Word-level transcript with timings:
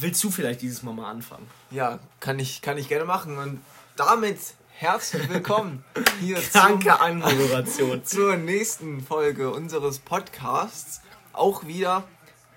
willst 0.00 0.22
du 0.24 0.30
vielleicht 0.30 0.62
dieses 0.62 0.82
Mal 0.82 0.94
mal 0.94 1.10
anfangen? 1.10 1.46
Ja, 1.70 1.98
kann 2.20 2.38
ich, 2.38 2.62
kann 2.62 2.78
ich 2.78 2.88
gerne 2.88 3.04
machen. 3.04 3.36
Und 3.36 3.60
damit 3.96 4.38
herzlich 4.70 5.28
willkommen 5.28 5.84
hier 6.20 6.38
zum, 6.50 6.88
Anmoderation. 6.88 8.04
zur 8.04 8.36
nächsten 8.36 9.02
Folge 9.02 9.50
unseres 9.50 9.98
Podcasts. 9.98 11.02
Auch 11.32 11.66
wieder, 11.66 12.04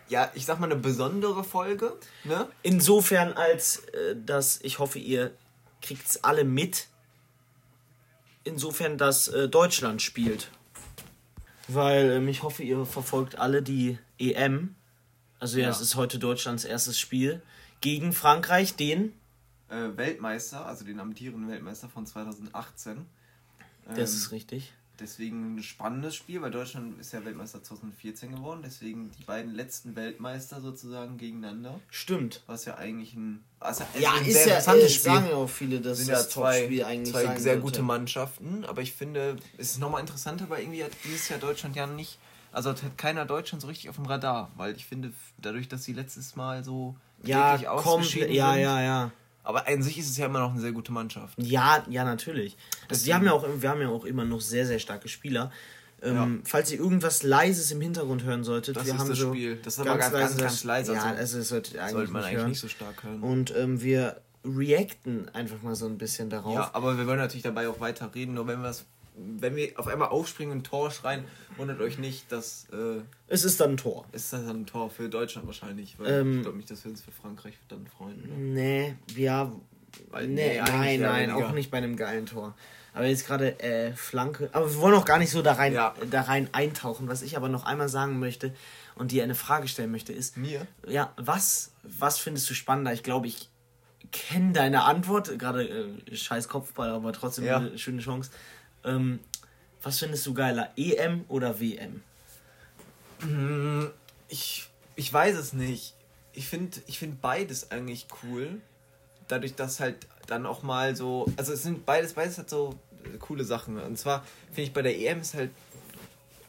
ja, 0.08 0.32
ich 0.34 0.46
sag 0.46 0.60
mal 0.60 0.68
eine 0.68 0.80
besondere 0.80 1.44
Folge. 1.44 1.94
Ne? 2.24 2.48
Insofern, 2.64 3.34
als 3.34 3.80
äh, 3.86 4.16
dass 4.16 4.62
ich 4.62 4.80
hoffe, 4.80 5.00
ihr 5.00 5.32
kriegt's 5.82 6.24
alle 6.24 6.46
mit. 6.46 6.88
Insofern, 8.44 8.98
dass 8.98 9.28
äh, 9.28 9.50
Deutschland 9.50 10.02
spielt. 10.02 10.52
Weil 11.68 12.12
ähm, 12.12 12.28
ich 12.28 12.44
hoffe, 12.44 12.64
ihr 12.64 12.86
verfolgt 12.86 13.40
alle 13.40 13.62
die 13.62 13.98
EM. 14.20 14.76
Also 15.40 15.58
ja, 15.58 15.66
Ja. 15.66 15.70
es 15.72 15.82
ist 15.82 15.96
heute 15.96 16.20
Deutschlands 16.20 16.64
erstes 16.66 17.00
Spiel 17.00 17.42
gegen 17.82 18.14
Frankreich, 18.14 18.76
den. 18.76 19.14
Äh, 19.70 19.96
Weltmeister, 19.98 20.66
also 20.66 20.86
den 20.86 21.00
amtierenden 21.00 21.50
Weltmeister 21.50 21.90
von 21.90 22.06
2018. 22.06 23.06
Das 23.88 23.98
Ähm, 23.98 24.04
ist 24.18 24.32
richtig. 24.32 24.74
Deswegen 24.98 25.56
ein 25.58 25.64
spannendes 25.64 26.16
Spiel, 26.16 26.42
weil 26.42 26.52
Deutschland 26.52 26.98
ist 27.02 27.12
ja 27.12 27.26
Weltmeister 27.26 27.62
2014 27.62 28.34
geworden. 28.34 28.62
Deswegen 28.64 29.12
die 29.20 29.26
beiden 29.26 29.54
letzten 29.54 29.94
Weltmeister 29.98 30.62
sozusagen 30.62 31.18
gegeneinander. 31.18 31.82
Stimmt. 31.90 32.44
Was 32.48 32.64
ja 32.64 32.76
eigentlich 32.78 33.14
ein, 33.14 33.44
also 33.60 33.84
Ja, 34.00 34.14
ein 34.14 34.26
ist 34.26 34.46
ja, 34.46 34.58
äh, 34.60 34.88
sagen 34.88 35.28
ja 35.28 35.36
auch 35.36 35.50
viele, 35.50 35.82
dass 35.82 35.98
sind 35.98 36.10
das 36.12 36.24
ja 36.28 36.30
zwei, 36.30 37.04
zwei 37.04 37.38
sehr 37.38 37.58
gute 37.58 37.82
Mannschaften. 37.82 38.64
Aber 38.64 38.82
ich 38.82 38.94
finde, 38.94 39.36
es 39.58 39.72
ist 39.72 39.80
nochmal 39.80 40.00
interessanter, 40.00 40.50
weil 40.50 40.62
irgendwie 40.62 40.86
hat 40.86 40.92
dieses 41.04 41.28
Jahr 41.28 41.40
Deutschland 41.40 41.76
ja 41.76 41.88
nicht, 41.88 42.18
also 42.56 42.70
hat 42.72 42.98
keiner 42.98 43.26
Deutschland 43.26 43.62
so 43.62 43.68
richtig 43.68 43.90
auf 43.90 43.96
dem 43.96 44.06
Radar. 44.06 44.52
Weil 44.56 44.76
ich 44.76 44.86
finde, 44.86 45.12
dadurch, 45.42 45.68
dass 45.68 45.84
sie 45.84 45.94
letztes 45.94 46.36
Mal 46.36 46.64
so 46.64 46.96
Ja, 47.24 47.56
ausgeschieden 47.68 48.34
Ja, 48.34 48.54
sind, 48.54 48.62
ja, 48.64 48.82
ja. 48.82 49.12
Aber 49.44 49.68
an 49.68 49.84
sich 49.84 50.00
ist 50.00 50.10
es 50.10 50.18
ja 50.18 50.26
immer 50.26 50.40
noch 50.40 50.52
eine 50.52 50.62
sehr 50.62 50.72
gute 50.72 50.92
Mannschaft. 50.92 51.38
Ja, 51.40 51.84
ja, 51.88 52.04
natürlich. 52.04 52.58
Also 52.90 53.06
die 53.06 53.14
haben 53.14 53.26
ja 53.26 53.34
auch, 53.34 53.46
wir 53.60 53.70
haben 53.70 53.82
ja 53.82 53.90
auch 53.90 54.06
immer 54.06 54.26
noch 54.26 54.42
sehr, 54.42 54.66
sehr 54.66 54.80
starke 54.80 55.08
Spieler. 55.08 55.52
Ähm, 56.02 56.42
Falls 56.46 56.72
ihr 56.72 56.80
irgendwas 56.80 57.24
Leises 57.24 57.72
im 57.72 57.82
Hintergrund 57.82 58.24
hören 58.24 58.44
solltet, 58.44 58.76
Das 58.76 58.86
wir 58.86 58.94
ist 58.94 59.00
haben 59.00 59.10
das 59.10 59.18
so 59.20 59.30
Spiel. 59.34 59.58
Das 59.64 59.76
ist 59.76 59.80
aber 59.80 59.98
ganz, 59.98 60.14
ganz, 60.14 60.38
ganz 60.38 60.64
leise. 60.64 60.94
Ja, 60.94 61.04
also 61.04 61.18
also 61.18 61.38
das 61.40 61.50
sollte, 61.50 61.80
eigentlich 61.80 61.92
sollte 61.94 62.12
man 62.12 62.22
nicht 62.22 62.28
eigentlich 62.30 62.40
hören. 62.40 62.50
nicht 62.50 62.60
so 62.60 62.68
stark 62.68 63.04
hören. 63.04 63.22
Und 63.22 63.56
ähm, 63.56 63.82
wir 63.82 64.22
reacten 64.44 65.30
einfach 65.30 65.62
mal 65.62 65.76
so 65.76 65.86
ein 65.88 65.98
bisschen 65.98 66.30
darauf. 66.30 66.54
Ja, 66.54 66.70
aber 66.74 66.98
wir 66.98 67.08
wollen 67.08 67.18
natürlich 67.20 67.44
dabei 67.44 67.68
auch 67.68 67.80
weiter 67.80 68.14
reden. 68.14 68.34
Nur 68.36 68.48
wenn 68.48 68.62
wir 68.62 68.70
es, 68.70 68.86
wenn 69.18 69.56
wir 69.56 69.72
auf 69.80 69.88
einmal 69.88 70.10
aufspringen 70.10 70.58
und 70.58 70.64
Tor 70.66 70.92
schreien, 70.92 71.26
wundert 71.58 71.80
euch 71.82 71.98
nicht, 71.98 72.32
dass 72.32 72.68
äh, 72.74 73.02
Es 73.28 73.44
ist 73.44 73.60
dann 73.62 73.72
ein 73.72 73.78
Tor. 73.78 74.06
ist 74.12 74.34
das 74.34 74.46
dann 74.46 74.62
ein 74.62 74.66
Tor 74.66 74.90
für 74.90 75.08
Deutschland 75.10 75.48
wahrscheinlich. 75.48 75.98
Weil 76.00 76.12
Ähm, 76.22 76.36
ich 76.38 76.42
glaube 76.44 76.58
nicht, 76.58 76.70
dass 76.72 76.84
wir 76.84 76.92
uns 76.92 77.02
für 77.02 77.12
Frankreich 77.12 77.54
dann 77.70 77.88
freuen. 77.88 78.22
Ne? 78.22 78.38
Nee, 78.38 78.96
ja. 79.24 79.52
Weil- 80.10 80.28
nee, 80.28 80.54
nee, 80.56 80.62
nein, 80.62 81.00
nein, 81.00 81.30
weniger. 81.30 81.48
auch 81.48 81.52
nicht 81.54 81.72
bei 81.72 81.78
einem 81.78 81.96
geilen 81.96 82.26
Tor. 82.26 82.54
Aber 82.94 83.06
jetzt 83.06 83.26
gerade 83.28 83.60
äh, 83.62 83.94
Flanke. 83.94 84.50
Aber 84.54 84.70
wir 84.74 84.80
wollen 84.80 84.96
auch 84.96 85.06
gar 85.06 85.18
nicht 85.20 85.30
so 85.32 85.42
da 85.42 85.54
rein, 85.54 85.74
Ja. 85.74 85.94
da 86.12 86.22
rein 86.22 86.50
eintauchen. 86.54 87.08
Was 87.10 87.22
ich 87.22 87.36
aber 87.38 87.50
noch 87.50 87.66
einmal 87.66 87.90
sagen 87.90 88.20
möchte 88.20 88.54
und 88.96 89.12
dir 89.12 89.24
eine 89.24 89.36
Frage 89.36 89.68
stellen 89.68 89.92
möchte, 89.92 90.14
ist: 90.14 90.38
Mir? 90.38 90.66
Ja, 90.88 91.14
was, 91.18 91.72
was 91.84 92.20
findest 92.20 92.50
du 92.50 92.54
spannender? 92.54 92.94
Ich 92.94 93.04
glaube, 93.04 93.28
ich 93.28 93.50
kenne 94.14 94.54
deine 94.54 94.84
Antwort. 94.84 95.38
Gerade 95.38 95.68
äh, 95.68 96.16
scheiß 96.16 96.48
Kopfball, 96.48 96.90
aber 96.90 97.12
trotzdem 97.12 97.44
Ja. 97.46 97.58
eine 97.58 97.78
schöne 97.78 98.02
Chance. 98.02 98.32
Ähm, 98.86 99.20
was 99.82 100.00
findest 100.00 100.26
du 100.26 100.34
geiler? 100.34 100.72
EM 100.78 101.26
oder 101.28 101.60
WM? 101.60 102.02
Hm, 103.22 103.92
Ich, 104.28 104.68
ich 104.96 105.12
weiß 105.12 105.36
es 105.38 105.54
nicht. 105.54 105.94
Ich 106.34 106.48
finde 106.48 106.78
ich 106.88 107.00
find 107.00 107.22
beides 107.22 107.72
eigentlich 107.72 108.08
cool. 108.24 108.60
Dadurch, 109.28 109.56
dass 109.56 109.80
halt 109.80 110.08
dann 110.28 110.46
auch 110.46 110.64
mal 110.64 110.96
so. 110.96 111.26
Also 111.38 111.54
es 111.54 111.64
sind 111.64 111.86
beides, 111.86 112.14
beides 112.14 112.38
hat 112.38 112.50
so 112.50 112.76
äh, 113.06 113.18
coole 113.18 113.44
Sachen. 113.44 113.80
Und 113.80 113.98
zwar 113.98 114.24
finde 114.48 114.64
ich 114.64 114.74
bei 114.74 114.82
der 114.82 114.98
EM 114.98 115.22
ist 115.22 115.34
halt 115.34 115.52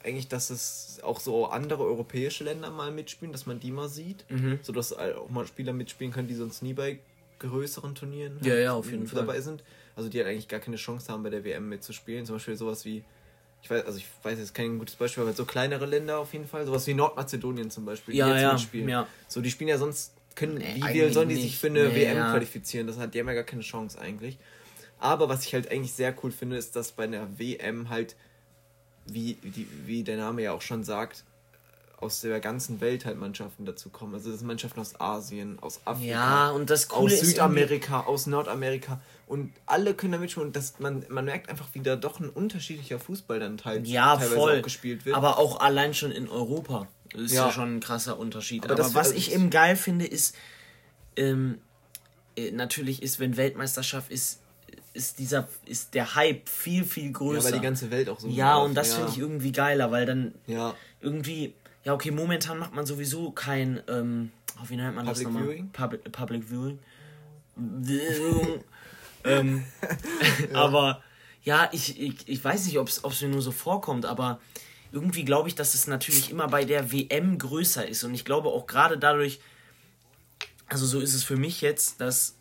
eigentlich, 0.05 0.29
dass 0.29 0.51
es 0.51 1.01
auch 1.03 1.21
so 1.21 1.47
andere 1.47 1.85
europäische 1.85 2.45
Länder 2.45 2.71
mal 2.71 2.91
mitspielen, 2.93 3.33
dass 3.33 3.47
man 3.47 3.61
die 3.61 3.71
mal 3.73 3.89
sieht. 3.89 4.25
Mhm. 4.31 4.59
So 4.63 4.73
dass 4.73 4.93
auch 4.93 5.29
mal 5.31 5.47
Spieler 5.47 5.73
mitspielen 5.73 6.13
können, 6.13 6.29
die 6.29 6.35
sonst 6.35 6.63
nie 6.63 6.75
bei 6.75 6.99
größeren 7.39 7.95
Turnieren 7.95 8.39
Ja, 8.43 8.53
halt 8.53 8.65
ja, 8.65 8.73
auf 8.73 8.91
jeden 8.91 9.07
Fall. 9.07 9.21
dabei 9.27 9.41
sind. 9.41 9.63
Also 9.97 10.09
die 10.09 10.19
halt 10.19 10.29
eigentlich 10.29 10.47
gar 10.47 10.61
keine 10.61 10.77
Chance 10.77 11.11
haben, 11.13 11.25
bei 11.25 11.31
der 11.31 11.43
WM 11.43 11.69
mitzuspielen. 11.69 12.25
Zum 12.27 12.37
Beispiel 12.37 12.55
sowas 12.57 12.85
wie 12.85 13.03
ich 13.63 13.71
weiß, 13.71 13.85
also 13.87 13.99
ich 13.99 14.07
weiß 14.23 14.39
jetzt 14.39 14.55
kein 14.55 14.79
gutes 14.79 14.95
Beispiel, 14.95 15.25
aber 15.25 15.33
so 15.33 15.45
kleinere 15.45 15.87
Länder 15.87 16.19
auf 16.19 16.33
jeden 16.33 16.47
Fall, 16.47 16.65
sowas 16.67 16.87
wie 16.87 16.95
Nordmazedonien 16.95 17.71
zum 17.71 17.85
Beispiel, 17.85 18.13
die 18.13 18.19
Ja, 18.19 18.29
jetzt 18.33 18.43
ja, 18.43 18.53
mitspielen. 18.53 18.89
ja. 18.89 19.09
So, 19.27 19.41
die 19.41 19.51
spielen 19.51 19.69
ja 19.69 19.79
sonst, 19.79 20.13
können, 20.37 20.59
Nee, 20.59 20.77
wie 20.77 21.01
will, 21.01 21.13
sollen 21.13 21.29
die 21.31 21.35
nicht. 21.35 21.45
sich 21.45 21.59
für 21.59 21.69
eine 21.69 21.89
Nee, 21.89 21.97
WM 21.97 22.17
ja. 22.17 22.31
qualifizieren? 22.31 22.87
Das 22.87 22.99
hat, 22.99 23.15
die 23.15 23.19
haben 23.21 23.27
ja 23.27 23.35
gar 23.35 23.43
keine 23.43 23.63
Chance 23.63 23.99
eigentlich. 23.99 24.39
Aber 24.99 25.29
was 25.29 25.45
ich 25.45 25.53
halt 25.55 25.71
eigentlich 25.71 25.95
sehr 25.95 26.15
cool 26.23 26.31
finde, 26.31 26.57
ist, 26.57 26.77
dass 26.77 26.93
bei 26.93 27.05
einer 27.05 27.39
WM 27.39 27.89
halt, 27.89 28.15
wie, 29.07 29.35
die, 29.43 29.67
wie 29.87 30.05
der 30.05 30.19
Name 30.19 30.43
ja 30.43 30.53
auch 30.53 30.63
schon 30.63 30.85
sagt, 30.85 31.25
aus 31.99 32.21
der 32.21 32.41
ganzen 32.41 32.81
Welt 32.81 33.05
halt 33.07 33.17
Mannschaften 33.19 33.65
dazu 33.65 33.89
kommen. 33.89 34.15
Also 34.15 34.31
das 34.31 34.41
sind 34.41 34.47
Mannschaften 34.49 34.81
aus 34.81 35.01
Asien, 35.01 35.59
aus 35.61 35.81
Afrika, 35.87 36.07
Ja, 36.11 36.51
und 36.51 36.69
das 36.69 36.91
aus 36.91 36.99
Coole 36.99 37.15
ist 37.15 37.25
Südamerika, 37.27 38.01
aus 38.01 38.27
Nordamerika 38.27 39.01
und 39.27 39.53
alle 39.65 39.95
können 39.95 40.13
da 40.13 40.19
mitspielen 40.19 40.49
und 40.49 40.57
das, 40.57 40.79
man, 40.79 41.05
man 41.09 41.25
merkt 41.25 41.49
einfach, 41.49 41.69
wie 41.73 41.81
da 41.81 41.97
doch 41.97 42.21
ein 42.21 42.29
unterschiedlicher 42.29 42.99
Fußball 42.99 43.41
dann 43.41 43.57
teils, 43.57 43.89
Ja, 43.89 44.17
teilweise 44.17 44.35
voll. 44.35 44.59
auch 44.59 44.63
gespielt 44.63 45.05
wird. 45.07 45.17
Aber 45.17 45.39
auch 45.39 45.61
allein 45.61 45.95
schon 45.95 46.13
in 46.13 46.29
Europa 46.29 46.87
ist 47.15 47.33
ja, 47.33 47.47
Ja. 47.47 47.53
schon 47.53 47.77
ein 47.77 47.81
krasser 47.81 48.19
Unterschied. 48.19 48.65
Aber 48.65 48.75
Aber, 48.75 48.85
was 48.85 48.95
also 48.97 49.15
ich 49.15 49.27
das- 49.27 49.35
eben 49.35 49.49
geil 49.51 49.77
finde, 49.77 50.05
ist, 50.07 50.37
ähm, 51.17 51.59
äh, 52.37 52.51
natürlich 52.51 53.03
ist, 53.03 53.19
wenn 53.21 53.37
Weltmeisterschaft 53.39 54.11
ist, 54.11 54.41
ist 54.93 55.19
dieser, 55.19 55.49
ist 55.67 55.95
der 55.95 56.15
Hype 56.15 56.49
viel, 56.49 56.85
viel 56.85 57.13
größer. 57.13 57.39
ja, 57.39 57.45
weil 57.45 57.53
die 57.61 57.65
ganze 57.65 57.91
Welt 57.91 58.09
auch 58.11 58.21
so 58.21 58.29
Ja, 58.29 58.59
und 58.59 58.75
das 58.75 58.91
ja. 58.91 58.95
finde 58.97 59.11
ich 59.13 59.19
irgendwie 59.19 59.53
geiler, 59.53 59.91
weil 59.91 60.07
dann 60.07 60.35
Ja, 60.47 60.75
irgendwie, 61.01 61.55
ja, 61.87 61.95
okay, 61.95 62.11
momentan 62.11 62.59
macht 62.59 62.75
man 62.75 62.85
sowieso 62.85 63.31
kein, 63.31 63.81
ähm, 63.87 64.33
oh, 64.59 64.69
wie 64.69 64.75
nennt 64.75 64.97
man 64.97 65.07
das 65.07 65.19
Public 65.19 65.33
nochmal? 65.33 65.43
Viewing? 65.45 65.71
Public, 65.71 66.11
Public 66.11 66.51
Viewing. 66.51 66.81
ähm, 69.25 69.65
Aber 70.53 71.01
ja, 71.45 71.69
ich, 71.71 72.01
ich, 72.01 72.29
ich 72.29 72.45
weiß 72.45 72.67
nicht, 72.67 72.77
ob 72.81 72.89
es 72.89 73.23
mir 73.23 73.29
nur 73.29 73.41
so 73.41 73.53
vorkommt, 73.53 74.05
aber 74.05 74.41
irgendwie 74.91 75.25
glaube 75.25 75.49
ich, 75.49 75.55
dass 75.55 75.75
es 75.75 75.87
natürlich 75.87 76.29
immer 76.29 76.49
bei 76.49 76.65
der 76.65 76.91
WM 76.91 77.39
größer 77.39 77.87
ist. 77.87 78.03
Und 78.03 78.15
ich 78.15 78.25
glaube 78.25 78.49
auch 78.49 78.67
gerade 78.67 78.99
dadurch, 78.99 79.39
also 80.67 80.87
so 80.87 80.99
ist 80.99 81.15
es 81.15 81.23
für 81.23 81.37
mich 81.37 81.61
jetzt, 81.61 82.01
dass, 82.01 82.37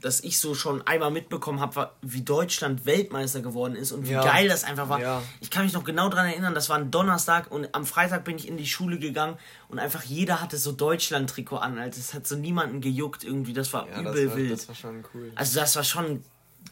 dass 0.00 0.20
ich 0.20 0.38
so 0.38 0.54
schon 0.54 0.82
einmal 0.86 1.10
mitbekommen 1.10 1.60
habe, 1.60 1.90
wie 2.02 2.22
Deutschland 2.22 2.86
Weltmeister 2.86 3.40
geworden 3.40 3.74
ist 3.76 3.92
und 3.92 4.06
wie 4.08 4.12
Ja. 4.12 4.22
geil 4.24 4.48
das 4.48 4.64
einfach 4.64 4.88
war. 4.88 5.00
Ja. 5.00 5.22
Ich 5.40 5.50
kann 5.50 5.64
mich 5.64 5.72
noch 5.72 5.84
genau 5.84 6.08
daran 6.08 6.26
erinnern, 6.26 6.54
das 6.54 6.68
war 6.68 6.76
ein 6.78 6.90
Donnerstag 6.90 7.50
und 7.50 7.74
am 7.74 7.86
Freitag 7.86 8.24
bin 8.24 8.36
ich 8.36 8.46
in 8.48 8.56
die 8.56 8.66
Schule 8.66 8.98
gegangen 8.98 9.36
und 9.68 9.78
einfach 9.78 10.02
jeder 10.02 10.40
hatte 10.40 10.56
so 10.58 10.72
Deutschland-Trikot 10.72 11.56
an. 11.56 11.78
Also 11.78 12.00
es 12.00 12.14
hat 12.14 12.26
so 12.26 12.36
niemanden 12.36 12.80
gejuckt 12.80 13.24
irgendwie, 13.24 13.52
das 13.52 13.72
war 13.72 13.88
ja 13.88 14.00
übel 14.00 14.12
das, 14.24 14.30
war, 14.30 14.36
wild. 14.36 14.52
das 14.52 14.68
war 14.68 14.74
schon 14.74 15.04
cool. 15.14 15.32
also 15.34 15.60
das 15.60 15.76
war 15.76 15.84
schon 15.84 16.22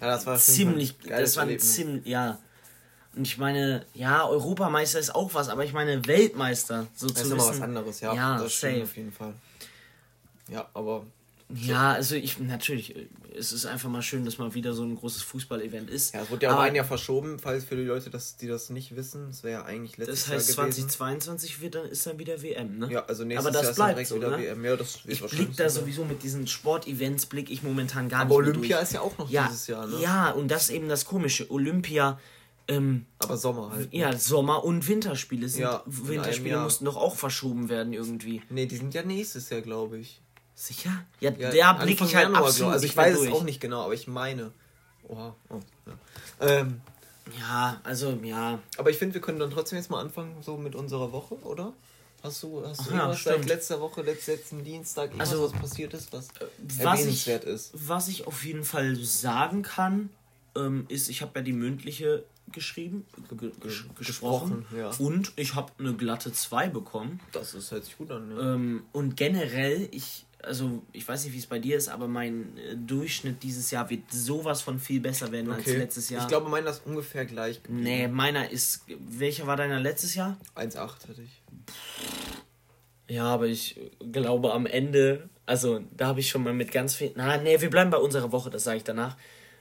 Ja, 0.00 0.06
das 0.08 0.26
war 0.26 0.36
ziemlich, 0.38 0.96
das 1.06 1.36
war 1.36 1.48
ziemlich, 1.58 2.06
ja. 2.06 2.38
Und 3.16 3.26
ich 3.28 3.38
meine, 3.38 3.86
ja, 3.94 4.26
Europameister 4.26 4.98
ist 4.98 5.14
auch 5.14 5.34
was, 5.34 5.48
aber 5.48 5.64
ich 5.64 5.72
meine 5.72 6.04
Weltmeister, 6.04 6.88
so 6.96 7.08
Das 7.08 7.22
ist 7.22 7.30
immer 7.30 7.46
was 7.46 7.60
anderes, 7.60 8.00
ja. 8.00 8.12
Ja, 8.12 8.38
das 8.38 8.60
safe. 8.60 8.82
auf 8.82 8.96
jeden 8.96 9.12
Fall. 9.12 9.34
Ja, 10.48 10.68
aber 10.74 11.04
Ja, 11.50 11.92
also 11.92 12.14
ich, 12.14 12.38
natürlich, 12.38 12.94
es 13.36 13.52
ist 13.52 13.66
einfach 13.66 13.90
mal 13.90 14.00
schön, 14.02 14.24
dass 14.24 14.38
mal 14.38 14.54
wieder 14.54 14.72
so 14.72 14.82
ein 14.82 14.96
großes 14.96 15.22
Fußball-Event 15.22 15.90
ist. 15.90 16.14
ja, 16.14 16.22
es 16.22 16.30
wurde 16.30 16.46
ja 16.46 16.50
auch 16.50 16.54
Aber 16.54 16.62
ein 16.64 16.74
Jahr 16.74 16.84
verschoben, 16.86 17.38
falls 17.38 17.64
für 17.64 17.76
die 17.76 17.82
Leute, 17.82 18.08
das, 18.10 18.36
die 18.36 18.46
das 18.48 18.70
nicht 18.70 18.96
wissen. 18.96 19.28
Es 19.28 19.42
wäre 19.44 19.60
ja 19.60 19.64
eigentlich 19.64 19.96
letztes 19.98 20.24
Das 20.24 20.28
heißt, 20.34 20.56
Jahr 20.56 20.66
gewesen. 20.66 20.88
2022 20.88 21.60
wird 21.60 21.74
dann, 21.74 21.86
ist 21.86 22.06
dann 22.06 22.18
wieder 22.18 22.42
WM, 22.42 22.78
ne? 22.78 22.90
Ja, 22.90 23.04
also 23.04 23.24
nächstes 23.24 23.46
Aber 23.46 23.52
das 23.52 23.62
Jahr 23.62 23.70
ist 23.70 23.78
dann 23.78 23.84
bleibt 23.86 23.96
direkt 23.98 24.08
so, 24.08 24.16
wieder 24.16 24.30
ne? 24.30 24.38
WM. 24.38 24.64
Ja, 24.64 24.76
das 24.76 24.98
Ich 25.06 25.22
blick 25.22 25.56
da 25.56 25.68
sowieso 25.68 26.04
mit 26.04 26.22
diesen 26.22 26.46
Sportevents, 26.46 27.26
blick 27.26 27.50
ich 27.50 27.62
momentan 27.62 28.08
gar 28.08 28.22
Aber 28.22 28.36
nicht 28.36 28.46
mehr 28.46 28.54
Olympia 28.54 28.78
ist 28.78 28.92
ja 28.94 29.00
auch 29.02 29.18
noch 29.18 29.28
ja, 29.30 29.46
dieses 29.46 29.66
Jahr, 29.66 29.86
ne? 29.86 30.00
Ja, 30.00 30.30
und 30.30 30.48
das 30.50 30.64
ist 30.64 30.70
eben 30.70 30.88
das 30.88 31.04
Komische. 31.04 31.50
Olympia, 31.50 32.18
ähm, 32.68 33.04
Aber 33.18 33.36
Sommer 33.36 33.70
halt. 33.72 33.92
ne? 33.92 33.98
ja, 33.98 34.16
Sommer- 34.16 34.64
und 34.64 34.88
Winterspiele 34.88 35.48
sind. 35.50 35.62
Ja, 35.62 35.82
Winterspiele 35.84 36.54
Jahr. 36.54 36.64
mussten 36.64 36.86
doch 36.86 36.96
auch 36.96 37.16
verschoben 37.16 37.68
werden 37.68 37.92
irgendwie. 37.92 38.40
Nee, 38.48 38.64
die 38.66 38.76
sind 38.76 38.94
ja 38.94 39.02
nächstes 39.02 39.50
Jahr, 39.50 39.60
glaube 39.60 39.98
ich. 39.98 40.22
Sicher? 40.54 40.90
Ja, 41.20 41.30
Ja, 41.32 41.50
der 41.50 41.84
blick 41.84 42.00
ich 42.00 42.14
halt 42.14 42.26
Januar, 42.26 42.46
absolut 42.46 42.72
Also 42.74 42.86
ich 42.86 42.96
weiß 42.96 43.14
es 43.14 43.20
durch. 43.22 43.32
auch 43.32 43.42
nicht 43.42 43.60
genau, 43.60 43.82
aber 43.84 43.94
ich 43.94 44.06
meine. 44.06 44.52
Oha. 45.08 45.34
Oh, 45.48 45.60
ja. 45.86 45.92
Ähm, 46.48 46.80
Ja, 47.40 47.80
also, 47.84 48.18
ja. 48.22 48.58
aber 48.76 48.90
ich 48.90 48.96
finde, 48.98 49.14
wir 49.14 49.20
können 49.20 49.38
dann 49.38 49.50
trotzdem 49.50 49.78
jetzt 49.78 49.90
mal 49.90 50.00
anfangen, 50.00 50.36
so 50.42 50.56
mit 50.56 50.74
unserer 50.74 51.10
Woche, 51.12 51.34
oder? 51.42 51.72
Hast 52.22 52.42
du, 52.42 52.64
hast 52.66 52.80
du 52.80 52.84
Ach 52.84 52.90
ja, 52.90 52.96
irgendwas 53.00 53.22
seit 53.24 53.46
letzter 53.46 53.80
Woche, 53.80 54.02
letzt, 54.02 54.28
letzten 54.28 54.64
Dienstag, 54.64 55.06
irgendwas, 55.10 55.30
Also, 55.30 55.44
was 55.44 55.52
passiert 55.52 55.92
ist, 55.94 56.12
was 56.12 56.28
Was 56.58 56.78
erwähnenswert 57.00 57.44
ich, 57.44 57.50
ist? 57.50 57.70
was 57.74 58.08
ich 58.08 58.26
auf 58.26 58.44
jeden 58.44 58.64
Fall 58.64 58.94
sagen 58.96 59.62
kann, 59.62 60.08
ähm, 60.56 60.86
ist, 60.88 61.08
ich 61.10 61.20
habe 61.20 61.32
ja 61.36 61.42
die 61.42 61.52
mündliche 61.52 62.24
geschrieben, 62.52 63.04
ge 63.28 63.50
ges 63.60 63.84
gesprochen, 63.98 64.64
gesprochen, 64.64 64.66
ja. 64.78 64.90
und 64.98 65.32
ich 65.36 65.54
habe 65.54 65.72
eine 65.78 65.94
glatte 65.94 66.32
2 66.32 66.68
bekommen. 66.68 67.20
Das 67.32 67.52
ist, 67.54 67.70
hört 67.72 67.84
sich 67.84 67.96
gut 67.98 68.10
an, 68.10 68.28
ne? 68.28 68.40
Ähm, 68.40 68.82
und 68.92 69.16
generell, 69.16 69.88
ich 69.90 70.24
also 70.46 70.82
ich 70.92 71.06
weiß 71.06 71.24
nicht, 71.24 71.34
wie 71.34 71.38
es 71.38 71.46
bei 71.46 71.58
dir 71.58 71.76
ist, 71.76 71.88
aber 71.88 72.08
mein 72.08 72.56
äh, 72.58 72.76
Durchschnitt 72.76 73.42
dieses 73.42 73.70
Jahr 73.70 73.88
wird 73.90 74.10
sowas 74.10 74.62
von 74.62 74.78
viel 74.78 75.00
besser 75.00 75.32
werden 75.32 75.50
okay. 75.50 75.70
als 75.70 75.78
letztes 75.78 76.10
Jahr. 76.10 76.22
Ich 76.22 76.28
glaube, 76.28 76.48
meiner 76.48 76.70
ist 76.70 76.82
ungefähr 76.84 77.24
gleich. 77.24 77.60
Nee, 77.68 78.08
meiner 78.08 78.50
ist. 78.50 78.84
Welcher 78.86 79.46
war 79.46 79.56
deiner 79.56 79.80
letztes 79.80 80.14
Jahr? 80.14 80.36
1,8 80.56 80.78
hatte 80.78 81.22
ich. 81.22 81.42
Ja, 83.08 83.24
aber 83.24 83.46
ich 83.46 83.78
glaube 84.12 84.52
am 84.52 84.66
Ende, 84.66 85.28
also 85.46 85.80
da 85.96 86.06
habe 86.06 86.20
ich 86.20 86.28
schon 86.28 86.42
mal 86.42 86.54
mit 86.54 86.72
ganz 86.72 86.94
viel. 86.94 87.12
Na, 87.16 87.36
nee, 87.36 87.60
wir 87.60 87.70
bleiben 87.70 87.90
bei 87.90 87.98
unserer 87.98 88.32
Woche, 88.32 88.50
das 88.50 88.64
sage 88.64 88.78
ich 88.78 88.84
danach. 88.84 89.16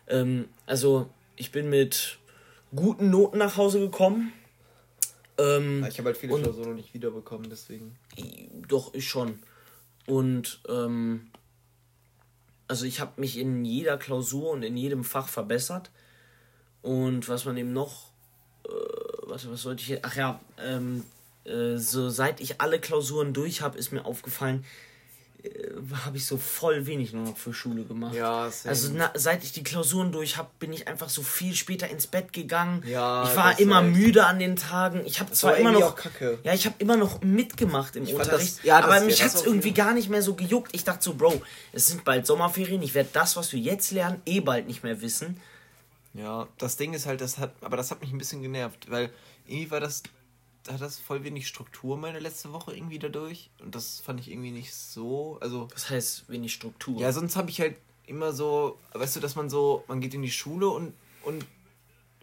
Ähm, 0.07 0.45
also 0.65 1.09
ich 1.35 1.51
bin 1.51 1.69
mit 1.69 2.17
guten 2.75 3.09
Noten 3.09 3.37
nach 3.37 3.57
Hause 3.57 3.79
gekommen. 3.79 4.33
Ähm, 5.37 5.85
ich 5.89 5.97
habe 5.97 6.07
halt 6.07 6.17
viele 6.17 6.39
Klausuren 6.39 6.69
noch 6.69 6.75
nicht 6.75 6.93
wiederbekommen, 6.93 7.49
deswegen. 7.49 7.95
Doch, 8.67 8.93
ich 8.93 9.07
schon. 9.07 9.39
Und 10.07 10.61
ähm, 10.67 11.31
also 12.67 12.85
ich 12.85 12.99
habe 12.99 13.19
mich 13.21 13.37
in 13.37 13.65
jeder 13.65 13.97
Klausur 13.97 14.51
und 14.51 14.63
in 14.63 14.77
jedem 14.77 15.03
Fach 15.03 15.27
verbessert. 15.27 15.91
Und 16.81 17.29
was 17.29 17.45
man 17.45 17.57
eben 17.57 17.73
noch, 17.73 18.11
äh, 18.65 18.69
was, 19.23 19.49
was 19.49 19.61
sollte 19.61 19.83
ich 19.83 20.03
ach 20.03 20.15
ja, 20.15 20.39
ähm, 20.59 21.05
äh, 21.45 21.77
so 21.77 22.09
seit 22.09 22.41
ich 22.41 22.61
alle 22.61 22.79
Klausuren 22.79 23.33
durch 23.33 23.61
habe, 23.61 23.77
ist 23.77 23.91
mir 23.91 24.05
aufgefallen, 24.05 24.65
habe 26.05 26.15
ich 26.15 26.25
so 26.25 26.37
voll 26.37 26.85
wenig 26.85 27.11
nur 27.11 27.23
noch 27.23 27.37
für 27.37 27.53
Schule 27.53 27.83
gemacht. 27.83 28.15
Ja, 28.15 28.49
same. 28.49 28.69
also 28.69 28.91
na, 28.93 29.11
seit 29.13 29.43
ich 29.43 29.51
die 29.51 29.63
Klausuren 29.63 30.11
durch 30.11 30.37
habe, 30.37 30.49
bin 30.59 30.71
ich 30.71 30.87
einfach 30.87 31.09
so 31.09 31.21
viel 31.21 31.53
später 31.53 31.89
ins 31.89 32.07
Bett 32.07 32.31
gegangen. 32.31 32.81
Ja, 32.87 33.27
ich 33.29 33.35
war 33.35 33.59
immer 33.59 33.81
müde 33.81 34.25
an 34.25 34.39
den 34.39 34.55
Tagen. 34.55 35.05
Ich 35.05 35.19
habe 35.19 35.31
zwar 35.33 35.57
immer 35.57 35.73
noch 35.73 35.97
Ja, 36.43 36.53
ich 36.53 36.65
habe 36.65 36.75
immer 36.79 36.95
noch 36.95 37.21
mitgemacht 37.21 37.97
im 37.97 38.03
ich 38.03 38.13
Unterricht, 38.13 38.59
das, 38.59 38.63
ja, 38.63 38.79
aber 38.79 39.01
mich 39.01 39.21
hat 39.21 39.35
es 39.35 39.43
irgendwie 39.45 39.73
gar 39.73 39.93
nicht 39.93 40.09
mehr 40.09 40.21
so 40.21 40.33
gejuckt. 40.33 40.73
Ich 40.73 40.85
dachte 40.85 41.03
so, 41.03 41.13
Bro, 41.13 41.41
es 41.73 41.87
sind 41.87 42.05
bald 42.05 42.25
Sommerferien, 42.25 42.81
ich 42.81 42.93
werde 42.93 43.09
das, 43.11 43.35
was 43.35 43.51
wir 43.51 43.59
jetzt 43.59 43.91
lernen, 43.91 44.21
eh 44.25 44.39
bald 44.39 44.67
nicht 44.67 44.83
mehr 44.83 45.01
wissen. 45.01 45.41
Ja, 46.13 46.47
das 46.57 46.77
Ding 46.77 46.93
ist 46.93 47.05
halt, 47.05 47.19
das 47.19 47.37
hat 47.37 47.51
aber 47.59 47.75
das 47.75 47.91
hat 47.91 47.99
mich 48.01 48.11
ein 48.11 48.17
bisschen 48.17 48.41
genervt, 48.41 48.89
weil 48.89 49.09
irgendwie 49.47 49.71
war 49.71 49.79
das 49.81 50.03
hat 50.69 50.81
das 50.81 50.99
voll 50.99 51.23
wenig 51.23 51.47
Struktur 51.47 51.97
meine 51.97 52.19
letzte 52.19 52.53
Woche 52.53 52.75
irgendwie 52.75 52.99
dadurch. 52.99 53.49
Und 53.61 53.75
das 53.75 53.99
fand 53.99 54.19
ich 54.19 54.31
irgendwie 54.31 54.51
nicht 54.51 54.73
so. 54.73 55.37
Also. 55.41 55.67
Was 55.73 55.89
heißt 55.89 56.29
wenig 56.29 56.53
Struktur? 56.53 56.99
Ja, 56.99 57.11
sonst 57.11 57.35
habe 57.35 57.49
ich 57.49 57.59
halt 57.59 57.75
immer 58.05 58.33
so, 58.33 58.77
weißt 58.93 59.15
du, 59.15 59.19
dass 59.19 59.35
man 59.35 59.49
so, 59.49 59.83
man 59.87 60.01
geht 60.01 60.13
in 60.13 60.21
die 60.21 60.31
Schule 60.31 60.69
und, 60.69 60.93
und 61.23 61.45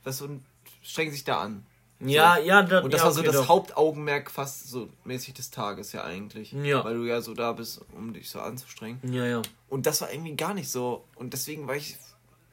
weißt 0.04 0.22
du, 0.22 0.24
und 0.26 0.44
strengt 0.82 1.12
sich 1.12 1.24
da 1.24 1.40
an. 1.40 1.64
Ja, 2.00 2.36
so. 2.36 2.42
ja, 2.46 2.62
da, 2.62 2.80
Und 2.80 2.94
das 2.94 3.00
ja, 3.00 3.04
war 3.06 3.12
so 3.12 3.22
das 3.22 3.36
doch. 3.36 3.48
Hauptaugenmerk 3.48 4.30
fast 4.30 4.68
so 4.68 4.88
mäßig 5.04 5.34
des 5.34 5.50
Tages 5.50 5.92
ja 5.92 6.04
eigentlich. 6.04 6.52
Ja. 6.52 6.82
Weil 6.82 6.94
du 6.94 7.04
ja 7.04 7.20
so 7.20 7.34
da 7.34 7.52
bist, 7.52 7.82
um 7.92 8.12
dich 8.14 8.30
so 8.30 8.40
anzustrengen. 8.40 9.00
Ja, 9.12 9.26
ja. 9.26 9.42
Und 9.68 9.86
das 9.86 10.00
war 10.00 10.10
irgendwie 10.10 10.34
gar 10.34 10.54
nicht 10.54 10.70
so. 10.70 11.04
Und 11.16 11.34
deswegen 11.34 11.68
war 11.68 11.76
ich, 11.76 11.96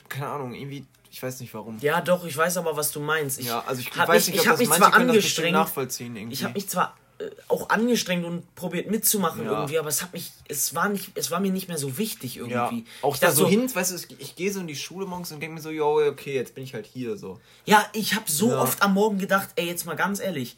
keine 0.09 0.27
Ahnung, 0.27 0.53
irgendwie 0.53 0.85
ich 1.17 1.23
weiß 1.23 1.39
nicht 1.39 1.51
warum. 1.55 1.79
Ja, 1.79 1.99
doch, 1.99 2.25
ich 2.25 2.37
weiß 2.37 2.57
aber, 2.57 2.77
was 2.77 2.91
du 2.91 2.99
meinst. 2.99 3.39
Ich 3.39 3.47
ja, 3.47 3.63
also 3.65 3.81
ich 3.81 3.97
weiß 3.97 4.27
mich, 4.27 4.35
nicht, 4.35 4.47
ob 4.47 4.59
ich 4.61 4.67
das 4.67 4.69
mich 4.69 4.69
zwar 4.69 4.93
angestrengt, 4.93 5.51
nachvollziehen 5.51 6.15
irgendwie. 6.15 6.35
Ich 6.35 6.43
habe 6.43 6.53
mich 6.53 6.69
zwar 6.69 6.95
äh, 7.17 7.31
auch 7.47 7.69
angestrengt 7.69 8.23
und 8.23 8.53
probiert 8.53 8.91
mitzumachen 8.91 9.43
ja. 9.43 9.51
irgendwie, 9.51 9.79
aber 9.79 9.89
es 9.89 10.03
hat 10.03 10.13
mich, 10.13 10.31
es 10.47 10.75
war 10.75 10.89
nicht, 10.89 11.09
es 11.15 11.31
war 11.31 11.39
mir 11.39 11.51
nicht 11.51 11.69
mehr 11.69 11.79
so 11.79 11.97
wichtig 11.97 12.37
irgendwie. 12.37 12.53
Ja. 12.53 12.83
Auch 13.01 13.15
ich 13.15 13.19
da 13.19 13.31
so 13.31 13.47
hin, 13.47 13.73
weißt 13.73 13.93
du, 13.93 13.95
ich, 13.95 14.21
ich 14.21 14.35
gehe 14.35 14.51
so 14.51 14.59
in 14.59 14.67
die 14.67 14.75
Schule 14.75 15.07
morgens 15.07 15.31
und 15.31 15.39
denke 15.39 15.55
mir 15.55 15.61
so, 15.61 15.71
yo, 15.71 16.07
okay, 16.07 16.35
jetzt 16.35 16.53
bin 16.53 16.63
ich 16.63 16.75
halt 16.75 16.85
hier 16.85 17.17
so. 17.17 17.39
Ja, 17.65 17.83
ich 17.93 18.13
habe 18.13 18.29
so 18.29 18.51
ja. 18.51 18.61
oft 18.61 18.83
am 18.83 18.93
Morgen 18.93 19.17
gedacht, 19.17 19.49
ey, 19.55 19.65
jetzt 19.65 19.87
mal 19.87 19.95
ganz 19.95 20.19
ehrlich, 20.19 20.55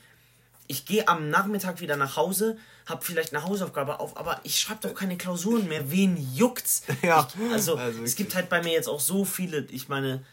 ich 0.67 0.85
gehe 0.85 1.07
am 1.07 1.29
Nachmittag 1.29 1.79
wieder 1.79 1.95
nach 1.95 2.17
Hause, 2.17 2.57
habe 2.85 3.05
vielleicht 3.05 3.33
eine 3.33 3.45
Hausaufgabe 3.45 4.01
auf, 4.01 4.17
aber 4.17 4.41
ich 4.43 4.59
schreibe 4.59 4.89
doch 4.89 4.93
keine 4.93 5.15
Klausuren 5.15 5.69
mehr. 5.69 5.89
Wen 5.89 6.17
juckt's? 6.35 6.83
Ja. 7.01 7.29
Ich, 7.33 7.53
also, 7.53 7.77
also 7.77 8.03
es 8.03 8.17
gibt 8.17 8.35
halt 8.35 8.49
bei 8.49 8.61
mir 8.61 8.73
jetzt 8.73 8.89
auch 8.89 8.99
so 8.99 9.23
viele, 9.23 9.65
ich 9.71 9.87
meine, 9.87 10.25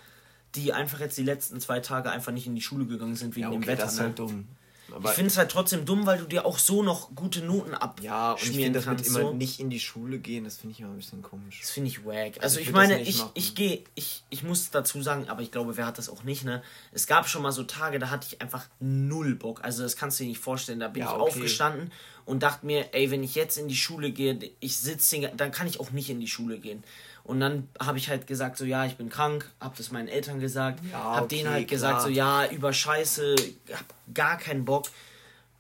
die 0.56 0.72
einfach 0.72 1.00
jetzt 1.00 1.16
die 1.18 1.22
letzten 1.22 1.60
zwei 1.60 1.80
Tage 1.80 2.10
einfach 2.10 2.32
nicht 2.32 2.46
in 2.46 2.54
die 2.54 2.62
Schule 2.62 2.86
gegangen 2.86 3.16
sind 3.16 3.36
wegen 3.36 3.42
ja, 3.42 3.48
okay, 3.48 3.60
dem 3.60 3.66
Wetter. 3.66 3.82
Das 3.84 3.94
ist 3.94 4.00
halt 4.00 4.10
ne? 4.10 4.14
dumm. 4.14 4.48
Aber 4.94 5.10
ich 5.10 5.16
finde 5.16 5.30
es 5.30 5.36
halt 5.36 5.50
trotzdem 5.50 5.84
dumm, 5.84 6.06
weil 6.06 6.18
du 6.18 6.26
dir 6.26 6.46
auch 6.46 6.58
so 6.58 6.82
noch 6.82 7.14
gute 7.14 7.40
Noten 7.40 7.74
abschmieren 7.74 8.14
Ja, 8.14 8.32
und 8.32 8.42
ich 8.42 8.50
finde 8.50 8.70
das 8.70 8.84
kannst, 8.84 9.10
mit 9.10 9.20
immer 9.20 9.32
nicht 9.32 9.60
in 9.60 9.68
die 9.68 9.80
Schule 9.80 10.18
gehen, 10.18 10.44
das 10.44 10.56
finde 10.58 10.74
ich 10.74 10.80
immer 10.80 10.90
ein 10.90 10.96
bisschen 10.96 11.22
komisch. 11.22 11.60
Das 11.60 11.70
finde 11.70 11.90
ich 11.90 12.04
wack. 12.04 12.36
Also, 12.36 12.40
also 12.40 12.60
ich, 12.60 12.68
ich 12.68 12.72
meine, 12.72 13.00
ich, 13.00 13.22
ich 13.34 13.54
gehe, 13.54 13.82
ich, 13.94 14.22
ich 14.30 14.42
muss 14.42 14.70
dazu 14.70 15.02
sagen, 15.02 15.28
aber 15.28 15.42
ich 15.42 15.50
glaube, 15.50 15.76
wer 15.76 15.86
hat 15.86 15.98
das 15.98 16.08
auch 16.08 16.22
nicht, 16.22 16.44
ne? 16.44 16.62
Es 16.92 17.06
gab 17.06 17.28
schon 17.28 17.42
mal 17.42 17.52
so 17.52 17.64
Tage, 17.64 17.98
da 17.98 18.10
hatte 18.10 18.28
ich 18.30 18.40
einfach 18.40 18.66
null 18.78 19.34
Bock. 19.34 19.64
Also 19.64 19.82
das 19.82 19.96
kannst 19.96 20.20
du 20.20 20.24
dir 20.24 20.30
nicht 20.30 20.40
vorstellen. 20.40 20.78
Da 20.78 20.88
bin 20.88 21.02
ja, 21.02 21.08
ich 21.08 21.14
okay. 21.14 21.22
aufgestanden 21.22 21.92
und 22.24 22.42
dachte 22.42 22.64
mir, 22.64 22.94
ey, 22.94 23.10
wenn 23.10 23.24
ich 23.24 23.34
jetzt 23.34 23.58
in 23.58 23.68
die 23.68 23.76
Schule 23.76 24.12
gehe, 24.12 24.38
ich 24.60 24.76
sitze, 24.76 25.32
dann 25.36 25.50
kann 25.50 25.66
ich 25.66 25.80
auch 25.80 25.90
nicht 25.90 26.10
in 26.10 26.20
die 26.20 26.28
Schule 26.28 26.58
gehen. 26.58 26.84
Und 27.26 27.40
dann 27.40 27.68
habe 27.80 27.98
ich 27.98 28.08
halt 28.08 28.28
gesagt, 28.28 28.56
so 28.56 28.64
ja, 28.64 28.86
ich 28.86 28.96
bin 28.96 29.08
krank, 29.08 29.50
habe 29.60 29.74
das 29.76 29.90
meinen 29.90 30.06
Eltern 30.06 30.38
gesagt, 30.38 30.80
ja, 30.92 30.98
habe 30.98 31.24
okay, 31.24 31.36
denen 31.38 31.50
halt 31.50 31.68
gesagt, 31.68 32.02
so 32.02 32.08
ja, 32.08 32.46
über 32.46 32.72
Scheiße, 32.72 33.34
hab 33.72 34.14
gar 34.14 34.38
keinen 34.38 34.64
Bock. 34.64 34.86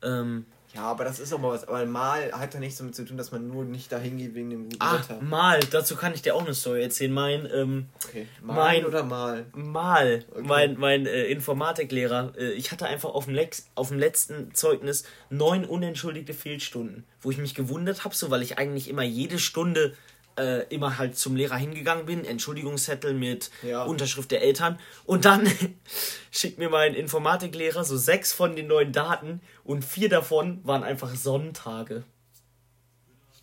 Ähm, 0.00 0.46
ja, 0.76 0.82
aber 0.82 1.04
das 1.04 1.18
ist 1.18 1.32
auch 1.32 1.38
mal 1.38 1.50
was. 1.50 1.66
Aber 1.66 1.84
mal 1.86 2.30
hat 2.32 2.52
ja 2.52 2.60
nichts 2.60 2.78
damit 2.78 2.94
zu 2.94 3.04
tun, 3.04 3.16
dass 3.16 3.32
man 3.32 3.48
nur 3.48 3.64
nicht 3.64 3.90
dahin 3.90 4.18
geht 4.18 4.34
wegen 4.34 4.50
dem 4.50 4.64
guten 4.64 4.76
ah, 4.78 4.98
Wetter. 4.98 5.22
Mal, 5.22 5.58
dazu 5.70 5.96
kann 5.96 6.12
ich 6.12 6.20
dir 6.22 6.34
auch 6.34 6.44
eine 6.44 6.54
Story 6.54 6.82
erzählen. 6.82 7.12
Mein, 7.12 7.48
ähm, 7.52 7.86
okay. 8.04 8.28
Mal 8.42 8.54
mein, 8.54 8.84
oder 8.84 9.02
mal? 9.02 9.46
Mal. 9.54 10.24
Okay. 10.30 10.42
Mein, 10.42 10.78
mein 10.78 11.06
äh, 11.06 11.24
Informatiklehrer, 11.24 12.34
äh, 12.36 12.52
ich 12.52 12.72
hatte 12.72 12.86
einfach 12.86 13.08
auf 13.08 13.24
dem, 13.24 13.34
Lex, 13.34 13.66
auf 13.74 13.88
dem 13.88 13.98
letzten 13.98 14.54
Zeugnis 14.54 15.04
neun 15.30 15.64
unentschuldigte 15.64 16.34
Fehlstunden, 16.34 17.04
wo 17.22 17.30
ich 17.30 17.38
mich 17.38 17.54
gewundert 17.54 18.04
habe, 18.04 18.14
so 18.14 18.30
weil 18.30 18.42
ich 18.42 18.58
eigentlich 18.58 18.88
immer 18.88 19.02
jede 19.02 19.38
Stunde 19.38 19.94
äh, 20.36 20.66
immer 20.68 20.98
halt 20.98 21.16
zum 21.16 21.36
Lehrer 21.36 21.56
hingegangen 21.56 22.06
bin, 22.06 22.24
Entschuldigungszettel 22.24 23.14
mit 23.14 23.50
ja. 23.62 23.82
Unterschrift 23.84 24.30
der 24.30 24.42
Eltern 24.42 24.78
und 25.04 25.24
dann 25.24 25.50
schickt 26.30 26.58
mir 26.58 26.68
mein 26.68 26.94
Informatiklehrer 26.94 27.84
so 27.84 27.96
sechs 27.96 28.32
von 28.32 28.56
den 28.56 28.66
neuen 28.66 28.92
Daten 28.92 29.40
und 29.64 29.84
vier 29.84 30.08
davon 30.08 30.60
waren 30.64 30.82
einfach 30.82 31.14
Sonntage. 31.14 32.04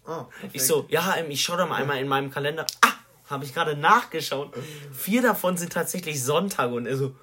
Oh, 0.05 0.25
ich 0.51 0.63
so, 0.63 0.85
ja, 0.89 1.15
ähm, 1.17 1.31
ich 1.31 1.41
schaue 1.41 1.57
da 1.57 1.65
mal 1.65 1.81
einmal 1.81 1.97
in 1.97 2.07
meinem 2.07 2.29
Kalender. 2.29 2.65
Ah, 2.81 2.91
habe 3.29 3.45
ich 3.45 3.53
gerade 3.53 3.77
nachgeschaut. 3.77 4.53
Vier 4.91 5.21
davon 5.21 5.55
sind 5.55 5.71
tatsächlich 5.71 6.21
Sonntage 6.21 6.73
und 6.73 6.85
er 6.85 6.97
so, 6.97 7.15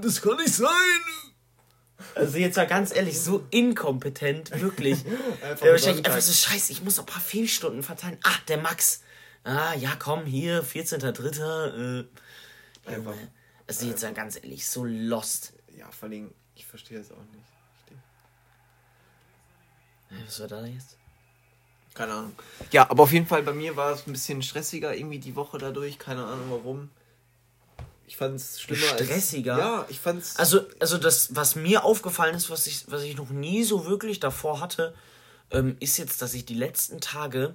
das 0.00 0.20
kann 0.20 0.36
nicht 0.36 0.54
sein. 0.54 0.68
Also 2.14 2.38
jetzt 2.38 2.56
mal 2.56 2.66
ganz 2.66 2.94
ehrlich, 2.94 3.20
so 3.20 3.44
inkompetent, 3.50 4.50
wirklich. 4.60 5.04
einfach 5.42 5.62
der 5.62 5.72
wahrscheinlich 5.72 6.06
einfach 6.06 6.20
so, 6.20 6.32
scheiße, 6.32 6.72
ich 6.72 6.82
muss 6.82 6.96
noch 6.96 7.04
ein 7.04 7.12
paar 7.12 7.22
Fehlstunden 7.22 7.82
verteilen. 7.82 8.18
Ach, 8.22 8.40
der 8.42 8.58
Max. 8.58 9.02
Ah, 9.44 9.74
ja, 9.74 9.96
komm, 9.98 10.24
hier, 10.24 10.64
14.3. 10.64 12.00
Äh, 12.00 12.04
einfach. 12.86 13.14
Also 13.66 13.86
jetzt 13.86 14.02
mal 14.02 14.14
ganz 14.14 14.36
ehrlich, 14.36 14.66
so 14.66 14.84
lost. 14.84 15.52
Ja, 15.76 15.90
vor 15.90 16.08
allem, 16.08 16.32
ich 16.54 16.66
verstehe 16.66 16.98
es 16.98 17.10
auch 17.10 17.16
nicht. 17.34 17.44
Was 20.26 20.40
war 20.40 20.48
da 20.48 20.64
jetzt? 20.64 20.96
Keine 21.94 22.12
Ahnung. 22.12 22.32
Ja, 22.70 22.90
aber 22.90 23.02
auf 23.02 23.12
jeden 23.12 23.26
Fall 23.26 23.42
bei 23.42 23.52
mir 23.52 23.76
war 23.76 23.92
es 23.92 24.06
ein 24.06 24.12
bisschen 24.12 24.42
stressiger 24.42 24.94
irgendwie 24.94 25.18
die 25.18 25.36
Woche 25.36 25.58
dadurch. 25.58 25.98
Keine 25.98 26.24
Ahnung 26.24 26.50
warum. 26.50 26.90
Ich 28.08 28.16
fand 28.16 28.36
es 28.36 28.58
schlimmer 28.58 28.86
Stressiger? 28.86 29.52
Als, 29.52 29.62
ja, 29.62 29.86
ich 29.90 30.00
fand's. 30.00 30.36
Also, 30.36 30.62
also 30.80 30.96
das, 30.96 31.36
was 31.36 31.56
mir 31.56 31.84
aufgefallen 31.84 32.34
ist, 32.34 32.48
was 32.48 32.66
ich, 32.66 32.90
was 32.90 33.02
ich 33.02 33.18
noch 33.18 33.28
nie 33.28 33.64
so 33.64 33.84
wirklich 33.84 34.18
davor 34.18 34.60
hatte, 34.60 34.94
ähm, 35.50 35.76
ist 35.78 35.98
jetzt, 35.98 36.22
dass 36.22 36.32
ich 36.32 36.46
die 36.46 36.54
letzten 36.54 37.02
Tage 37.02 37.54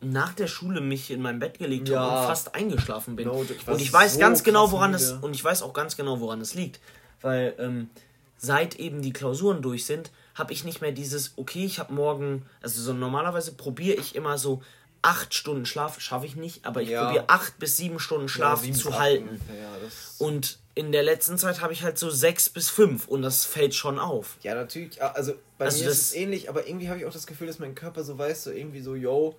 nach 0.00 0.32
der 0.32 0.46
Schule 0.46 0.80
mich 0.80 1.10
in 1.10 1.20
mein 1.20 1.38
Bett 1.38 1.58
gelegt 1.58 1.90
ja. 1.90 2.00
habe 2.00 2.20
und 2.20 2.26
fast 2.28 2.54
eingeschlafen 2.54 3.14
bin. 3.14 3.28
No, 3.28 3.44
ich 3.44 3.68
und 3.68 3.82
ich 3.82 3.92
weiß 3.92 4.14
so 4.14 4.20
ganz 4.20 4.42
genau, 4.42 4.72
woran 4.72 4.94
es 4.94 5.12
und 5.12 5.34
ich 5.34 5.44
weiß 5.44 5.60
auch 5.60 5.74
ganz 5.74 5.98
genau, 5.98 6.18
woran 6.18 6.40
es 6.40 6.54
liegt, 6.54 6.80
weil 7.20 7.54
ähm, 7.58 7.90
seit 8.38 8.76
eben 8.76 9.02
die 9.02 9.12
Klausuren 9.12 9.60
durch 9.60 9.84
sind, 9.84 10.10
habe 10.34 10.54
ich 10.54 10.64
nicht 10.64 10.80
mehr 10.80 10.92
dieses 10.92 11.34
okay, 11.36 11.66
ich 11.66 11.78
habe 11.78 11.92
morgen, 11.92 12.46
also 12.62 12.80
so 12.80 12.94
normalerweise 12.94 13.52
probiere 13.52 13.98
ich 13.98 14.14
immer 14.14 14.38
so 14.38 14.62
acht 15.02 15.34
Stunden 15.34 15.66
Schlaf 15.66 16.00
schaffe 16.00 16.26
ich 16.26 16.36
nicht, 16.36 16.64
aber 16.64 16.80
ich 16.80 16.90
ja. 16.90 17.04
probiere 17.04 17.28
acht 17.28 17.58
bis 17.58 17.76
sieben 17.76 17.98
Stunden 17.98 18.28
Schlaf 18.28 18.64
ja, 18.64 18.72
zu 18.72 18.98
halten. 18.98 19.40
Ja, 19.48 20.24
und 20.24 20.58
in 20.74 20.92
der 20.92 21.02
letzten 21.02 21.36
Zeit 21.36 21.60
habe 21.60 21.72
ich 21.72 21.82
halt 21.82 21.98
so 21.98 22.08
sechs 22.08 22.48
bis 22.48 22.70
fünf 22.70 23.08
und 23.08 23.22
das 23.22 23.44
fällt 23.44 23.74
schon 23.74 23.98
auf. 23.98 24.36
Ja, 24.42 24.54
natürlich. 24.54 25.02
Also 25.02 25.34
bei 25.58 25.66
also 25.66 25.84
mir 25.84 25.90
ist 25.90 26.00
es 26.00 26.14
ähnlich, 26.14 26.48
aber 26.48 26.66
irgendwie 26.66 26.88
habe 26.88 26.98
ich 26.98 27.04
auch 27.04 27.12
das 27.12 27.26
Gefühl, 27.26 27.48
dass 27.48 27.58
mein 27.58 27.74
Körper 27.74 28.04
so 28.04 28.16
weiß, 28.16 28.44
so 28.44 28.50
irgendwie 28.50 28.80
so, 28.80 28.94
yo, 28.94 29.36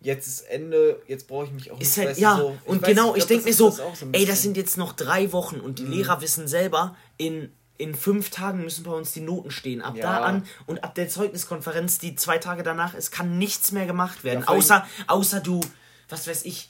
jetzt 0.00 0.26
ist 0.26 0.40
Ende, 0.42 1.02
jetzt 1.06 1.26
brauche 1.26 1.46
ich 1.46 1.52
mich 1.52 1.70
auch 1.70 1.80
ist 1.80 1.98
nicht. 1.98 2.06
Halt, 2.06 2.18
ja, 2.18 2.36
so, 2.36 2.56
und 2.64 2.82
weiß, 2.82 2.88
genau, 2.88 3.14
ich, 3.14 3.22
ich 3.22 3.26
denke 3.26 3.44
mir 3.44 3.54
so, 3.54 3.70
so 3.70 3.82
ey, 4.12 4.24
das 4.24 4.42
sind 4.42 4.56
jetzt 4.56 4.78
noch 4.78 4.92
drei 4.92 5.32
Wochen 5.32 5.60
und 5.60 5.78
die 5.78 5.84
mhm. 5.84 5.92
Lehrer 5.92 6.20
wissen 6.22 6.48
selber, 6.48 6.96
in 7.18 7.52
in 7.80 7.94
fünf 7.94 8.30
Tagen 8.30 8.62
müssen 8.62 8.84
bei 8.84 8.92
uns 8.92 9.12
die 9.12 9.20
Noten 9.20 9.50
stehen. 9.50 9.80
Ab 9.80 9.96
ja. 9.96 10.02
da 10.02 10.24
an 10.24 10.44
und 10.66 10.84
ab 10.84 10.94
der 10.94 11.08
Zeugniskonferenz, 11.08 11.98
die 11.98 12.14
zwei 12.14 12.38
Tage 12.38 12.62
danach 12.62 12.94
ist, 12.94 13.10
kann 13.10 13.38
nichts 13.38 13.72
mehr 13.72 13.86
gemacht 13.86 14.22
werden. 14.22 14.40
Ja, 14.40 14.48
außer, 14.48 14.86
außer 15.06 15.40
du, 15.40 15.60
was 16.08 16.28
weiß 16.28 16.44
ich, 16.44 16.68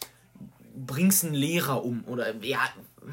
bringst 0.74 1.24
einen 1.24 1.34
Lehrer 1.34 1.84
um 1.84 2.04
oder 2.06 2.34
ja. 2.42 2.60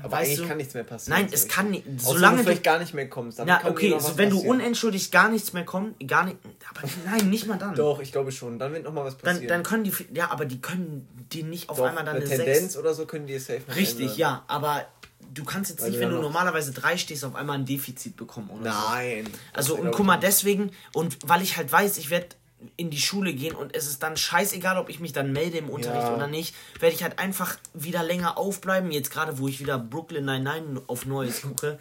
Aber 0.03 0.17
eigentlich 0.17 0.37
du? 0.37 0.47
kann 0.47 0.57
nichts 0.57 0.73
mehr 0.73 0.83
passieren. 0.83 1.21
Nein, 1.21 1.29
es 1.31 1.47
kann 1.47 1.71
nicht. 1.71 1.85
Solange 1.97 2.37
du 2.37 2.43
vielleicht 2.43 2.63
gar 2.63 2.77
nicht 2.77 2.93
mehr 2.93 3.09
kommst, 3.09 3.39
dann 3.39 3.47
na, 3.47 3.65
okay, 3.65 3.95
so 3.97 4.17
wenn 4.17 4.29
passieren. 4.29 4.29
du 4.31 4.39
unentschuldigt 4.41 5.11
gar 5.11 5.29
nichts 5.29 5.53
mehr 5.53 5.63
kommst, 5.63 5.95
gar 6.05 6.25
nicht. 6.25 6.37
Aber 6.69 6.87
nein, 7.05 7.29
nicht 7.29 7.47
mal 7.47 7.57
dann. 7.57 7.73
Doch, 7.73 7.99
ich 7.99 8.11
glaube 8.11 8.31
schon. 8.31 8.59
Dann 8.59 8.73
wird 8.73 8.83
noch 8.83 8.93
mal 8.93 9.05
was 9.05 9.15
passieren. 9.15 9.47
Dann, 9.47 9.63
dann 9.63 9.63
können 9.63 9.85
die, 9.85 9.93
ja, 10.13 10.29
aber 10.29 10.45
die 10.45 10.61
können 10.61 11.07
die 11.31 11.41
nicht 11.41 11.69
auf 11.69 11.77
Doch, 11.77 11.85
einmal 11.85 12.03
dann 12.03 12.17
eine, 12.17 12.25
eine 12.25 12.35
Tendenz 12.35 12.73
6. 12.73 12.77
oder 12.77 12.93
so 12.93 13.05
können 13.05 13.27
die 13.27 13.39
safe. 13.39 13.61
Richtig, 13.75 14.01
ändern. 14.01 14.17
ja, 14.17 14.43
aber 14.47 14.85
du 15.33 15.43
kannst 15.43 15.71
jetzt 15.71 15.81
Weil 15.81 15.91
nicht, 15.91 15.99
wenn 15.99 16.09
du 16.09 16.19
normalerweise 16.19 16.71
drei 16.71 16.97
stehst, 16.97 17.23
auf 17.25 17.35
einmal 17.35 17.57
ein 17.57 17.65
Defizit 17.65 18.15
bekommen 18.15 18.49
oder 18.49 18.71
Nein. 18.71 19.25
So. 19.25 19.31
Also 19.53 19.75
und 19.75 19.91
guck 19.91 20.05
mal, 20.05 20.17
deswegen 20.17 20.71
und 20.93 21.17
weil 21.23 21.41
ich 21.41 21.57
halt 21.57 21.71
weiß, 21.71 21.97
ich 21.97 22.09
werde 22.09 22.29
in 22.75 22.89
die 22.89 22.99
Schule 22.99 23.33
gehen 23.33 23.55
und 23.55 23.75
es 23.75 23.87
ist 23.87 24.01
dann 24.01 24.17
scheißegal, 24.17 24.77
ob 24.77 24.89
ich 24.89 24.99
mich 24.99 25.13
dann 25.13 25.31
melde 25.31 25.57
im 25.59 25.69
Unterricht 25.69 26.07
ja. 26.07 26.15
oder 26.15 26.27
nicht, 26.27 26.55
werde 26.79 26.95
ich 26.95 27.03
halt 27.03 27.19
einfach 27.19 27.57
wieder 27.73 28.03
länger 28.03 28.37
aufbleiben. 28.37 28.91
Jetzt 28.91 29.11
gerade, 29.11 29.37
wo 29.37 29.47
ich 29.47 29.59
wieder 29.59 29.77
Brooklyn 29.77 30.25
99 30.25 30.89
auf 30.89 31.05
Neues 31.05 31.43
gucke, 31.43 31.79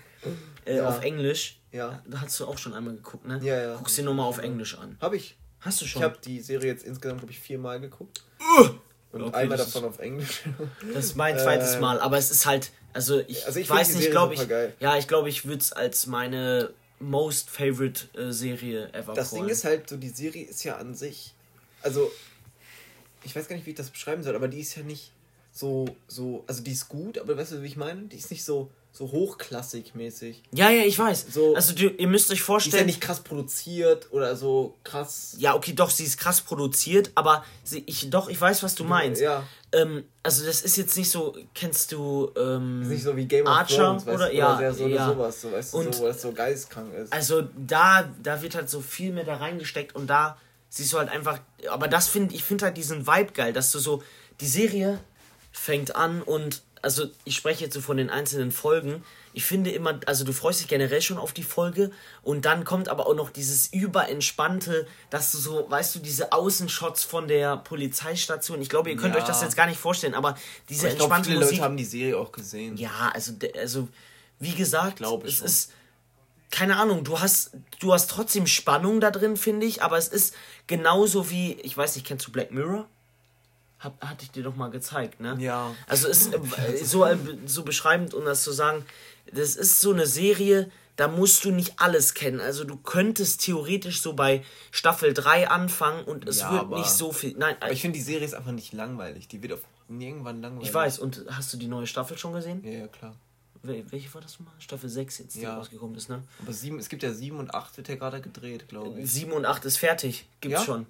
äh, 0.67 0.77
ja. 0.77 0.89
auf 0.89 1.03
Englisch. 1.03 1.59
Ja. 1.73 2.03
Da 2.07 2.21
hast 2.21 2.39
du 2.41 2.47
auch 2.47 2.59
schon 2.59 2.75
einmal 2.75 2.95
geguckt, 2.95 3.27
ne? 3.27 3.41
Ja, 3.43 3.61
ja. 3.61 3.75
Guckst 3.77 3.97
dir 3.97 4.03
nochmal 4.03 4.27
auf 4.27 4.39
Englisch 4.39 4.77
an. 4.79 4.97
Hab 5.01 5.15
ich. 5.15 5.37
Hast 5.61 5.81
du 5.81 5.87
schon? 5.87 6.01
Ich 6.01 6.05
habe 6.05 6.19
die 6.23 6.41
Serie 6.41 6.71
jetzt 6.71 6.85
insgesamt, 6.85 7.21
glaube 7.21 7.33
ich, 7.33 7.41
viermal 7.41 7.81
geguckt. 7.81 8.23
Uh! 8.41 8.69
Und 9.13 9.23
okay, 9.23 9.37
einmal 9.37 9.57
davon 9.57 9.85
auf 9.85 9.99
Englisch. 9.99 10.43
Das 10.93 11.07
ist 11.07 11.17
mein 11.17 11.39
zweites 11.39 11.77
äh, 11.77 11.81
Mal, 11.81 12.01
aber 12.01 12.19
es 12.19 12.31
ist 12.31 12.45
halt, 12.45 12.71
also 12.97 13.21
ich, 13.21 13.47
also 13.47 13.61
ich 13.61 13.71
weiß 13.71 13.95
nicht, 13.95 14.11
glaube 14.11 14.35
ich. 14.35 14.49
Geil. 14.49 14.75
Ja, 14.81 14.97
ich 14.97 15.07
glaube, 15.07 15.29
ich 15.29 15.45
würde 15.45 15.61
es 15.61 15.73
als 15.73 16.07
meine 16.07 16.71
most 16.99 17.51
favorite 17.51 18.09
äh, 18.19 18.33
Serie 18.33 18.93
ever 18.93 19.15
Das 19.15 19.31
callen. 19.31 19.45
Ding 19.45 19.53
ist 19.53 19.65
halt 19.65 19.89
so, 19.89 19.97
die 19.97 20.09
Serie 20.09 20.45
ist 20.45 20.65
ja 20.65 20.77
an 20.77 20.95
sich 20.95 21.35
also 21.87 22.11
ich 23.25 23.35
weiß 23.35 23.49
gar 23.49 23.57
nicht, 23.57 23.65
wie 23.67 23.71
ich 23.71 23.77
das 23.77 23.91
beschreiben 23.91 24.23
soll, 24.23 24.35
aber 24.35 24.49
die 24.49 24.61
ist 24.61 24.77
ja 24.77 24.83
nicht 24.83 25.13
so, 25.53 25.87
so, 26.07 26.45
also 26.47 26.63
die 26.63 26.73
ist 26.73 26.89
gut, 26.89 27.19
aber 27.19 27.37
weißt 27.37 27.53
du, 27.53 27.63
wie 27.63 27.67
ich 27.67 27.77
meine? 27.77 28.03
Die 28.03 28.17
ist 28.17 28.31
nicht 28.31 28.45
so, 28.45 28.71
so 28.97 29.05
hochklassig-mäßig. 29.05 30.37
Ja, 30.53 30.71
ja, 30.71 30.83
ich 30.83 30.99
weiß. 30.99 31.27
So, 31.31 31.55
also 31.55 31.75
du, 31.75 31.89
ihr 31.89 32.09
müsst 32.09 32.31
euch 32.31 32.41
vorstellen. 32.41 32.73
Die 32.73 32.77
ist 32.77 32.81
ja 32.81 32.87
nicht 32.87 33.01
krass 33.03 33.21
produziert 33.21 34.09
oder 34.11 34.35
so 34.37 34.75
krass. 34.85 35.37
Ja, 35.39 35.55
okay, 35.55 35.75
doch, 35.75 35.91
sie 35.91 36.05
ist 36.05 36.17
krass 36.17 36.41
produziert, 36.41 37.11
aber 37.15 37.45
sie, 37.63 37.85
ich, 37.87 38.09
doch, 38.09 38.31
ich 38.31 38.41
weiß, 38.41 38.63
was 38.63 38.75
du 38.75 38.85
meinst. 38.85 39.21
Ja. 39.21 39.43
Ähm, 39.73 40.05
also 40.23 40.47
das 40.47 40.63
ist 40.63 40.79
jetzt 40.79 40.97
nicht 40.97 41.11
so, 41.11 41.37
kennst 41.55 41.93
du 41.93 42.31
ähm, 42.37 42.83
ist 42.83 42.89
nicht 42.89 43.03
so 43.03 43.15
wie 43.17 43.27
Game 43.27 43.45
of 43.45 43.53
Archer 43.53 43.77
Thrones, 43.77 44.07
oder, 44.07 44.31
du, 44.31 44.35
ja, 44.35 44.57
oder 44.57 44.73
so 44.73 44.87
ja. 44.87 45.07
sowas, 45.07 45.43
so, 45.43 45.53
weißt 45.53 45.75
du, 45.75 45.79
und, 45.79 45.95
so, 45.95 46.05
was 46.05 46.23
so 46.23 46.33
geistkrank 46.33 46.95
ist. 46.95 47.13
Also 47.13 47.43
da, 47.55 48.09
da 48.23 48.41
wird 48.41 48.55
halt 48.55 48.71
so 48.71 48.81
viel 48.81 49.13
mehr 49.13 49.25
da 49.25 49.37
reingesteckt 49.37 49.95
und 49.95 50.07
da 50.07 50.39
siehst 50.71 50.95
du 50.95 50.99
halt 50.99 51.11
einfach, 51.11 51.41
aber 51.69 51.89
das 51.89 52.09
finde 52.09 52.35
ich 52.35 52.45
finde 52.45 52.65
halt 52.65 52.79
diesen 52.79 53.07
Vibe 53.07 53.33
geil, 53.33 53.53
dass 53.53 53.71
du 53.73 53.79
so 53.79 54.03
die 54.41 54.47
Serie 54.47 55.01
fängt 55.53 55.95
an 55.95 56.23
und 56.23 56.63
also 56.87 57.09
ich 57.25 57.35
spreche 57.35 57.65
jetzt 57.65 57.75
so 57.75 57.81
von 57.81 57.97
den 57.97 58.11
einzelnen 58.11 58.53
Folgen. 58.53 59.03
Ich 59.33 59.45
finde 59.45 59.73
immer, 59.73 59.99
also 60.07 60.23
du 60.23 60.33
freust 60.33 60.61
dich 60.61 60.69
generell 60.69 61.03
schon 61.03 61.19
auf 61.19 61.33
die 61.33 61.43
Folge 61.43 61.91
und 62.23 62.45
dann 62.45 62.65
kommt 62.65 62.89
aber 62.89 63.09
auch 63.09 63.17
noch 63.17 63.31
dieses 63.31 63.67
überentspannte, 63.73 64.87
dass 65.11 65.33
du 65.33 65.39
so, 65.39 65.69
weißt 65.69 65.97
du, 65.97 65.99
diese 65.99 66.31
Außenshots 66.33 67.03
von 67.03 67.27
der 67.27 67.57
Polizeistation. 67.57 68.63
Ich 68.63 68.69
glaube, 68.69 68.91
ihr 68.91 68.97
könnt 68.97 69.17
ja. 69.17 69.21
euch 69.21 69.27
das 69.27 69.43
jetzt 69.43 69.57
gar 69.57 69.67
nicht 69.67 69.81
vorstellen, 69.81 70.15
aber 70.15 70.39
diese 70.69 70.87
aber 70.87 70.95
ich 70.95 71.01
entspannte 71.01 71.31
glaub, 71.31 71.33
viele 71.33 71.39
Musik. 71.41 71.57
Leute 71.57 71.65
haben 71.65 71.77
die 71.77 71.85
Serie 71.85 72.19
auch 72.19 72.31
gesehen. 72.31 72.77
Ja, 72.77 73.11
also 73.13 73.33
also 73.59 73.89
wie 74.39 74.55
gesagt, 74.55 74.99
glaube 74.99 75.27
es 75.27 75.39
schon. 75.39 75.47
ist 75.47 75.73
keine 76.53 76.77
Ahnung, 76.77 77.03
du 77.03 77.19
hast, 77.19 77.51
du 77.81 77.93
hast 77.93 78.09
trotzdem 78.09 78.47
Spannung 78.47 79.01
da 79.01 79.11
drin, 79.11 79.37
finde 79.37 79.67
ich, 79.67 79.83
aber 79.83 79.99
es 79.99 80.07
ist 80.07 80.37
genauso 80.69 81.31
wie, 81.31 81.55
ich 81.63 81.77
weiß 81.77 81.97
nicht, 81.97 82.07
kennst 82.07 82.29
du 82.29 82.31
Black 82.31 82.53
Mirror? 82.53 82.87
Hab, 83.79 84.03
hatte 84.03 84.25
ich 84.25 84.31
dir 84.31 84.43
doch 84.43 84.57
mal 84.57 84.71
gezeigt, 84.71 85.21
ne? 85.21 85.37
Ja. 85.39 85.75
Also 85.87 86.09
ist 86.09 86.33
äh, 86.33 86.85
so, 86.85 87.05
äh, 87.05 87.17
so 87.45 87.63
beschreibend, 87.63 88.15
um 88.15 88.25
das 88.25 88.43
zu 88.43 88.53
sagen, 88.53 88.85
das 89.31 89.55
ist 89.57 89.81
so 89.81 89.93
eine 89.93 90.07
Serie, 90.07 90.71
da 90.97 91.09
musst 91.09 91.45
du 91.45 91.51
nicht 91.51 91.75
alles 91.77 92.15
kennen. 92.15 92.41
Also 92.41 92.65
du 92.65 92.77
könntest 92.77 93.43
theoretisch 93.43 94.01
so 94.01 94.15
bei 94.15 94.43
Staffel 94.71 95.13
3 95.13 95.49
anfangen 95.49 96.05
und 96.05 96.27
es 96.27 96.41
ja, 96.41 96.53
wird 96.53 96.71
nicht 96.71 96.89
so 96.89 97.13
viel. 97.13 97.35
Nein, 97.37 97.57
aber 97.61 97.71
ich 97.71 97.83
finde 97.83 97.99
die 97.99 98.05
Serie 98.05 98.25
ist 98.25 98.35
einfach 98.35 98.53
nicht 98.53 98.73
langweilig. 98.73 99.29
Die 99.29 99.43
wird 99.43 99.53
auf 99.53 99.61
irgendwann 99.89 100.41
langweilig. 100.41 100.69
Ich 100.69 100.75
weiß, 100.75 100.99
und 100.99 101.25
hast 101.31 101.53
du 101.53 101.59
die 101.59 101.69
neue 101.69 101.87
Staffel 101.87 102.17
schon 102.17 102.33
gesehen? 102.33 102.65
Ja, 102.65 102.73
ja, 102.73 102.89
klar. 102.89 103.15
Welche 103.63 104.13
war 104.15 104.21
das 104.21 104.39
nochmal? 104.39 104.55
Staffel 104.59 104.89
6 104.89 105.19
jetzt, 105.19 105.35
die 105.35 105.41
ja. 105.41 105.57
rausgekommen 105.57 105.97
ist, 105.97 106.09
ne? 106.09 106.23
Aber 106.41 106.53
sieben, 106.53 106.79
es 106.79 106.89
gibt 106.89 107.03
ja 107.03 107.13
7 107.13 107.37
und 107.37 107.53
8 107.53 107.77
wird 107.77 107.89
ja 107.89 107.97
gerade 107.97 108.21
gedreht, 108.21 108.69
glaube 108.69 109.01
ich. 109.01 109.11
7 109.11 109.33
und 109.33 109.45
8 109.45 109.65
ist 109.65 109.79
fertig. 109.79 110.29
Gibt's 110.41 110.61
ja? 110.61 110.65
schon. 110.65 110.87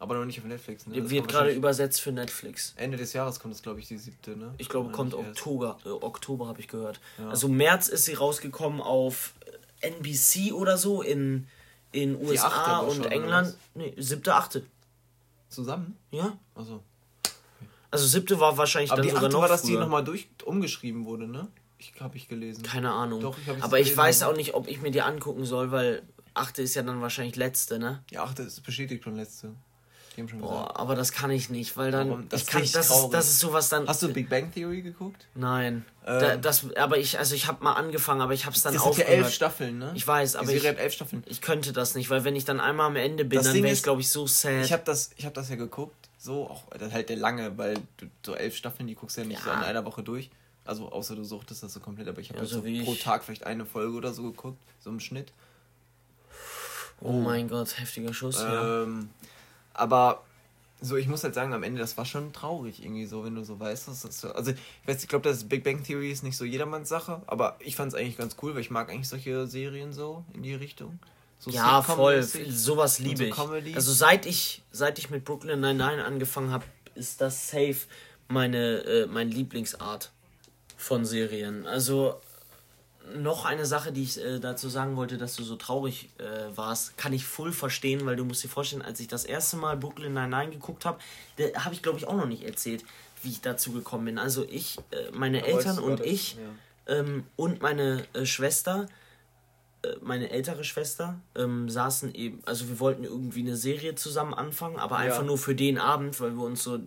Aber 0.00 0.14
noch 0.14 0.24
nicht 0.24 0.38
auf 0.38 0.44
Netflix, 0.44 0.86
ne? 0.86 1.00
Das 1.00 1.10
wird 1.10 1.26
gerade 1.26 1.50
übersetzt 1.50 2.00
für 2.00 2.12
Netflix. 2.12 2.72
Ende 2.76 2.96
des 2.96 3.12
Jahres 3.12 3.40
kommt 3.40 3.54
es, 3.54 3.62
glaube 3.62 3.80
ich, 3.80 3.88
die 3.88 3.98
siebte, 3.98 4.36
ne? 4.36 4.54
Ich 4.58 4.68
glaube, 4.68 4.90
kommt 4.92 5.12
Oktober, 5.14 5.78
äh, 5.84 5.88
Oktober 5.88 6.46
habe 6.46 6.60
ich 6.60 6.68
gehört. 6.68 7.00
Ja. 7.18 7.30
Also 7.30 7.48
März 7.48 7.88
ist 7.88 8.04
sie 8.04 8.14
rausgekommen 8.14 8.80
auf 8.80 9.34
NBC 9.80 10.52
oder 10.52 10.78
so 10.78 11.02
in, 11.02 11.48
in 11.90 12.14
USA 12.16 12.78
und 12.78 13.06
England. 13.06 13.56
Nee, 13.74 13.92
siebte, 13.96 14.34
achte. 14.34 14.64
Zusammen? 15.48 15.96
Ja. 16.12 16.38
Also. 16.54 16.82
Also 17.90 18.06
siebte 18.06 18.38
war 18.38 18.56
wahrscheinlich 18.56 18.92
Aber 18.92 19.02
dann 19.02 19.10
sogar 19.10 19.30
noch. 19.30 19.40
war, 19.40 19.48
dass 19.48 19.62
früher. 19.62 19.70
die 19.70 19.76
nochmal 19.78 20.04
durch 20.04 20.28
umgeschrieben 20.44 21.06
wurde, 21.06 21.26
ne? 21.26 21.48
Ich 21.78 21.94
habe 22.00 22.16
ich 22.16 22.28
gelesen. 22.28 22.62
Keine 22.62 22.92
Ahnung. 22.92 23.20
Doch, 23.20 23.36
ich 23.38 23.62
Aber 23.62 23.80
ich 23.80 23.96
weiß 23.96 24.24
auch 24.24 24.36
nicht, 24.36 24.54
ob 24.54 24.68
ich 24.68 24.80
mir 24.80 24.90
die 24.90 25.02
angucken 25.02 25.44
soll, 25.44 25.70
weil 25.70 26.02
achte 26.34 26.62
ist 26.62 26.74
ja 26.74 26.82
dann 26.82 27.00
wahrscheinlich 27.00 27.36
letzte, 27.36 27.78
ne? 27.78 28.02
Ja, 28.10 28.24
achte 28.24 28.42
ist 28.42 28.60
bestätigt 28.62 29.04
schon 29.04 29.16
letzte. 29.16 29.54
Schon 30.26 30.40
Boah, 30.40 30.62
gesagt. 30.62 30.80
aber 30.80 30.96
das 30.96 31.12
kann 31.12 31.30
ich 31.30 31.50
nicht, 31.50 31.76
weil 31.76 31.90
dann. 31.90 32.28
Das, 32.28 32.40
ich 32.40 32.46
kann, 32.46 32.62
das, 32.62 32.90
ist, 32.90 33.08
das 33.10 33.28
ist 33.28 33.38
sowas 33.38 33.68
dann. 33.68 33.86
Hast 33.86 34.02
du 34.02 34.12
Big 34.12 34.28
Bang 34.28 34.50
Theory 34.50 34.82
geguckt? 34.82 35.26
Nein. 35.34 35.84
Ähm, 36.06 36.20
da, 36.20 36.36
das, 36.36 36.74
aber 36.76 36.96
ich, 36.98 37.18
also 37.18 37.34
ich 37.34 37.46
habe 37.46 37.62
mal 37.62 37.74
angefangen, 37.74 38.22
aber 38.22 38.32
ich 38.32 38.46
habe 38.46 38.56
es 38.56 38.62
dann 38.62 38.76
auch. 38.78 38.90
Es 38.90 38.96
sind 38.96 39.06
ja 39.06 39.14
elf 39.14 39.30
Staffeln, 39.30 39.78
ne? 39.78 39.92
Ich 39.94 40.06
weiß, 40.06 40.36
aber. 40.36 40.50
Ich, 40.50 40.64
elf 40.64 40.92
Staffeln. 40.92 41.22
Ich 41.26 41.40
könnte 41.40 41.72
das 41.72 41.94
nicht, 41.94 42.10
weil 42.10 42.24
wenn 42.24 42.34
ich 42.34 42.46
dann 42.46 42.58
einmal 42.58 42.86
am 42.86 42.96
Ende 42.96 43.24
bin, 43.24 43.36
das 43.36 43.46
dann 43.46 43.62
wäre 43.62 43.72
ich, 43.72 43.82
glaube 43.82 44.00
ich, 44.00 44.10
so 44.10 44.26
sad. 44.26 44.64
Ich 44.64 44.72
habe 44.72 44.82
das, 44.84 45.10
hab 45.22 45.34
das 45.34 45.50
ja 45.50 45.56
geguckt, 45.56 46.08
so, 46.16 46.48
auch 46.48 46.64
halt 46.92 47.10
der 47.10 47.16
lange, 47.16 47.56
weil 47.58 47.74
du 47.98 48.06
so 48.24 48.34
elf 48.34 48.56
Staffeln, 48.56 48.88
die 48.88 48.94
guckst 48.94 49.16
du 49.16 49.20
ja 49.20 49.26
nicht 49.26 49.44
ja. 49.44 49.44
so 49.44 49.50
in 49.50 49.64
einer 49.64 49.84
Woche 49.84 50.02
durch. 50.02 50.30
Also 50.64 50.92
außer 50.92 51.16
du 51.16 51.24
suchtest 51.24 51.62
das 51.62 51.72
so 51.72 51.80
komplett, 51.80 52.08
aber 52.08 52.20
ich 52.20 52.28
habe 52.28 52.40
ja, 52.40 52.44
so 52.44 52.60
pro 52.60 52.94
Tag 52.94 53.24
vielleicht 53.24 53.46
eine 53.46 53.64
Folge 53.64 53.96
oder 53.96 54.12
so 54.12 54.24
geguckt, 54.24 54.58
so 54.80 54.90
im 54.90 55.00
Schnitt. 55.00 55.32
Oh, 57.00 57.08
oh 57.08 57.12
mein 57.12 57.48
Gott, 57.48 57.78
heftiger 57.78 58.12
Schuss, 58.12 58.40
ähm, 58.40 59.08
ja. 59.22 59.28
Aber 59.78 60.22
so, 60.80 60.96
ich 60.96 61.08
muss 61.08 61.24
halt 61.24 61.34
sagen, 61.34 61.52
am 61.52 61.62
Ende, 61.62 61.80
das 61.80 61.96
war 61.96 62.04
schon 62.04 62.32
traurig 62.32 62.82
irgendwie 62.82 63.06
so, 63.06 63.24
wenn 63.24 63.34
du 63.34 63.44
so 63.44 63.58
weißt, 63.58 63.88
dass 63.88 64.02
das, 64.02 64.24
also 64.24 64.52
ich 64.52 64.58
weiß, 64.86 65.02
ich 65.02 65.08
glaube, 65.08 65.28
das 65.28 65.48
Big 65.48 65.64
Bang 65.64 65.82
Theory 65.82 66.12
ist 66.12 66.22
nicht 66.22 66.36
so 66.36 66.44
jedermanns 66.44 66.88
Sache, 66.88 67.22
aber 67.26 67.56
ich 67.58 67.74
fand 67.74 67.92
es 67.92 67.98
eigentlich 67.98 68.16
ganz 68.16 68.36
cool, 68.42 68.54
weil 68.54 68.60
ich 68.60 68.70
mag 68.70 68.90
eigentlich 68.90 69.08
solche 69.08 69.46
Serien 69.46 69.92
so 69.92 70.24
in 70.34 70.42
die 70.42 70.54
Richtung. 70.54 70.98
So 71.40 71.50
ja, 71.50 71.82
voll, 71.82 72.22
sowas 72.22 72.98
liebe 72.98 73.18
so 73.18 73.24
ich. 73.24 73.34
Comedy. 73.34 73.74
Also 73.74 73.92
seit 73.92 74.26
ich, 74.26 74.62
seit 74.70 74.98
ich 74.98 75.10
mit 75.10 75.24
Brooklyn 75.24 75.60
Nine-Nine 75.60 76.04
angefangen 76.04 76.50
habe, 76.50 76.64
ist 76.94 77.20
das 77.20 77.50
safe 77.50 77.78
meine, 78.28 78.78
äh, 78.78 79.06
meine 79.06 79.30
Lieblingsart 79.30 80.12
von 80.76 81.04
Serien. 81.04 81.66
Also 81.66 82.20
noch 83.16 83.44
eine 83.44 83.66
Sache, 83.66 83.92
die 83.92 84.02
ich 84.02 84.22
äh, 84.22 84.38
dazu 84.38 84.68
sagen 84.68 84.96
wollte, 84.96 85.18
dass 85.18 85.36
du 85.36 85.42
so 85.42 85.56
traurig 85.56 86.10
äh, 86.18 86.56
warst, 86.56 86.96
kann 86.96 87.12
ich 87.12 87.24
voll 87.24 87.52
verstehen, 87.52 88.04
weil 88.06 88.16
du 88.16 88.24
musst 88.24 88.44
dir 88.44 88.48
vorstellen, 88.48 88.82
als 88.82 89.00
ich 89.00 89.08
das 89.08 89.24
erste 89.24 89.56
Mal 89.56 89.76
Brooklyn 89.76 90.12
Nine-Nine 90.12 90.50
geguckt 90.50 90.84
habe, 90.84 90.98
habe 91.56 91.74
ich 91.74 91.82
glaube 91.82 91.98
ich 91.98 92.06
auch 92.06 92.16
noch 92.16 92.26
nicht 92.26 92.44
erzählt, 92.44 92.84
wie 93.22 93.30
ich 93.30 93.40
dazu 93.40 93.72
gekommen 93.72 94.04
bin. 94.06 94.18
Also 94.18 94.44
ich, 94.48 94.78
äh, 94.90 95.10
meine 95.12 95.40
Aber 95.40 95.48
Eltern 95.48 95.78
und 95.78 96.00
ich 96.00 96.36
ja. 96.86 96.98
ähm, 96.98 97.24
und 97.36 97.62
meine 97.62 98.04
äh, 98.12 98.26
Schwester, 98.26 98.86
äh, 99.82 99.88
meine 100.00 100.30
ältere 100.30 100.64
Schwester, 100.64 101.18
ähm, 101.34 101.68
saßen 101.68 102.14
eben, 102.14 102.42
also 102.46 102.68
wir 102.68 102.80
wollten 102.80 103.04
irgendwie 103.04 103.40
eine 103.40 103.56
Serie 103.56 103.94
zusammen 103.94 104.34
anfangen, 104.34 104.76
aber 104.76 104.96
einfach 104.96 105.20
ja. 105.20 105.26
nur 105.26 105.38
für 105.38 105.54
den 105.54 105.78
Abend, 105.78 106.20
weil 106.20 106.32
wir 106.32 106.44
uns 106.44 106.62
so, 106.62 106.78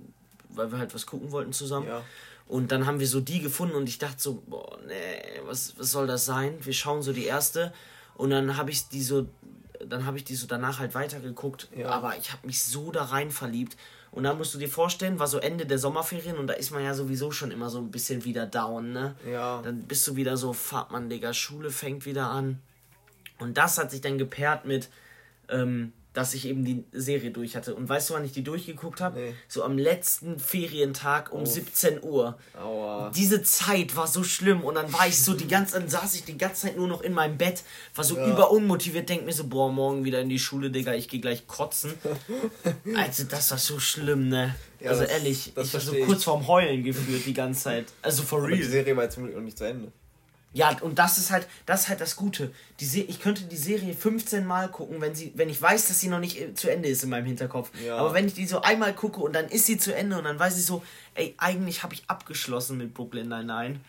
weil 0.49 0.71
wir 0.71 0.79
halt 0.79 0.93
was 0.93 1.05
gucken 1.05 1.31
wollten 1.31 1.53
zusammen. 1.53 1.87
Ja. 1.87 2.03
Und 2.51 2.73
dann 2.73 2.85
haben 2.85 2.99
wir 2.99 3.07
so 3.07 3.21
die 3.21 3.39
gefunden 3.39 3.75
und 3.75 3.87
ich 3.87 3.97
dachte 3.97 4.17
so, 4.21 4.43
boah, 4.45 4.77
nee, 4.85 5.39
was, 5.45 5.79
was 5.79 5.89
soll 5.89 6.05
das 6.05 6.25
sein? 6.25 6.57
Wir 6.59 6.73
schauen 6.73 7.01
so 7.01 7.13
die 7.13 7.23
erste 7.23 7.71
und 8.15 8.29
dann 8.29 8.57
habe 8.57 8.71
ich 8.71 8.89
die 8.89 9.01
so, 9.01 9.29
dann 9.87 10.05
habe 10.05 10.17
ich 10.17 10.25
die 10.25 10.35
so 10.35 10.47
danach 10.47 10.79
halt 10.79 10.93
weitergeguckt, 10.93 11.69
ja. 11.73 11.87
aber 11.87 12.17
ich 12.17 12.33
habe 12.33 12.45
mich 12.45 12.61
so 12.61 12.91
da 12.91 13.05
rein 13.05 13.31
verliebt. 13.31 13.77
Und 14.11 14.23
dann 14.23 14.37
musst 14.37 14.53
du 14.53 14.57
dir 14.57 14.67
vorstellen, 14.67 15.17
war 15.17 15.27
so 15.27 15.37
Ende 15.37 15.65
der 15.65 15.79
Sommerferien 15.79 16.37
und 16.37 16.47
da 16.47 16.53
ist 16.53 16.71
man 16.71 16.83
ja 16.83 16.93
sowieso 16.93 17.31
schon 17.31 17.51
immer 17.51 17.69
so 17.69 17.77
ein 17.77 17.89
bisschen 17.89 18.25
wieder 18.25 18.45
down, 18.45 18.91
ne? 18.91 19.15
Ja. 19.31 19.61
Dann 19.61 19.83
bist 19.83 20.05
du 20.09 20.17
wieder 20.17 20.35
so, 20.35 20.51
fahrt 20.51 20.91
man, 20.91 21.09
Digga, 21.09 21.33
Schule 21.33 21.71
fängt 21.71 22.05
wieder 22.05 22.29
an. 22.31 22.59
Und 23.39 23.57
das 23.57 23.77
hat 23.77 23.91
sich 23.91 24.01
dann 24.01 24.17
gepaart 24.17 24.65
mit, 24.65 24.89
ähm, 25.47 25.93
dass 26.13 26.33
ich 26.33 26.45
eben 26.45 26.65
die 26.65 26.83
Serie 26.91 27.31
durch 27.31 27.55
hatte. 27.55 27.73
Und 27.73 27.87
weißt 27.87 28.09
du, 28.09 28.13
wann 28.15 28.25
ich 28.25 28.33
die 28.33 28.43
durchgeguckt 28.43 28.99
habe? 28.99 29.19
Nee. 29.19 29.33
So 29.47 29.63
am 29.63 29.77
letzten 29.77 30.39
Ferientag 30.39 31.31
um 31.31 31.43
oh. 31.43 31.45
17 31.45 32.03
Uhr. 32.03 32.37
Aua. 32.61 33.11
Diese 33.15 33.43
Zeit 33.43 33.95
war 33.95 34.07
so 34.07 34.23
schlimm 34.23 34.61
und 34.63 34.75
dann 34.75 34.91
war 34.91 35.07
ich 35.07 35.21
so 35.21 35.33
die 35.33 35.47
ganze, 35.47 35.79
dann 35.79 35.89
saß 35.89 36.15
ich 36.15 36.25
die 36.25 36.37
ganze 36.37 36.67
Zeit 36.67 36.77
nur 36.77 36.87
noch 36.87 37.01
in 37.01 37.13
meinem 37.13 37.37
Bett, 37.37 37.63
war 37.95 38.03
so 38.03 38.17
ja. 38.17 38.27
überunmotiviert, 38.27 39.07
denk 39.07 39.25
mir 39.25 39.31
so, 39.31 39.47
boah, 39.47 39.71
morgen 39.71 40.03
wieder 40.03 40.19
in 40.19 40.29
die 40.29 40.39
Schule, 40.39 40.69
Digga, 40.69 40.93
ich 40.93 41.07
gehe 41.07 41.21
gleich 41.21 41.47
kotzen. 41.47 41.93
also 42.95 43.23
das 43.23 43.51
war 43.51 43.57
so 43.57 43.79
schlimm, 43.79 44.27
ne? 44.27 44.55
Ja, 44.81 44.89
also 44.89 45.03
das, 45.03 45.11
ehrlich, 45.11 45.53
das 45.55 45.67
ich 45.67 45.73
war 45.73 45.81
so 45.81 45.95
kurz 46.05 46.23
vorm 46.23 46.47
Heulen 46.47 46.83
gefühlt 46.83 47.25
die 47.25 47.33
ganze 47.33 47.63
Zeit. 47.63 47.85
Also 48.01 48.23
for 48.23 48.39
real. 48.39 48.53
Aber 48.53 48.57
die 48.57 48.63
Serie 48.63 48.97
war 48.97 49.03
jetzt 49.03 49.13
zum 49.13 49.23
Glück 49.23 49.35
noch 49.35 49.43
nicht 49.43 49.57
zu 49.57 49.65
Ende. 49.65 49.91
Ja, 50.53 50.77
und 50.81 50.99
das 50.99 51.17
ist 51.17 51.31
halt, 51.31 51.47
das 51.65 51.81
ist 51.81 51.89
halt 51.89 52.01
das 52.01 52.15
Gute. 52.17 52.51
Die 52.79 52.85
Se 52.85 52.99
ich 52.99 53.21
könnte 53.21 53.43
die 53.43 53.57
Serie 53.57 53.93
15 53.93 54.45
Mal 54.45 54.69
gucken, 54.69 54.99
wenn 54.99 55.15
sie, 55.15 55.31
wenn 55.35 55.49
ich 55.49 55.61
weiß, 55.61 55.87
dass 55.87 55.99
sie 55.99 56.09
noch 56.09 56.19
nicht 56.19 56.39
äh, 56.39 56.53
zu 56.53 56.69
Ende 56.69 56.89
ist 56.89 57.03
in 57.03 57.09
meinem 57.09 57.25
Hinterkopf. 57.25 57.71
Ja. 57.85 57.97
Aber 57.97 58.13
wenn 58.13 58.27
ich 58.27 58.33
die 58.33 58.45
so 58.45 58.61
einmal 58.61 58.93
gucke 58.93 59.21
und 59.21 59.33
dann 59.33 59.47
ist 59.47 59.65
sie 59.65 59.77
zu 59.77 59.95
Ende 59.95 60.17
und 60.17 60.25
dann 60.25 60.37
weiß 60.37 60.57
ich 60.57 60.65
so, 60.65 60.83
ey, 61.15 61.35
eigentlich 61.37 61.83
habe 61.83 61.93
ich 61.93 62.03
abgeschlossen 62.07 62.77
mit 62.77 62.93
Brooklyn 62.93 63.29
Nine-Nine. 63.29 63.79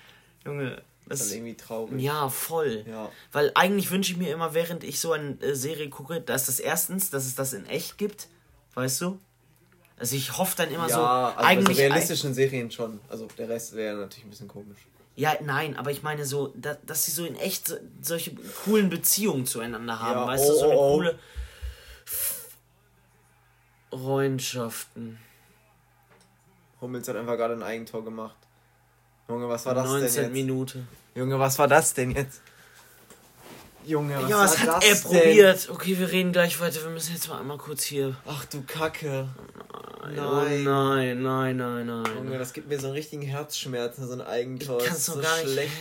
Junge, 0.45 0.83
das, 1.07 1.23
ist 1.23 1.35
irgendwie 1.35 1.55
traurig. 1.55 2.01
Ja, 2.01 2.29
voll. 2.29 2.85
Ja. 2.89 3.11
Weil 3.33 3.51
eigentlich 3.57 3.91
wünsche 3.91 4.13
ich 4.13 4.19
mir 4.19 4.33
immer, 4.33 4.55
während 4.55 4.85
ich 4.85 5.01
so 5.01 5.13
eine 5.13 5.41
äh, 5.41 5.57
Serie 5.57 5.89
gucke, 5.89 6.21
dass 6.21 6.47
das 6.47 6.61
erstens, 6.61 7.11
dass 7.11 7.27
es 7.27 7.35
das 7.35 7.55
in 7.55 7.67
echt 7.67 7.99
gibt, 7.99 8.29
weißt 8.75 9.01
du? 9.01 9.19
Also 9.97 10.17
ich 10.17 10.37
hoffe 10.37 10.57
dann 10.57 10.71
immer 10.71 10.89
ja, 10.89 10.95
so. 10.95 11.01
Also 11.01 11.39
eigentlich 11.39 11.77
bei 11.77 11.89
realistischen 11.89 12.35
Serien 12.35 12.71
schon. 12.71 13.01
Also 13.09 13.29
der 13.39 13.49
Rest 13.49 13.75
wäre 13.75 13.97
natürlich 13.97 14.25
ein 14.25 14.31
bisschen 14.31 14.49
komisch. 14.49 14.79
Ja, 15.15 15.35
nein, 15.43 15.77
aber 15.77 15.91
ich 15.91 16.03
meine 16.03 16.25
so, 16.25 16.53
da, 16.57 16.75
dass 16.87 17.05
sie 17.05 17.11
so 17.11 17.25
in 17.25 17.37
echt 17.37 17.69
so, 17.69 17.77
solche 18.01 18.35
coolen 18.65 18.89
Beziehungen 18.89 19.45
zueinander 19.45 20.01
haben, 20.01 20.21
ja, 20.21 20.27
weißt 20.27 20.45
oh, 20.45 20.49
du, 20.49 20.59
so 20.59 20.65
eine 20.65 20.75
oh, 20.75 20.79
oh. 20.79 20.95
coole 20.95 21.19
Freundschaften. 23.91 25.19
Hummels 26.81 27.07
hat 27.09 27.17
einfach 27.17 27.37
gerade 27.37 27.55
ein 27.55 27.63
Eigentor 27.63 28.03
gemacht. 28.05 28.37
Junge, 29.29 29.49
was 29.49 29.67
war 29.67 29.75
das 29.75 29.87
19 29.87 30.15
denn 30.15 30.25
jetzt? 30.25 30.33
Minute. 30.33 30.87
Junge, 31.15 31.39
was 31.39 31.59
war 31.59 31.69
das 31.69 31.95
denn 31.95 32.11
jetzt? 32.11 32.43
Junge, 33.85 34.17
was, 34.23 34.31
ja, 34.31 34.39
was 34.39 34.59
hat 34.59 34.85
er 34.85 34.95
denn? 34.95 35.03
probiert? 35.03 35.69
Okay, 35.71 35.99
wir 35.99 36.11
reden 36.11 36.33
gleich 36.33 36.61
weiter. 36.61 36.83
Wir 36.83 36.91
müssen 36.91 37.15
jetzt 37.15 37.29
mal 37.29 37.41
einmal 37.41 37.59
kurz 37.59 37.83
hier. 37.83 38.17
Ach 38.27 38.45
du 38.45 38.63
Kacke. 38.63 39.29
Nein. 40.03 40.19
Oh 40.19 40.45
nein, 40.45 41.23
nein, 41.23 41.57
nein, 41.57 41.87
nein. 41.87 42.17
Junge, 42.17 42.39
das 42.39 42.53
gibt 42.53 42.69
mir 42.69 42.79
so 42.79 42.89
einen 42.89 42.95
richtigen 42.95 43.23
Herzschmerzen, 43.23 44.07
so 44.07 44.15
ein 44.15 44.21
Eigentor. 44.21 44.81
Ich 44.81 44.87
kann's 44.87 45.07
doch 45.07 45.15
so 45.15 45.21
gar 45.21 45.37
nicht. 45.39 45.53
Schlecht. 45.53 45.73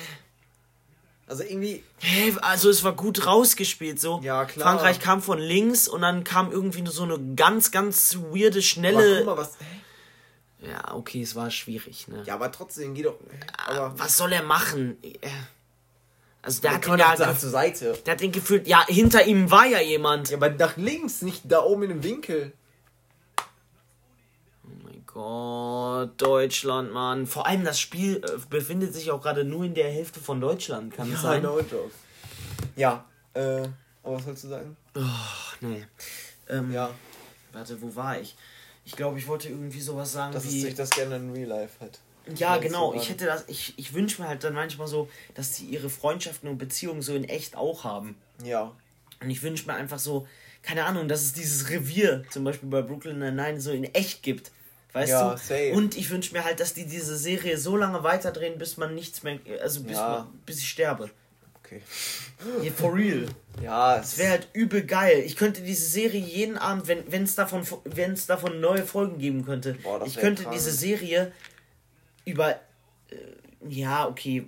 Also 1.27 1.43
irgendwie. 1.43 1.83
Hä, 1.99 2.35
also 2.41 2.69
es 2.69 2.83
war 2.83 2.93
gut 2.93 3.25
rausgespielt 3.25 3.99
so. 3.99 4.19
Ja, 4.21 4.45
klar. 4.45 4.67
Frankreich 4.67 4.99
kam 4.99 5.21
von 5.21 5.39
links 5.39 5.87
und 5.87 6.01
dann 6.01 6.23
kam 6.23 6.51
irgendwie 6.51 6.85
so 6.87 7.03
eine 7.03 7.17
ganz, 7.35 7.71
ganz 7.71 8.17
weirde, 8.31 8.61
schnelle. 8.61 8.97
Aber 8.97 9.15
guck 9.17 9.25
mal, 9.25 9.37
was. 9.37 9.57
Hä? 9.59 10.69
Ja, 10.69 10.93
okay, 10.93 11.21
es 11.23 11.35
war 11.35 11.49
schwierig, 11.49 12.07
ne? 12.07 12.23
Ja, 12.25 12.35
aber 12.35 12.51
trotzdem, 12.51 12.93
geh 12.93 13.01
doch. 13.01 13.15
Aber 13.67 13.97
was 13.97 14.17
soll 14.17 14.31
er 14.33 14.43
machen? 14.43 14.97
Also 16.41 16.61
der, 16.61 16.71
der 16.71 16.79
hat 16.79 16.87
ihn 16.87 17.19
ja 17.19 17.37
zur 17.37 17.49
Seite. 17.49 17.97
Der 18.05 18.13
hat 18.13 18.21
ihn 18.21 18.31
gefühlt. 18.31 18.67
Ja, 18.67 18.85
hinter 18.87 19.25
ihm 19.25 19.51
war 19.51 19.67
ja 19.67 19.79
jemand. 19.79 20.29
Ja, 20.29 20.37
aber 20.37 20.49
nach 20.49 20.77
links, 20.77 21.21
nicht 21.21 21.43
da 21.45 21.63
oben 21.63 21.83
in 21.83 21.89
dem 21.89 22.03
Winkel. 22.03 22.53
Gott, 25.13 26.21
Deutschland, 26.21 26.93
Mann. 26.93 27.27
Vor 27.27 27.45
allem 27.45 27.65
das 27.65 27.79
Spiel 27.79 28.23
äh, 28.23 28.39
befindet 28.49 28.93
sich 28.93 29.11
auch 29.11 29.21
gerade 29.21 29.43
nur 29.43 29.65
in 29.65 29.73
der 29.73 29.91
Hälfte 29.91 30.21
von 30.21 30.39
Deutschland, 30.39 30.93
kann 30.93 31.09
ja, 31.09 31.15
es 31.15 31.21
sein? 31.21 31.43
No 31.43 31.59
joke. 31.59 31.91
Ja, 32.77 33.03
äh, 33.33 33.67
aber 34.03 34.15
was 34.15 34.23
sollst 34.23 34.45
du 34.45 34.47
sagen? 34.47 34.77
Oh, 34.95 35.01
nee. 35.59 35.85
Ähm, 36.47 36.71
ja. 36.71 36.91
Warte, 37.51 37.81
wo 37.81 37.93
war 37.93 38.21
ich? 38.21 38.35
Ich 38.85 38.95
glaube, 38.95 39.19
ich 39.19 39.27
wollte 39.27 39.49
irgendwie 39.49 39.81
sowas 39.81 40.13
sagen 40.13 40.33
dass 40.33 40.43
wie... 40.43 40.61
Dass 40.61 40.61
sich 40.61 40.75
das 40.75 40.89
gerne 40.91 41.17
in 41.17 41.33
Real 41.33 41.49
Life 41.49 41.83
hat. 41.83 41.99
Ja, 42.35 42.57
genau. 42.57 42.93
Ich 42.93 43.09
hätte 43.09 43.25
das, 43.25 43.45
ich, 43.47 43.73
ich 43.77 43.93
wünsche 43.93 44.21
mir 44.21 44.27
halt 44.27 44.43
dann 44.43 44.53
manchmal 44.53 44.87
so, 44.87 45.09
dass 45.33 45.55
sie 45.55 45.65
ihre 45.65 45.89
Freundschaften 45.89 46.49
und 46.49 46.57
Beziehungen 46.57 47.01
so 47.01 47.15
in 47.15 47.23
echt 47.23 47.55
auch 47.55 47.83
haben. 47.83 48.15
Ja. 48.43 48.71
Und 49.21 49.29
ich 49.29 49.41
wünsche 49.43 49.67
mir 49.67 49.73
einfach 49.73 49.99
so, 49.99 50.27
keine 50.63 50.85
Ahnung, 50.85 51.07
dass 51.07 51.21
es 51.21 51.33
dieses 51.33 51.69
Revier, 51.69 52.23
zum 52.29 52.43
Beispiel 52.43 52.69
bei 52.69 52.81
Brooklyn 52.81 53.19
Nine-Nine, 53.19 53.59
so 53.59 53.71
in 53.71 53.83
echt 53.83 54.23
gibt. 54.23 54.51
Weißt 54.93 55.11
ja, 55.11 55.31
du? 55.31 55.37
Safe. 55.37 55.71
Und 55.73 55.97
ich 55.97 56.09
wünsche 56.09 56.33
mir 56.33 56.43
halt, 56.43 56.59
dass 56.59 56.73
die 56.73 56.85
diese 56.85 57.17
Serie 57.17 57.57
so 57.57 57.77
lange 57.77 58.03
weiterdrehen, 58.03 58.57
bis 58.57 58.77
man 58.77 58.93
nichts 58.93 59.23
mehr. 59.23 59.39
Also 59.61 59.83
bis, 59.83 59.97
ja. 59.97 60.09
man, 60.09 60.39
bis 60.45 60.59
ich 60.59 60.69
sterbe. 60.69 61.09
Okay. 61.63 61.81
Yeah, 62.61 62.73
for 62.73 62.93
real. 62.93 63.25
Ja. 63.63 63.97
Es 63.97 64.17
wäre 64.17 64.31
halt 64.31 64.47
übel 64.53 64.83
geil. 64.83 65.23
Ich 65.25 65.37
könnte 65.37 65.61
diese 65.61 65.85
Serie 65.85 66.19
jeden 66.19 66.57
Abend, 66.57 66.87
wenn 66.87 67.23
es 67.23 67.35
davon, 67.35 67.65
davon 68.27 68.59
neue 68.59 68.83
Folgen 68.83 69.19
geben 69.19 69.45
könnte, 69.45 69.75
Boah, 69.75 70.05
ich 70.05 70.17
könnte 70.17 70.43
krank. 70.43 70.55
diese 70.55 70.71
Serie 70.71 71.31
über. 72.25 72.55
Äh, 73.09 73.15
ja, 73.69 74.07
okay, 74.07 74.45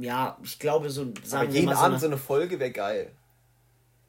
ja, 0.00 0.38
ich 0.42 0.58
glaube 0.58 0.90
so. 0.90 1.12
Sagen 1.24 1.48
aber 1.48 1.56
jeden 1.56 1.68
Abend 1.70 1.78
so 1.78 1.84
eine, 1.84 1.98
so 1.98 2.06
eine 2.06 2.18
Folge 2.18 2.58
wäre 2.58 2.72
geil. 2.72 3.10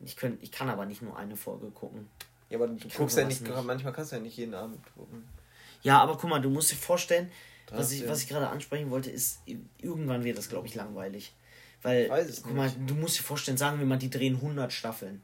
Ich, 0.04 0.17
könnt, 0.17 0.41
ich 0.43 0.52
kann 0.52 0.69
aber 0.69 0.86
nicht 0.86 1.02
nur 1.02 1.15
eine 1.15 1.36
Folge 1.36 1.69
gucken. 1.71 2.10
Ja, 2.50 2.58
aber 2.58 2.67
du 2.67 2.88
ich 2.88 2.93
guckst 2.93 3.17
ja 3.17 3.26
nicht, 3.26 3.41
nicht, 3.41 3.63
manchmal 3.63 3.93
kannst 3.93 4.12
du 4.12 4.17
ja 4.17 4.21
nicht 4.21 4.36
jeden 4.36 4.54
Abend 4.54 4.80
gucken. 4.95 5.24
Ja, 5.84 6.00
aber 6.00 6.17
guck 6.17 6.30
mal, 6.30 6.41
du 6.41 6.50
musst 6.50 6.71
dir 6.71 6.76
vorstellen, 6.76 7.32
das, 7.67 7.80
was 7.80 7.91
ich, 7.93 8.02
ja. 8.02 8.10
was 8.10 8.21
ich 8.21 8.28
gerade 8.28 8.50
ansprechen 8.50 8.89
wollte, 8.89 9.10
ist, 9.10 9.41
irgendwann 9.80 10.24
wird 10.24 10.38
das, 10.38 10.50
glaube 10.50 10.67
ich, 10.67 10.76
langweilig. 10.76 11.34
Weil, 11.82 12.10
guck 12.10 12.28
nicht. 12.28 12.56
mal, 12.56 12.71
du 12.86 12.93
musst 12.95 13.19
dir 13.19 13.24
vorstellen, 13.24 13.58
sagen 13.58 13.80
wir 13.80 13.86
mal, 13.86 13.97
die 13.97 14.10
drehen 14.10 14.36
100 14.36 14.71
Staffeln. 14.71 15.21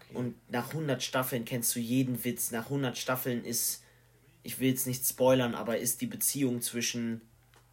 Okay. 0.00 0.18
Und 0.18 0.34
nach 0.50 0.68
100 0.68 1.02
Staffeln 1.02 1.44
kennst 1.44 1.76
du 1.76 1.80
jeden 1.80 2.24
Witz. 2.24 2.50
Nach 2.50 2.64
100 2.64 2.96
Staffeln 2.96 3.44
ist, 3.44 3.82
ich 4.48 4.58
will 4.60 4.70
jetzt 4.70 4.86
nicht 4.86 5.06
spoilern, 5.06 5.54
aber 5.54 5.76
ist 5.76 6.00
die 6.00 6.06
Beziehung 6.06 6.62
zwischen 6.62 7.20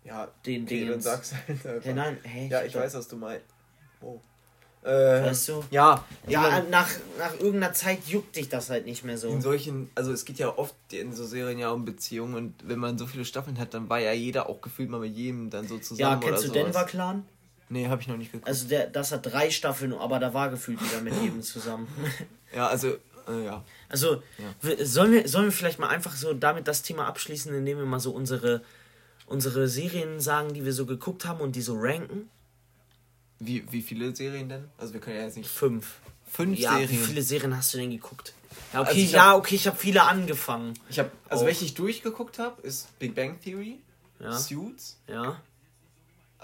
ja, 0.04 0.28
den 0.46 0.64
okay, 0.64 0.80
Dingen. 0.80 1.00
Sag's 1.00 1.34
halt 1.48 1.86
Hey, 1.86 1.94
nein, 1.94 2.18
hey, 2.24 2.50
ja, 2.50 2.64
ich, 2.64 2.68
ich 2.68 2.76
weiß, 2.76 2.96
was 2.96 3.08
du 3.08 3.16
meinst. 3.16 3.46
Oh. 4.02 4.20
Äh, 4.84 5.24
weißt 5.24 5.48
du? 5.48 5.64
Ja, 5.72 6.06
ja 6.28 6.62
nach, 6.70 6.90
nach 7.18 7.34
irgendeiner 7.40 7.72
Zeit 7.72 8.06
juckt 8.08 8.36
dich 8.36 8.50
das 8.50 8.70
halt 8.70 8.86
nicht 8.86 9.06
mehr 9.06 9.18
so. 9.18 9.30
In 9.30 9.42
solchen, 9.42 9.90
also 9.96 10.12
es 10.12 10.26
geht 10.26 10.38
ja 10.38 10.50
oft 10.58 10.76
in 10.92 11.14
so 11.14 11.26
Serien 11.26 11.58
ja 11.58 11.72
um 11.72 11.86
Beziehungen 11.86 12.36
und 12.36 12.54
wenn 12.68 12.78
man 12.78 12.98
so 12.98 13.08
viele 13.08 13.24
Staffeln 13.24 13.58
hat, 13.58 13.74
dann 13.74 13.88
war 13.88 14.00
ja 14.00 14.12
jeder 14.12 14.50
auch 14.50 14.60
gefühlt 14.60 14.90
mal 14.90 15.00
mit 15.00 15.16
jedem 15.16 15.50
dann 15.50 15.70
so 15.70 15.78
zusammen. 15.78 16.22
Ja, 16.22 16.28
kennst 16.28 16.44
du 16.44 16.48
sowas. 16.50 16.62
Denver 16.62 16.84
Clan? 16.84 17.26
Nee, 17.70 17.88
habe 17.88 18.02
ich 18.02 18.10
noch 18.10 18.18
nicht 18.18 18.34
geguckt. 18.34 18.50
Also 18.50 18.68
der, 18.68 18.88
das 18.88 19.14
hat 19.14 19.26
drei 19.26 19.50
Staffeln, 19.50 19.94
aber 19.94 20.20
da 20.20 20.34
war 20.34 20.50
gefühlt 20.50 20.80
jeder 20.82 21.02
mit 21.02 21.14
jedem 21.22 21.42
zusammen. 21.42 21.88
ja, 22.54 22.68
also, 22.68 22.98
äh, 23.28 23.46
ja. 23.46 23.64
Also, 23.90 24.22
ja. 24.38 24.86
Sollen, 24.86 25.12
wir, 25.14 25.28
sollen 25.28 25.46
wir 25.46 25.52
vielleicht 25.52 25.80
mal 25.80 25.90
einfach 25.90 26.16
so 26.16 26.34
damit 26.34 26.68
das 26.68 26.82
Thema 26.82 27.08
abschließen, 27.08 27.54
indem 27.54 27.78
wir 27.78 27.86
mal 27.86 28.00
so 28.00 28.12
unsere, 28.12 28.62
unsere 29.26 29.68
Serien 29.68 30.20
sagen, 30.20 30.54
die 30.54 30.66
wir 30.66 30.74
so 30.74 30.86
geguckt 30.86 31.26
haben 31.26 31.42
und 31.42 31.56
die 31.56 31.62
so 31.62 31.76
ranken? 31.78 32.30
Wie, 33.40 33.70
wie 33.72 33.82
viele 33.82 34.16
Serien 34.16 34.50
denn? 34.50 34.66
Also 34.78 34.94
wir 34.94 35.02
können 35.02 35.18
ja 35.18 35.24
jetzt 35.24 35.38
nicht. 35.38 35.50
Fünf. 35.50 35.96
Fünf 36.28 36.58
ja, 36.58 36.72
Serien. 36.72 36.90
Wie 36.90 36.98
viele 36.98 37.22
Serien 37.22 37.56
hast 37.56 37.74
du 37.74 37.78
denn 37.78 37.92
geguckt? 37.92 38.34
Ja, 38.74 38.82
okay, 38.82 39.02
also 39.04 39.16
ja, 39.16 39.26
hab, 39.26 39.38
okay, 39.38 39.56
ich 39.56 39.68
habe 39.68 39.78
viele 39.78 40.04
angefangen. 40.04 40.74
Ich 40.90 41.00
habe, 41.00 41.12
also 41.30 41.44
oh. 41.44 41.48
welche 41.48 41.66
ich 41.66 41.74
durchgeguckt 41.74 42.40
habe, 42.40 42.62
ist 42.62 42.98
Big 43.00 43.16
Bang 43.16 43.40
Theory, 43.42 43.80
ja. 44.20 44.32
Suits. 44.32 44.98
Ja. 45.08 45.42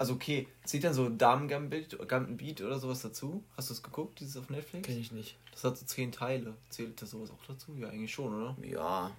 Also 0.02 0.14
okay, 0.14 0.48
zieht 0.64 0.82
dann 0.82 0.94
so 0.94 1.08
Damen 1.08 1.46
Gambit, 1.46 1.96
Gambit 2.08 2.60
oder 2.60 2.80
sowas 2.80 3.02
dazu? 3.02 3.44
Hast 3.56 3.70
du 3.70 3.74
es 3.74 3.84
geguckt, 3.84 4.18
dieses 4.18 4.36
auf 4.36 4.50
Netflix? 4.50 4.84
Kenn 4.84 4.98
ich 4.98 5.12
nicht. 5.12 5.36
Das 5.52 5.62
hat 5.62 5.78
so 5.78 5.86
zehn 5.86 6.10
Teile. 6.10 6.54
Zählt 6.70 7.00
das 7.00 7.12
sowas 7.12 7.30
auch 7.30 7.46
dazu? 7.46 7.76
Ja, 7.78 7.88
eigentlich 7.88 8.12
schon, 8.12 8.34
oder? 8.34 8.56
Ja, 8.68 9.12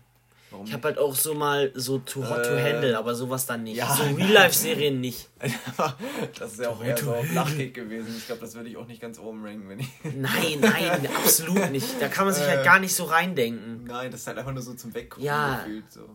Warum 0.51 0.65
ich 0.65 0.73
habe 0.73 0.89
halt 0.89 0.97
auch 0.97 1.15
so 1.15 1.35
mal 1.35 1.71
so 1.73 1.99
Too 1.99 2.29
Hot 2.29 2.39
äh, 2.39 2.49
to 2.49 2.61
Handle, 2.61 2.97
aber 2.97 3.15
sowas 3.15 3.45
dann 3.45 3.63
nicht. 3.63 3.77
Ja, 3.77 3.95
so 3.95 4.03
Real-Life-Serien 4.03 4.99
nicht. 4.99 5.29
das 6.37 6.51
ist 6.51 6.59
ja 6.59 6.67
auch 6.67 6.83
eher 6.83 6.97
so 6.97 7.15
Lachkick 7.33 7.73
gewesen. 7.75 8.13
Ich 8.17 8.25
glaube, 8.25 8.41
das 8.41 8.53
würde 8.53 8.67
ich 8.67 8.75
auch 8.75 8.85
nicht 8.85 8.99
ganz 8.99 9.19
oben 9.19 9.41
ranken, 9.41 9.69
wenn 9.69 9.79
ich. 9.79 9.87
Nein, 10.03 10.59
nein, 10.59 11.07
absolut 11.15 11.71
nicht. 11.71 11.87
Da 12.01 12.09
kann 12.09 12.25
man 12.25 12.33
sich 12.33 12.43
halt 12.45 12.59
äh, 12.59 12.65
gar 12.65 12.79
nicht 12.79 12.93
so 12.93 13.05
reindenken. 13.05 13.85
Nein, 13.85 14.11
das 14.11 14.19
ist 14.19 14.27
halt 14.27 14.37
einfach 14.37 14.51
nur 14.51 14.61
so 14.61 14.73
zum 14.73 14.93
Weggucken 14.93 15.23
ja. 15.23 15.59
gefühlt. 15.59 15.89
So. 15.89 16.09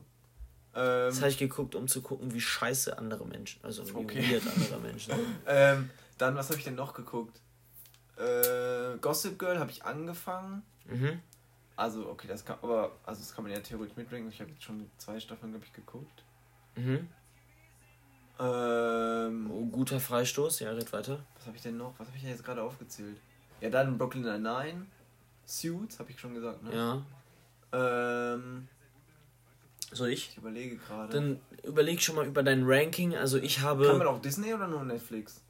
Ähm, 0.79 1.11
das 1.11 1.19
habe 1.19 1.31
ich 1.31 1.39
geguckt, 1.39 1.75
um 1.75 1.89
zu 1.89 2.03
gucken, 2.03 2.33
wie 2.33 2.41
scheiße 2.41 2.97
andere 2.99 3.27
Menschen, 3.27 3.59
also 3.65 3.85
wie 3.89 3.95
okay. 3.95 4.31
weird 4.31 4.47
andere 4.47 4.79
Menschen 4.79 5.15
ähm, 5.47 5.91
dann, 6.19 6.37
was 6.37 6.49
habe 6.51 6.59
ich 6.59 6.65
denn 6.65 6.77
noch 6.77 6.95
geguckt? 6.95 7.41
Äh, 8.17 8.97
Gossip 9.01 9.39
Girl 9.39 9.59
habe 9.59 9.73
ich 9.73 9.85
angefangen. 9.85 10.63
Mhm. 10.87 11.21
Also, 11.75 12.09
okay, 12.09 12.29
das 12.29 12.45
kann, 12.45 12.59
aber, 12.63 12.93
also 13.05 13.21
das 13.21 13.35
kann 13.35 13.45
man 13.45 13.53
ja 13.53 13.61
theoretisch 13.61 13.97
mitbringen. 13.97 14.29
Ich 14.29 14.41
habe 14.41 14.51
jetzt 14.51 14.63
schon 14.63 14.89
zwei 14.99 15.19
Staffeln, 15.19 15.53
glaube 15.53 15.65
ich, 15.65 15.73
geguckt. 15.73 16.25
Mhm. 16.77 17.09
Ähm, 18.41 19.51
oh, 19.51 19.67
guter 19.67 19.99
Freistoß, 19.99 20.61
ja, 20.61 20.71
red 20.71 20.93
weiter. 20.93 21.25
Was 21.37 21.47
habe 21.47 21.57
ich 21.57 21.63
denn 21.63 21.77
noch? 21.77 21.95
Was 21.99 22.07
habe 22.07 22.17
ich 22.17 22.23
denn 22.23 22.33
jetzt 22.33 22.45
gerade 22.45 22.63
aufgezählt? 22.63 23.21
Ja, 23.61 23.71
dann 23.71 23.99
Brooklyn 23.99 24.23
Nine-Nine, 24.23 24.87
Suits, 25.45 25.99
habe 25.99 26.11
ich 26.11 26.21
schon 26.21 26.35
gesagt, 26.35 26.63
ne? 26.63 26.75
Ja. 26.75 28.35
Ähm, 28.35 28.69
soll 29.93 30.11
ich? 30.11 30.31
Ich 30.31 30.37
überlege 30.37 30.77
gerade. 30.77 31.13
Dann 31.13 31.41
überleg 31.63 32.03
schon 32.03 32.17
mal 32.17 32.27
über 32.27 32.43
dein 32.43 32.65
Ranking. 32.65 33.17
Also 33.17 33.39
ich 33.39 33.61
habe. 33.61 33.87
Kann 33.87 33.99
man 33.99 34.07
auch 34.07 34.21
Disney 34.21 34.53
oder 34.53 34.69
nur 34.69 34.85
Netflix? 34.85 35.41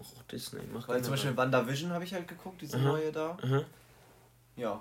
auch 0.00 0.22
Disney. 0.24 0.62
Mach 0.72 0.88
Weil 0.88 1.02
zum 1.02 1.12
Beispiel 1.12 1.36
WandaVision 1.36 1.92
habe 1.92 2.04
ich 2.04 2.14
halt 2.14 2.28
geguckt, 2.28 2.60
diese 2.62 2.78
neue 2.78 3.12
da. 3.12 3.36
Aha. 3.42 3.64
Ja. 4.56 4.80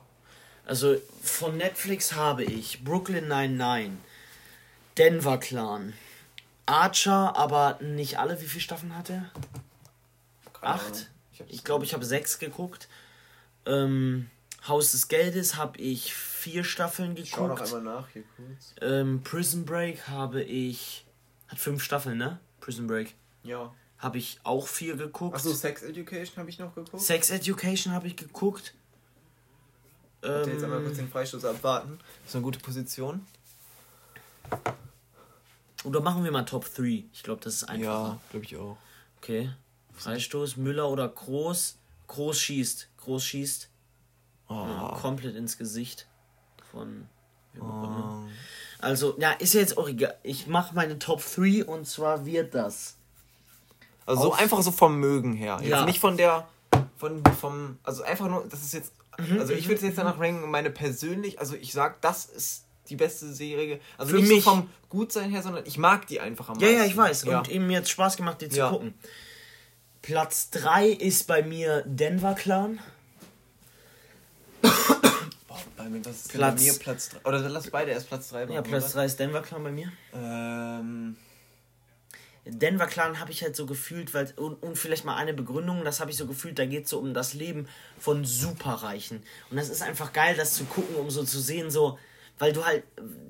Also 0.65 0.95
von 1.21 1.57
Netflix 1.57 2.13
habe 2.13 2.43
ich 2.43 2.83
Brooklyn 2.83 3.27
99, 3.27 3.91
Denver 4.97 5.37
Clan, 5.37 5.93
Archer, 6.65 7.35
aber 7.35 7.77
nicht 7.81 8.17
alle. 8.17 8.41
Wie 8.41 8.45
viele 8.45 8.61
Staffeln 8.61 8.97
hat 8.97 9.09
er? 9.09 9.31
Keine. 10.53 10.73
Acht? 10.73 11.11
Ich 11.49 11.63
glaube, 11.63 11.85
ich 11.85 11.93
habe 11.93 12.05
sechs 12.05 12.39
geguckt. 12.39 12.87
Ähm, 13.65 14.29
Haus 14.67 14.91
des 14.91 15.07
Geldes 15.07 15.55
habe 15.57 15.77
ich 15.79 16.13
vier 16.13 16.63
Staffeln 16.63 17.15
Ich 17.17 17.29
schau 17.31 17.47
noch 17.47 17.55
geguckt. 17.55 17.73
einmal 17.75 17.95
nach 18.01 18.09
hier 18.09 18.23
kurz. 18.35 18.73
Ähm, 18.81 19.21
Prison 19.23 19.65
Break 19.65 20.07
habe 20.07 20.41
ich. 20.43 21.05
Hat 21.47 21.59
fünf 21.59 21.83
Staffeln, 21.83 22.17
ne? 22.17 22.39
Prison 22.61 22.87
Break. 22.87 23.13
Ja. 23.43 23.73
Habe 23.99 24.17
ich 24.17 24.39
auch 24.43 24.67
vier 24.67 24.95
geguckt. 24.97 25.35
Achso, 25.35 25.53
Sex 25.53 25.83
Education 25.83 26.37
habe 26.37 26.49
ich 26.49 26.57
noch 26.59 26.73
geguckt. 26.73 27.01
Sex 27.01 27.29
Education 27.29 27.93
habe 27.93 28.07
ich 28.07 28.15
geguckt. 28.15 28.73
Warte, 30.21 30.49
jetzt 30.49 30.63
einmal 30.63 30.79
Ähm, 30.79 30.85
kurz 30.85 30.97
den 30.97 31.09
Freistoß 31.09 31.45
abwarten. 31.45 31.99
Das 32.23 32.29
ist 32.31 32.35
eine 32.35 32.43
gute 32.43 32.59
Position. 32.59 33.25
oder 35.83 36.01
machen 36.01 36.23
wir 36.23 36.31
mal 36.31 36.43
Top 36.45 36.65
3. 36.73 37.03
Ich 37.13 37.21
glaube, 37.23 37.41
das 37.43 37.55
ist 37.55 37.63
einfacher. 37.65 38.19
glaube 38.31 38.45
ich 38.45 38.57
auch. 38.57 38.77
Okay. 39.17 39.51
Freistoß, 39.93 40.57
Müller 40.57 40.89
oder 40.89 41.07
Groß. 41.07 41.77
Groß 42.07 42.39
schießt. 42.39 42.89
Groß 42.97 43.23
schießt. 43.23 43.69
Ja, 44.49 44.91
Oh. 44.93 44.95
komplett 44.99 45.35
ins 45.35 45.57
Gesicht. 45.57 46.07
Von. 46.71 47.07
Oh. 47.59 48.23
Also, 48.79 49.15
ja, 49.19 49.31
ist 49.31 49.53
ja 49.53 49.61
jetzt 49.61 49.77
auch 49.77 49.87
egal. 49.87 50.15
Ich 50.23 50.47
mache 50.47 50.75
meine 50.75 50.99
Top 50.99 51.23
3 51.35 51.65
und 51.65 51.87
zwar 51.87 52.25
wird 52.25 52.53
das. 52.53 52.95
Also 54.05 54.23
so 54.23 54.33
einfach 54.33 54.61
so 54.61 54.71
vom 54.71 54.99
Mögen 54.99 55.33
her. 55.33 55.57
Jetzt 55.61 55.69
Ja. 55.69 55.85
nicht 55.85 55.99
von 55.99 56.15
der, 56.17 56.47
von, 56.97 57.23
vom, 57.39 57.79
also 57.83 58.03
einfach 58.03 58.27
nur, 58.29 58.45
das 58.49 58.61
ist 58.63 58.73
jetzt, 58.73 58.93
Mhm, 59.17 59.39
also 59.39 59.53
ich 59.53 59.65
würde 59.65 59.75
es 59.75 59.81
jetzt 59.81 59.97
danach 59.97 60.19
ranken, 60.19 60.51
meine 60.51 60.69
persönlich, 60.69 61.39
also 61.39 61.55
ich 61.55 61.71
sag, 61.71 62.01
das 62.01 62.25
ist 62.25 62.65
die 62.89 62.97
beste 62.97 63.33
Serie. 63.33 63.79
Also 63.97 64.11
Für 64.11 64.17
nicht 64.19 64.27
mich- 64.27 64.43
so 64.43 64.49
vom 64.51 64.69
Gutsein 64.89 65.29
her, 65.31 65.41
sondern 65.41 65.65
ich 65.65 65.77
mag 65.77 66.05
die 66.07 66.19
einfach 66.19 66.49
am 66.49 66.59
Ja, 66.59 66.67
meisten. 66.67 66.79
ja, 66.81 66.85
ich 66.85 66.97
weiß. 66.97 67.23
Ja. 67.23 67.37
Und 67.39 67.49
eben 67.49 67.65
mir 67.65 67.77
hat 67.77 67.87
Spaß 67.87 68.17
gemacht, 68.17 68.41
die 68.41 68.49
zu 68.49 68.57
Ja. 68.57 68.69
gucken. 68.69 68.93
Platz 70.01 70.49
3 70.51 70.87
ist 70.89 71.27
bei 71.27 71.41
mir 71.43 71.81
Denver 71.87 72.35
Clan. 72.35 72.79
Boah, 75.47 75.59
bei 75.77 75.89
mir, 75.89 76.01
das 76.01 76.15
ist 76.17 76.33
Platz- 76.33 76.55
bei 76.55 76.61
mir 76.63 76.73
Platz 76.79 77.09
3. 77.09 77.27
Oder 77.29 77.49
lass 77.49 77.69
beide 77.69 77.91
erst 77.91 78.07
Platz 78.07 78.29
3 78.29 78.45
Ja, 78.45 78.61
Platz 78.61 78.93
3 78.93 79.05
ist 79.05 79.19
Denver 79.19 79.41
Clan 79.41 79.63
bei 79.63 79.71
mir. 79.71 79.91
Ähm, 80.13 81.15
Denver 82.47 82.85
Clan 82.85 83.19
habe 83.19 83.31
ich 83.31 83.41
halt 83.41 83.55
so 83.55 83.65
gefühlt, 83.65 84.13
weil 84.13 84.31
und, 84.35 84.61
und 84.61 84.77
vielleicht 84.77 85.03
mal 85.03 85.15
eine 85.15 85.33
Begründung, 85.33 85.83
das 85.83 85.99
habe 85.99 86.11
ich 86.11 86.17
so 86.17 86.27
gefühlt, 86.27 86.59
da 86.59 86.65
geht 86.65 86.83
es 86.85 86.91
so 86.91 86.99
um 86.99 87.13
das 87.13 87.33
Leben 87.33 87.67
von 87.97 88.23
Superreichen. 88.23 89.23
Und 89.49 89.57
das 89.57 89.69
ist 89.69 89.81
einfach 89.81 90.13
geil, 90.13 90.35
das 90.37 90.53
zu 90.53 90.65
gucken, 90.65 90.95
um 90.95 91.09
so 91.09 91.23
zu 91.23 91.39
sehen, 91.39 91.71
so, 91.71 91.97
weil 92.37 92.53
du 92.53 92.63
halt, 92.63 92.83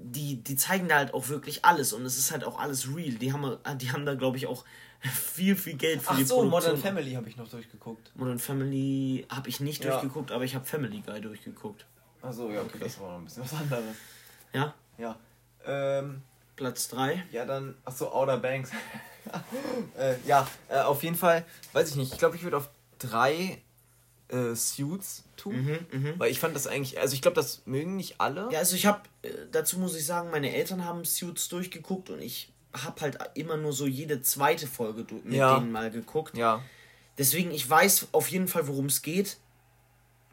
die, 0.04 0.38
die 0.44 0.56
zeigen 0.58 0.90
da 0.90 0.96
halt 0.98 1.14
auch 1.14 1.30
wirklich 1.30 1.64
alles 1.64 1.94
und 1.94 2.06
es 2.06 2.18
ist 2.18 2.32
halt 2.32 2.44
auch 2.44 2.60
alles 2.60 2.94
real. 2.94 3.12
Die 3.16 3.32
haben, 3.32 3.58
die 3.78 3.92
haben 3.92 4.06
da, 4.06 4.16
glaube 4.16 4.36
ich, 4.36 4.48
auch 4.48 4.66
viel, 5.10 5.56
viel 5.56 5.76
Geld 5.76 6.02
für 6.02 6.12
ach 6.12 6.18
die 6.18 6.24
so, 6.24 6.38
Modern 6.44 6.52
Produktion. 6.52 6.82
Family 6.82 7.14
habe 7.14 7.30
ich 7.30 7.38
noch 7.38 7.48
durchgeguckt. 7.50 8.12
Modern 8.16 8.40
Family 8.40 9.26
habe 9.30 9.50
ich 9.50 9.60
nicht 9.60 9.84
Ja. 9.84 9.92
durchgeguckt, 9.92 10.32
aber 10.32 10.44
ich 10.44 10.56
habe 10.56 10.66
Family 10.66 11.02
Guy 11.06 11.22
durchgeguckt. 11.22 11.86
Achso, 12.22 12.50
ja, 12.52 12.62
okay, 12.62 12.78
das 12.80 13.00
war 13.00 13.12
noch 13.12 13.20
ein 13.20 13.26
bisschen 13.26 13.44
was 13.44 13.54
anderes. 13.54 13.96
Ja, 14.54 14.74
Ja. 14.98 15.18
Ähm, 15.66 16.22
Platz 16.56 16.88
3. 16.90 17.24
Ja, 17.32 17.46
dann, 17.46 17.76
achso, 17.84 18.08
Outer 18.08 18.38
Banks. 18.38 18.72
äh, 19.98 20.16
ja, 20.26 20.48
äh, 20.70 20.80
auf 20.82 21.04
jeden 21.04 21.16
Fall, 21.16 21.46
weiß 21.74 21.90
ich 21.90 21.96
nicht, 21.96 22.14
ich 22.14 22.20
glaube, 22.20 22.36
ich 22.36 22.44
würde 22.44 22.58
auf 22.58 22.70
drei 23.00 23.62
äh, 24.30 24.56
Suits 24.56 25.24
tun. 25.38 25.56
Mhm, 25.66 25.80
mhm. 25.92 26.14
Weil 26.20 26.32
ich 26.32 26.40
fand 26.40 26.56
das 26.56 26.68
eigentlich, 26.68 27.00
also 27.00 27.14
ich 27.14 27.22
glaube, 27.22 27.36
das 27.36 27.62
mögen 27.66 27.96
nicht 27.96 28.22
alle. 28.22 28.48
Ja, 28.52 28.60
also 28.60 28.76
ich 28.76 28.86
habe, 28.86 29.02
dazu 29.52 29.78
muss 29.80 29.96
ich 29.96 30.06
sagen, 30.06 30.32
meine 30.32 30.54
Eltern 30.54 30.86
haben 30.86 31.04
Suits 31.06 31.50
durchgeguckt 31.50 32.10
und 32.10 32.22
ich 32.22 32.52
habe 32.84 33.02
halt 33.02 33.18
immer 33.36 33.58
nur 33.58 33.74
so 33.74 33.86
jede 33.88 34.22
zweite 34.22 34.68
Folge 34.68 35.06
mit 35.24 35.34
Ja. 35.34 35.56
denen 35.60 35.72
mal 35.72 35.90
geguckt. 35.92 36.38
Ja, 36.38 36.62
Deswegen, 37.18 37.52
ich 37.52 37.70
weiß 37.70 38.10
auf 38.12 38.28
jeden 38.28 38.48
Fall, 38.50 38.68
worum 38.68 38.88
es 38.88 39.02
geht. 39.02 39.38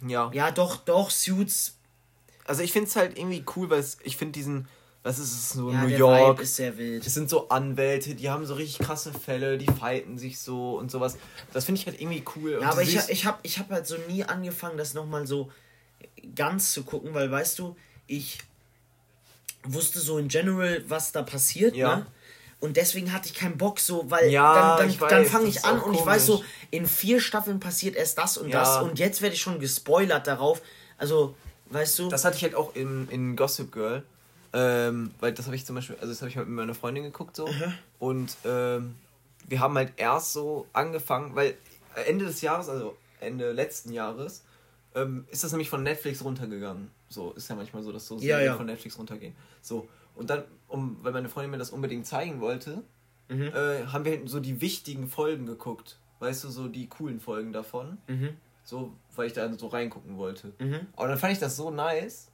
ja. 0.06 0.30
Ja, 0.34 0.50
doch, 0.50 0.76
doch, 0.78 1.10
Suits. 1.10 1.76
Also 2.44 2.62
ich 2.64 2.72
finde 2.72 2.88
es 2.88 2.96
halt 2.96 3.16
irgendwie 3.16 3.44
cool, 3.54 3.70
weil 3.70 3.84
ich 4.02 4.16
finde 4.16 4.32
diesen, 4.32 4.66
was 5.04 5.20
ist 5.20 5.30
es, 5.32 5.50
so 5.50 5.70
Ja, 5.70 5.82
New 5.82 5.88
York. 5.88 6.38
Vibe 6.38 6.42
ist 6.42 6.56
sehr 6.56 6.76
wild. 6.76 7.06
Das 7.06 7.14
sind 7.14 7.30
so 7.30 7.48
Anwälte, 7.50 8.16
die 8.16 8.28
haben 8.30 8.44
so 8.46 8.54
richtig 8.54 8.84
krasse 8.84 9.12
Fälle, 9.12 9.58
die 9.58 9.66
fighten 9.66 10.18
sich 10.18 10.40
so 10.40 10.76
und 10.76 10.90
sowas. 10.90 11.18
Das 11.52 11.66
finde 11.66 11.80
ich 11.80 11.86
halt 11.86 12.00
irgendwie 12.00 12.24
cool. 12.34 12.58
Ja, 12.60 12.70
aber 12.70 12.82
ich, 12.82 12.96
ich 13.08 13.26
habe 13.26 13.38
ich 13.44 13.60
hab 13.60 13.70
halt 13.70 13.86
so 13.86 13.96
nie 14.08 14.24
angefangen, 14.24 14.76
das 14.76 14.92
nochmal 14.94 15.24
so 15.26 15.52
ganz 16.34 16.72
zu 16.72 16.82
gucken, 16.82 17.14
weil 17.14 17.30
weißt 17.30 17.60
du, 17.60 17.76
ich 18.08 18.38
wusste 19.64 20.00
so 20.00 20.18
in 20.18 20.26
general, 20.28 20.82
was 20.88 21.12
da 21.12 21.22
passiert, 21.22 21.76
Ja. 21.76 21.96
ne? 21.98 22.06
Und 22.62 22.76
deswegen 22.76 23.12
hatte 23.12 23.28
ich 23.28 23.34
keinen 23.34 23.58
Bock 23.58 23.80
so, 23.80 24.08
weil 24.08 24.30
Ja, 24.30 24.76
dann, 24.78 24.88
dann, 24.88 25.08
dann 25.08 25.24
fange 25.26 25.48
ich 25.48 25.64
an 25.64 25.80
und 25.80 25.94
ich 25.94 26.06
weiß 26.06 26.26
so, 26.26 26.36
komisch. 26.36 26.48
in 26.70 26.86
vier 26.86 27.20
Staffeln 27.20 27.58
passiert 27.58 27.96
erst 27.96 28.16
das 28.18 28.38
und 28.38 28.48
Ja. 28.50 28.60
das 28.60 28.80
und 28.82 28.98
jetzt 29.00 29.20
werde 29.20 29.34
ich 29.34 29.42
schon 29.42 29.58
gespoilert 29.58 30.28
darauf. 30.28 30.62
Also, 30.96 31.34
weißt 31.70 31.98
du? 31.98 32.08
Das 32.08 32.24
hatte 32.24 32.36
ich 32.36 32.44
halt 32.44 32.54
auch 32.54 32.74
in, 32.76 33.08
in 33.10 33.34
Gossip 33.34 33.72
Girl. 33.72 34.04
Ähm, 34.52 35.10
weil 35.18 35.32
das 35.32 35.46
habe 35.46 35.56
ich 35.56 35.66
zum 35.66 35.74
Beispiel, 35.74 35.96
also 35.96 36.08
das 36.12 36.20
habe 36.20 36.30
ich 36.30 36.36
halt 36.36 36.46
mit 36.46 36.54
meiner 36.56 36.74
Freundin 36.74 37.02
geguckt 37.02 37.34
so. 37.34 37.48
Und 37.98 38.36
ähm, 38.44 38.94
wir 39.48 39.58
haben 39.60 39.74
halt 39.76 39.92
erst 39.96 40.32
so 40.32 40.66
angefangen, 40.72 41.34
weil 41.34 41.56
Ende 42.06 42.26
des 42.26 42.42
Jahres, 42.42 42.68
also 42.68 42.96
Ende 43.20 43.50
letzten 43.52 43.92
Jahres, 43.92 44.42
ähm, 44.94 45.24
ist 45.30 45.42
das 45.42 45.50
nämlich 45.50 45.68
von 45.70 45.82
Netflix 45.82 46.22
runtergegangen. 46.22 46.90
So, 47.08 47.32
ist 47.32 47.48
ja 47.50 47.56
manchmal 47.56 47.82
so, 47.82 47.90
dass 47.90 48.06
so 48.06 48.14
Ja, 48.16 48.20
Serien 48.36 48.46
ja. 48.46 48.56
von 48.56 48.66
Netflix 48.66 48.96
runtergehen. 48.98 49.34
So. 49.62 49.88
Und 50.14 50.28
dann, 50.30 50.44
um, 50.72 50.96
weil 51.02 51.12
meine 51.12 51.28
Freundin 51.28 51.50
mir 51.52 51.58
das 51.58 51.70
unbedingt 51.70 52.06
zeigen 52.06 52.40
wollte, 52.40 52.82
Mhm. 53.28 53.42
äh, 53.54 53.86
haben 53.86 54.04
wir 54.04 54.12
halt 54.12 54.28
so 54.28 54.40
die 54.40 54.60
wichtigen 54.60 55.08
Folgen 55.08 55.46
geguckt. 55.46 55.98
Weißt 56.18 56.44
du, 56.44 56.48
so 56.50 56.68
die 56.68 56.86
coolen 56.88 57.18
Folgen 57.20 57.52
davon. 57.52 57.98
Mhm. 58.06 58.30
So, 58.64 58.92
weil 59.16 59.26
ich 59.28 59.32
da 59.32 59.52
so 59.54 59.68
reingucken 59.68 60.16
wollte. 60.18 60.52
Mhm. 60.58 60.86
Aber 60.96 61.08
dann 61.08 61.18
fand 61.18 61.32
ich 61.32 61.38
das 61.38 61.56
so 61.56 61.70
nice, 61.70 62.28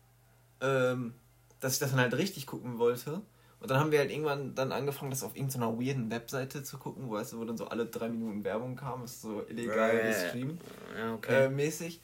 ähm, 0.61 1.15
dass 1.61 1.75
ich 1.75 1.79
das 1.79 1.91
dann 1.91 2.01
halt 2.01 2.15
richtig 2.15 2.47
gucken 2.47 2.79
wollte. 2.79 3.23
Und 3.61 3.71
dann 3.71 3.79
haben 3.81 3.91
wir 3.93 3.99
halt 3.99 4.11
irgendwann 4.11 4.55
dann 4.55 4.73
angefangen, 4.73 5.11
das 5.11 5.23
auf 5.25 5.35
irgendeiner 5.37 5.79
weirden 5.81 6.11
Webseite 6.11 6.63
zu 6.63 6.79
gucken, 6.79 7.11
weißt 7.11 7.33
du, 7.33 7.39
wo 7.41 7.45
dann 7.45 7.57
so 7.57 7.67
alle 7.69 7.87
drei 7.87 8.09
Minuten 8.09 8.45
Werbung 8.45 8.77
kam, 8.77 9.03
ist 9.05 9.21
so 9.23 9.43
illegal 9.49 10.01
gestreamt, 10.03 10.61
Ja, 10.97 11.15
okay. 11.15 11.47
äh, 11.47 11.49
mäßig. 11.49 12.01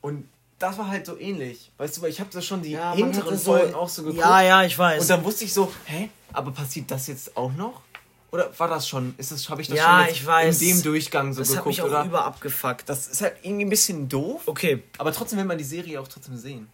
Und 0.00 0.28
das 0.62 0.78
war 0.78 0.88
halt 0.88 1.06
so 1.06 1.18
ähnlich, 1.18 1.70
weißt 1.78 1.96
du, 1.96 2.02
weil 2.02 2.10
ich 2.10 2.20
habe 2.20 2.30
das 2.32 2.44
schon 2.46 2.62
die 2.62 2.70
ja, 2.70 2.90
man 2.90 2.98
hinteren 2.98 3.36
so, 3.36 3.52
Folgen 3.56 3.74
auch 3.74 3.88
so 3.88 4.02
geguckt. 4.02 4.20
Ja, 4.20 4.40
ja, 4.42 4.62
ich 4.62 4.78
weiß. 4.78 5.02
Und 5.02 5.10
dann 5.10 5.24
wusste 5.24 5.44
ich 5.44 5.52
so, 5.52 5.72
hä, 5.86 6.08
aber 6.32 6.52
passiert 6.52 6.90
das 6.90 7.08
jetzt 7.08 7.36
auch 7.36 7.52
noch? 7.52 7.82
Oder 8.30 8.50
war 8.58 8.68
das 8.68 8.88
schon, 8.88 9.14
ist 9.18 9.32
das, 9.32 9.48
habe 9.50 9.60
ich 9.60 9.68
das 9.68 9.76
Ja, 9.76 10.04
schon 10.04 10.14
ich 10.14 10.24
weiß. 10.26 10.62
in 10.62 10.68
dem 10.68 10.82
Durchgang 10.84 11.32
so 11.34 11.40
das 11.40 11.50
geguckt, 11.50 11.66
mich 11.66 11.82
auch 11.82 11.86
oder? 11.86 12.04
über 12.04 12.24
abgefuckt. 12.24 12.88
Das 12.88 13.08
ist 13.08 13.20
halt 13.20 13.34
irgendwie 13.42 13.64
ein 13.66 13.70
bisschen 13.70 14.08
doof, 14.08 14.42
Okay. 14.46 14.82
aber 14.98 15.12
trotzdem 15.12 15.38
will 15.38 15.44
man 15.44 15.58
die 15.58 15.64
Serie 15.64 16.00
auch 16.00 16.08
trotzdem 16.08 16.36
sehen. 16.36 16.68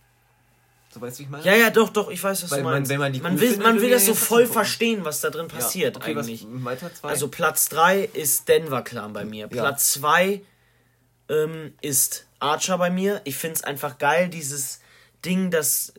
So 0.95 1.01
weißt 1.01 1.17
du, 1.17 1.21
wie 1.21 1.25
ich 1.25 1.31
meine? 1.31 1.45
Ja, 1.45 1.55
ja, 1.55 1.71
doch, 1.71 1.89
doch, 1.91 2.11
ich 2.11 2.23
weiß, 2.23 2.45
was 2.45 2.51
Weil 2.51 2.59
du 2.59 2.65
man- 2.65 2.73
meinst. 2.75 2.91
man 2.91 2.99
man 3.01 3.13
cool 3.35 3.41
will, 3.41 3.57
man 3.59 3.75
will 3.77 3.83
will 3.83 3.89
man 3.89 3.91
das 3.91 4.07
ja 4.07 4.13
so 4.13 4.15
voll 4.15 4.43
gucken. 4.43 4.53
verstehen, 4.53 5.05
was 5.05 5.21
da 5.21 5.31
drin 5.31 5.49
passiert 5.49 5.97
okay, 5.97 6.15
eigentlich. 6.17 6.47
Was? 6.49 6.83
Also 7.03 7.29
Platz 7.29 7.69
3 7.71 8.05
ist 8.13 8.49
Denver 8.49 8.83
Clan 8.83 9.13
bei 9.13 9.25
mir. 9.25 9.41
Ja. 9.41 9.47
Platz 9.49 9.93
2 9.93 10.41
ähm, 11.29 11.75
ist 11.81 12.27
Archer 12.41 12.79
bei 12.79 12.91
mir. 12.91 13.21
Ich 13.25 13.37
finde 13.37 13.57
es 13.57 13.65
einfach 13.65 13.99
geil, 13.99 14.29
dieses 14.29 14.81
Ding, 15.25 15.51
das. 15.51 15.93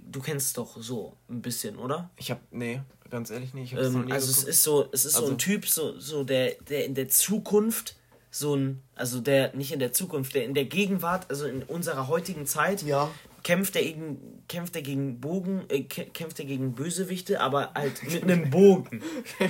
Du 0.00 0.20
kennst 0.20 0.58
doch 0.58 0.76
so 0.80 1.16
ein 1.30 1.40
bisschen, 1.40 1.76
oder? 1.78 2.10
ich 2.16 2.30
habe 2.30 2.40
nee, 2.50 2.80
ganz 3.08 3.30
ehrlich 3.30 3.54
nicht. 3.54 3.72
Ähm, 3.72 4.10
also 4.12 4.28
es 4.30 4.36
geguckt. 4.36 4.48
ist 4.48 4.62
so, 4.62 4.88
es 4.92 5.04
ist 5.06 5.12
so 5.14 5.20
Also- 5.20 5.32
ein 5.32 5.38
Typ, 5.38 5.66
so, 5.66 5.98
so 5.98 6.22
der, 6.24 6.52
der 6.68 6.84
in 6.84 6.94
der 6.94 7.08
Zukunft 7.08 7.96
so 8.30 8.54
ein, 8.56 8.82
also 8.94 9.20
der 9.20 9.54
nicht 9.54 9.72
in 9.72 9.78
der 9.78 9.92
Zukunft, 9.92 10.34
der 10.34 10.44
in 10.44 10.54
der 10.54 10.64
Gegenwart, 10.66 11.26
also 11.30 11.46
in 11.46 11.62
unserer 11.62 12.08
heutigen 12.08 12.46
Zeit, 12.46 12.82
Ja. 12.82 13.10
kämpft 13.42 13.76
er 13.76 13.82
gegen, 13.82 14.42
kämpft 14.48 14.74
er 14.76 14.80
gegen 14.82 15.20
Bogen, 15.20 15.64
äh, 15.68 15.80
kä- 15.88 16.10
kämpft 16.10 16.38
er 16.40 16.44
gegen 16.46 16.74
Bösewichte, 16.74 17.40
aber 17.40 17.72
halt 17.74 18.02
mit 18.10 18.22
einem 18.22 18.48
Bogen. 18.50 19.02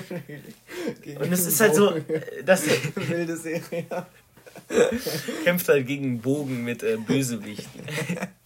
Und 1.21 1.33
es 1.33 1.47
ist 1.47 1.61
halt 1.61 1.75
so, 1.75 1.91
äh, 1.95 2.43
das 2.45 2.65
wilde 2.97 3.37
Serie. 3.37 3.87
Kämpft 5.45 5.69
halt 5.69 5.87
gegen 5.87 6.21
Bogen 6.21 6.65
mit 6.65 6.83
äh, 6.83 6.97
Bösewichten. 6.97 7.83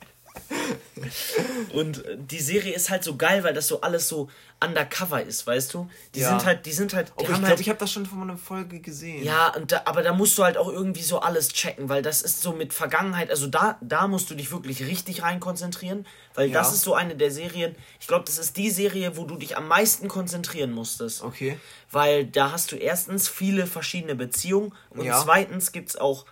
Und 1.72 2.04
die 2.16 2.40
Serie 2.40 2.74
ist 2.74 2.90
halt 2.90 3.04
so 3.04 3.16
geil, 3.16 3.44
weil 3.44 3.52
das 3.54 3.68
so 3.68 3.80
alles 3.82 4.09
so 4.09 4.30
undercover 4.64 5.22
ist, 5.22 5.46
weißt 5.46 5.74
du? 5.74 5.90
Die 6.14 6.20
Ja. 6.20 6.30
sind 6.30 6.46
halt, 6.46 6.64
die 6.64 6.72
sind 6.72 6.94
halt, 6.94 7.12
die 7.18 7.22
ich 7.24 7.28
glaube, 7.28 7.46
halt 7.46 7.61
ich 7.61 7.68
habe 7.68 7.78
das 7.78 7.92
schon 7.92 8.06
von 8.06 8.22
einer 8.22 8.38
Folge 8.38 8.80
gesehen. 8.80 9.22
ja, 9.22 9.52
da, 9.66 9.82
aber 9.85 10.02
da 10.02 10.14
musst 10.14 10.38
du 10.38 10.44
halt 10.44 10.56
auch 10.56 10.68
irgendwie 10.68 11.02
so 11.02 11.18
alles 11.20 11.50
checken, 11.50 11.88
weil 11.90 12.00
das 12.02 12.22
ist 12.22 12.40
so 12.40 12.52
mit 12.52 12.72
Vergangenheit, 12.72 13.28
also 13.30 13.46
da, 13.46 13.76
da 13.82 14.09
musst 14.09 14.30
du 14.30 14.35
dich 14.35 14.50
wirklich 14.50 14.87
richtig 14.87 15.22
rein 15.22 15.40
konzentrieren, 15.40 16.06
weil 16.35 16.48
Ja. 16.48 16.61
das 16.61 16.72
ist 16.72 16.82
so 16.82 16.94
eine 16.94 17.16
der 17.16 17.30
Serien, 17.30 17.76
ich 18.00 18.06
glaube, 18.06 18.24
das 18.24 18.38
ist 18.38 18.56
die 18.56 18.70
Serie, 18.70 19.16
wo 19.18 19.24
du 19.24 19.37
dich 19.37 19.56
am 19.56 19.68
meisten 19.68 20.09
konzentrieren 20.09 20.72
musstest. 20.72 21.22
Okay. 21.22 21.59
Weil 21.90 22.24
da 22.26 22.52
hast 22.52 22.72
du 22.72 22.76
erstens 22.76 23.28
viele 23.28 23.66
verschiedene 23.66 24.14
Beziehungen 24.14 24.72
und 24.90 25.04
Ja. 25.04 25.20
zweitens 25.22 25.72
gibt 25.72 25.90
es 25.90 25.96
auch 25.96 26.24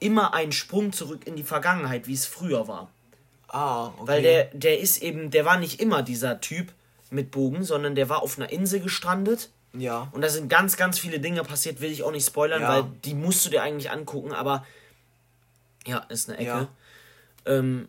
immer 0.00 0.34
einen 0.34 0.52
Sprung 0.52 0.92
zurück 0.92 1.26
in 1.26 1.36
die 1.36 1.42
Vergangenheit, 1.44 2.06
wie 2.08 2.14
es 2.14 2.26
früher 2.26 2.66
war. 2.66 2.90
Ah, 3.48 3.86
okay. 3.96 4.06
Weil 4.06 4.22
der, 4.22 4.44
der 4.52 4.78
ist 4.80 5.02
eben, 5.02 5.30
der 5.30 5.44
war 5.44 5.58
nicht 5.58 5.80
immer 5.80 6.02
dieser 6.02 6.40
Typ 6.40 6.72
mit 7.10 7.30
Bogen, 7.30 7.64
sondern 7.64 7.94
der 7.94 8.08
war 8.08 8.22
auf 8.22 8.38
einer 8.38 8.50
Insel 8.50 8.80
gestrandet. 8.80 9.50
Ja. 9.72 10.08
Und 10.12 10.20
da 10.22 10.28
sind 10.28 10.48
ganz, 10.48 10.76
ganz 10.76 10.98
viele 10.98 11.20
Dinge 11.20 11.42
passiert, 11.44 11.80
will 11.80 11.90
ich 11.90 12.02
auch 12.02 12.10
nicht 12.12 12.26
spoilern, 12.26 12.62
Ja. 12.62 12.68
weil 12.68 12.84
die 13.04 13.14
musst 13.14 13.44
du 13.46 13.50
dir 13.50 13.62
eigentlich 13.62 13.90
angucken, 13.90 14.32
aber 14.32 14.64
ja, 15.86 15.98
ist 16.08 16.28
eine 16.28 16.38
Ecke. 16.38 16.48
Ja. 16.48 16.68
Ähm, 17.46 17.88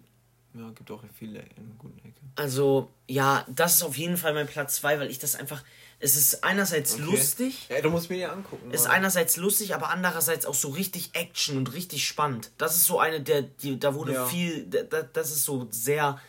Ja, 0.54 0.70
gibt 0.76 0.90
auch 0.92 1.02
viele 1.18 1.40
in 1.40 1.76
guten 1.78 2.00
Ecke. 2.00 2.14
also, 2.36 2.90
ja, 3.08 3.46
das 3.50 3.76
ist 3.76 3.84
auf 3.84 3.98
jeden 3.98 4.18
Fall 4.18 4.34
mein 4.34 4.48
Platz 4.48 4.76
2, 4.76 5.00
weil 5.00 5.10
ich 5.10 5.20
das 5.20 5.36
einfach. 5.36 5.64
Es 6.02 6.16
ist 6.16 6.44
einerseits 6.46 6.94
Okay. 6.94 7.04
lustig, 7.04 7.68
Ja, 7.70 7.82
du 7.82 7.90
musst 7.90 8.10
mir 8.10 8.16
die 8.18 8.26
angucken. 8.26 8.72
ist 8.72 8.84
Mann. 8.86 8.92
einerseits 8.98 9.36
lustig, 9.36 9.76
aber 9.76 9.90
andererseits 9.90 10.46
auch 10.46 10.54
so 10.56 10.70
richtig 10.70 11.10
Action 11.14 11.58
und 11.58 11.74
richtig 11.74 12.08
spannend. 12.08 12.52
Das 12.58 12.76
ist 12.78 12.86
so 12.86 13.00
eine 13.00 13.20
der, 13.22 13.42
die, 13.42 13.78
da 13.80 13.94
wurde 13.94 14.14
Ja. 14.14 14.26
viel, 14.26 14.66
da, 14.68 14.84
da- 14.84 15.04
das 15.04 15.32
ist 15.32 15.44
so 15.44 15.68
sehr, 15.72 16.20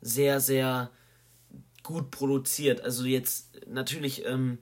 sehr, 0.00 0.40
sehr 0.40 0.90
gut 1.84 2.10
produziert. 2.10 2.80
Also 2.80 3.04
jetzt 3.04 3.46
natürlich, 3.68 4.24
ähm, 4.26 4.58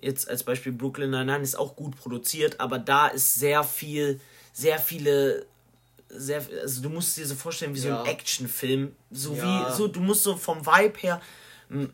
jetzt 0.00 0.30
als 0.30 0.42
Beispiel 0.42 0.72
Brooklyn 0.72 1.10
Nine-Nine 1.10 1.42
ist 1.42 1.54
auch 1.58 1.76
gut 1.76 1.96
produziert, 1.96 2.60
aber 2.60 2.78
da 2.78 3.08
ist 3.08 3.34
sehr 3.34 3.62
viel, 3.64 4.20
sehr 4.54 4.78
viele, 4.78 5.44
sehr, 6.08 6.42
also 6.62 6.80
du 6.80 6.88
musst 6.88 7.16
dir 7.18 7.26
so 7.26 7.34
vorstellen 7.34 7.74
wie 7.74 7.78
so 7.78 7.88
Ja. 7.88 8.02
ein 8.02 8.06
Actionfilm, 8.08 8.96
so 9.10 9.34
Ja. 9.34 9.42
wie, 9.70 9.76
so, 9.76 9.86
du 9.86 10.00
musst 10.00 10.22
so 10.22 10.34
vom 10.36 10.64
Vibe 10.64 10.98
her, 10.98 11.20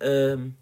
ähm, 0.01 0.55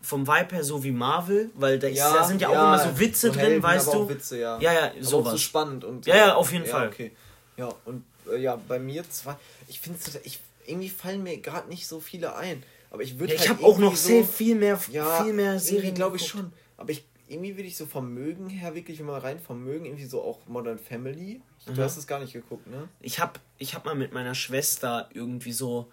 vom 0.00 0.26
Vibe 0.26 0.54
her 0.56 0.64
so 0.64 0.82
wie 0.84 0.92
Marvel, 0.92 1.50
weil 1.54 1.78
da, 1.78 1.88
ist, 1.88 1.98
da 1.98 2.24
sind 2.24 2.40
ja, 2.40 2.48
auch 2.48 2.52
immer 2.52 2.78
so 2.78 2.98
Witze 2.98 3.30
drin, 3.30 3.40
Helden, 3.40 3.62
weißt 3.62 3.88
aber 3.88 3.98
du? 3.98 4.08
Witze, 4.08 4.38
ja. 4.38 4.58
Ja, 4.60 4.72
ja, 4.72 4.84
Aber 4.90 5.02
sowas. 5.02 5.32
so 5.32 5.38
spannend 5.38 5.84
und 5.84 6.06
Ja, 6.06 6.16
ja, 6.16 6.34
auf 6.34 6.52
jeden 6.52 6.64
ja, 6.64 6.70
Fall. 6.70 6.88
Okay. 6.88 7.12
Ja, 7.56 7.74
und 7.84 8.04
äh, 8.30 8.36
ja, 8.38 8.56
bei 8.56 8.78
mir 8.78 9.08
zwei. 9.10 9.36
Ich 9.66 9.80
finde 9.80 9.98
ich 10.24 10.40
irgendwie 10.66 10.88
fallen 10.88 11.22
mir 11.22 11.38
gerade 11.38 11.68
nicht 11.68 11.86
so 11.88 11.98
viele 12.00 12.36
ein. 12.36 12.62
Aber 12.90 13.02
ich 13.02 13.18
würde 13.18 13.34
Ja, 13.34 13.40
ich 13.40 13.48
halt 13.48 13.58
habe 13.58 13.66
auch 13.68 13.78
noch 13.78 13.92
irgendwie 13.92 13.96
sehr 13.96 14.24
viel 14.24 14.54
mehr, 14.54 14.78
ja, 14.90 15.22
viel 15.22 15.32
mehr 15.32 15.58
Serien 15.58 15.94
glaube 15.94 16.16
ich 16.16 16.26
schon. 16.26 16.52
Aber 16.76 16.90
ich 16.90 17.04
irgendwie 17.26 17.56
würde 17.56 17.68
ich 17.68 17.76
so 17.76 17.84
vom 17.84 18.14
Mögen 18.14 18.48
her 18.48 18.74
wirklich 18.74 19.00
immer 19.00 19.18
rein 19.22 19.38
vom 19.38 19.62
Mögen 19.62 19.84
irgendwie 19.84 20.06
so 20.06 20.22
auch 20.22 20.38
Modern 20.46 20.78
Family. 20.78 21.42
Du 21.66 21.72
Mhm. 21.72 21.78
hast 21.80 21.98
es 21.98 22.06
gar 22.06 22.20
nicht 22.20 22.32
geguckt, 22.32 22.66
ne? 22.66 22.88
Ich 23.00 23.18
habe 23.20 23.38
ich 23.58 23.74
hab 23.74 23.84
mal 23.84 23.94
mit 23.94 24.12
meiner 24.14 24.34
Schwester 24.34 25.10
irgendwie 25.12 25.52
so 25.52 25.90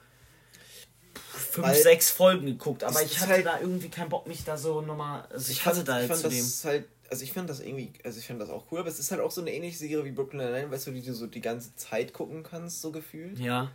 fünf, 1.35 1.67
Weil- 1.67 1.75
sechs 1.75 2.11
Folgen 2.11 2.45
geguckt, 2.45 2.83
aber 2.83 3.01
ich 3.01 3.19
hatte 3.19 3.31
halt- 3.33 3.45
da 3.45 3.59
irgendwie 3.59 3.89
keinen 3.89 4.09
Bock, 4.09 4.27
mich 4.27 4.43
da 4.43 4.57
so 4.57 4.81
nochmal. 4.81 5.25
Also 5.31 5.51
ich, 5.51 5.65
hatte 5.65 5.83
da 5.83 6.01
ich 6.01 6.07
fand 6.07 6.19
zu 6.21 6.29
dem. 6.29 6.37
das 6.39 6.65
halt, 6.65 6.85
also 7.09 7.23
ich 7.23 7.31
fand 7.33 7.49
das 7.49 7.59
irgendwie, 7.59 7.91
also 8.03 8.19
ich 8.19 8.27
fand 8.27 8.41
das 8.41 8.49
auch 8.49 8.65
cool, 8.71 8.79
aber 8.79 8.89
es 8.89 8.99
ist 8.99 9.11
halt 9.11 9.21
auch 9.21 9.31
so 9.31 9.41
eine 9.41 9.53
ähnliche 9.53 9.77
Serie 9.77 10.03
wie 10.05 10.11
Brooklyn 10.11 10.41
Nine-Nine, 10.43 10.71
weißt 10.71 10.87
du, 10.87 10.91
die 10.91 11.01
du 11.01 11.13
so 11.13 11.27
die 11.27 11.41
ganze 11.41 11.75
Zeit 11.75 12.13
gucken 12.13 12.43
kannst, 12.43 12.81
so 12.81 12.91
gefühlt. 12.91 13.37
Ja. 13.39 13.71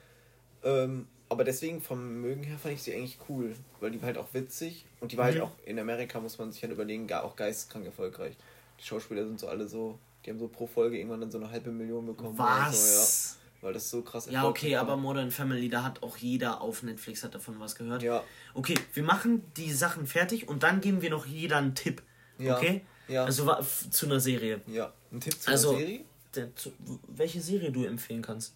Ähm, 0.65 1.07
aber 1.29 1.45
deswegen 1.45 1.81
vom 1.81 2.21
Mögen 2.21 2.43
her 2.43 2.59
fand 2.59 2.75
ich 2.75 2.83
sie 2.83 2.93
eigentlich 2.95 3.19
cool, 3.29 3.55
weil 3.81 3.91
die 3.93 4.01
war 4.03 4.07
halt 4.09 4.19
auch 4.19 4.33
witzig 4.35 4.85
und 5.01 5.13
die 5.13 5.17
war 5.17 5.27
halt 5.27 5.37
Mhm. 5.37 5.43
auch 5.43 5.53
in 5.65 5.79
Amerika, 5.79 6.21
muss 6.21 6.39
man 6.39 6.51
sich 6.53 6.63
halt 6.63 6.73
überlegen, 6.73 7.07
gar 7.07 7.25
auch 7.25 7.37
geistkrank 7.37 7.87
erfolgreich. 7.87 8.35
Die 8.81 8.85
Schauspieler 8.85 9.25
sind 9.25 9.39
so 9.39 9.47
alle 9.49 9.69
so, 9.69 9.99
die 10.25 10.31
haben 10.31 10.39
so 10.39 10.49
pro 10.49 10.67
Folge 10.67 10.99
irgendwann 10.99 11.21
dann 11.21 11.31
so 11.31 11.39
eine 11.39 11.51
halbe 11.51 11.71
Million 11.71 12.05
bekommen. 12.07 12.35
oder 12.39 12.67
So, 12.73 12.79
Was? 12.79 13.37
ja, 13.37 13.40
weil 13.61 13.73
das 13.73 13.91
so 13.91 14.03
krass 14.03 14.27
Ja, 14.31 14.45
okay, 14.47 14.77
aber 14.77 14.91
war. 14.91 14.97
Modern 14.97 15.31
Family, 15.31 15.69
da 15.69 15.83
hat 15.83 16.03
auch 16.03 16.17
jeder 16.17 16.61
auf 16.61 16.83
Netflix 16.83 17.23
hat 17.25 17.35
davon 17.35 17.59
was 17.61 17.75
gehört. 17.77 18.03
Ja, 18.03 18.23
Okay, 18.55 18.75
wir 18.95 19.03
machen 19.03 19.43
die 19.57 19.73
Sachen 19.73 20.07
fertig 20.07 20.49
und 20.49 20.63
dann 20.63 20.81
geben 20.81 21.03
wir 21.03 21.11
noch 21.11 21.27
jeder 21.27 21.57
einen 21.59 21.75
Tipp. 21.75 22.03
Ja. 22.39 22.57
Okay? 22.57 22.83
Ja. 23.09 23.25
Also 23.25 23.49
zu 23.91 24.07
einer 24.07 24.21
Serie. 24.21 24.61
ja. 24.67 24.93
Ein 25.13 25.21
Tipp 25.21 25.41
zu 25.41 25.51
Also- 25.51 25.73
der 25.73 25.81
Serie? 25.81 26.05
Der, 26.37 26.55
zu, 26.55 26.73
welche 27.09 27.41
Serie 27.41 27.73
du 27.73 27.85
empfehlen 27.85 28.23
kannst. 28.23 28.55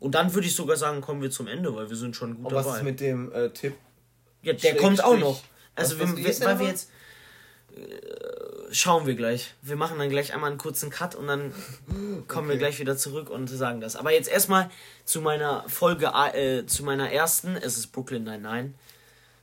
Und 0.00 0.14
dann 0.14 0.32
würde 0.34 0.46
ich 0.46 0.54
sogar 0.54 0.76
sagen, 0.76 1.00
kommen 1.00 1.22
wir 1.22 1.30
zum 1.30 1.46
Ende, 1.46 1.74
weil 1.74 1.88
wir 1.88 1.96
sind 1.96 2.14
schon 2.14 2.34
gut 2.36 2.46
Und 2.46 2.52
was 2.54 2.66
dabei. 2.66 2.78
ist 2.78 2.84
mit 2.84 3.00
dem 3.00 3.32
äh, 3.32 3.48
Tipp? 3.50 3.74
Ja, 4.42 4.52
der 4.52 4.76
kommt 4.76 5.02
auch 5.02 5.16
noch. 5.18 5.42
Also, 5.74 5.98
Was- 5.98 6.12
was- 6.12 6.18
ist 6.20 6.40
der 6.40 6.48
weil 6.48 6.58
wir 6.60 6.66
jetzt. 6.68 6.90
Äh, 7.74 7.80
schauen 8.70 9.06
wir 9.06 9.14
gleich. 9.14 9.54
Wir 9.62 9.76
machen 9.76 9.98
dann 9.98 10.08
gleich 10.10 10.32
einmal 10.34 10.50
einen 10.50 10.58
kurzen 10.58 10.90
Cut 10.90 11.14
und 11.14 11.26
dann 11.26 11.52
kommen 12.28 12.48
wir 12.48 12.54
Okay. 12.54 12.58
gleich 12.58 12.78
wieder 12.78 12.96
zurück 12.96 13.30
und 13.30 13.48
sagen 13.48 13.80
das. 13.80 13.96
Aber 13.96 14.12
jetzt 14.12 14.28
erstmal 14.28 14.70
zu 15.04 15.20
meiner 15.20 15.68
Folge, 15.68 16.06
äh, 16.34 16.66
zu 16.66 16.84
meiner 16.84 17.10
ersten. 17.12 17.56
Es 17.56 17.76
ist 17.76 17.88
Brooklyn 17.88 18.24
Nine-Nine. 18.24 18.74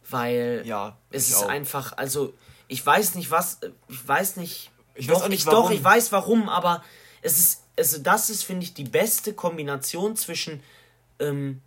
Weil 0.09 0.63
Ja, 0.65 0.97
es 1.11 1.27
ist 1.29 1.35
auch. 1.43 1.49
einfach, 1.49 1.97
also, 1.97 2.33
ich 2.69 2.85
weiß 2.85 3.15
nicht 3.15 3.29
was, 3.31 3.59
ich 3.89 4.07
weiß 4.07 4.37
nicht. 4.37 4.71
Ich 4.95 5.07
doch, 5.07 5.15
weiß 5.15 5.23
auch 5.23 5.27
nicht, 5.29 5.39
ich, 5.39 5.45
doch, 5.45 5.69
ich 5.71 5.83
weiß 5.83 6.11
warum, 6.11 6.47
aber 6.49 6.83
es 7.21 7.37
ist, 7.37 7.63
also 7.77 7.97
das 7.99 8.29
ist, 8.29 8.43
finde 8.43 8.63
ich, 8.63 8.73
die 8.73 8.85
beste 8.85 9.33
Kombination 9.33 10.15
zwischen, 10.15 10.63
ähm, 11.19 11.61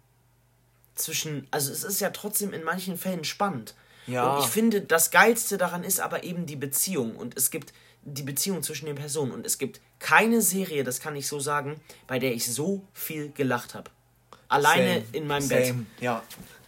zwischen, 0.94 1.46
also 1.51 1.70
es 1.70 1.85
ist 1.85 2.01
ja 2.01 2.11
trotzdem 2.11 2.53
in 2.53 2.64
manchen 2.64 2.96
Fällen 2.96 3.25
spannend. 3.25 3.75
Ja. 4.11 4.37
Und 4.37 4.44
ich 4.44 4.51
finde, 4.51 4.81
das 4.83 5.11
Geilste 5.11 5.59
daran 5.59 5.85
ist 5.85 6.01
aber 6.01 6.25
eben 6.25 6.46
die 6.46 6.57
Beziehung. 6.57 7.16
Und 7.16 7.37
es 7.37 7.51
gibt 7.51 7.73
die 8.03 8.23
Beziehung 8.23 8.62
zwischen 8.62 8.87
den 8.87 8.96
Personen. 8.96 9.33
Und 9.33 9.46
es 9.46 9.59
gibt 9.59 9.81
keine 9.99 10.40
Serie, 10.42 10.85
das 10.85 11.01
kann 11.01 11.16
ich 11.16 11.27
so 11.29 11.38
sagen, 11.40 11.81
bei 12.07 12.18
der 12.18 12.33
ich 12.33 12.51
so 12.53 12.83
viel 12.94 13.31
gelacht 13.33 13.75
habe. 13.75 13.90
Alleine 14.49 14.94
Same. 14.94 15.05
in 15.12 15.27
meinem 15.27 15.49
Bett. 15.49 15.66
Same. 15.66 15.87
Ja. 16.01 16.23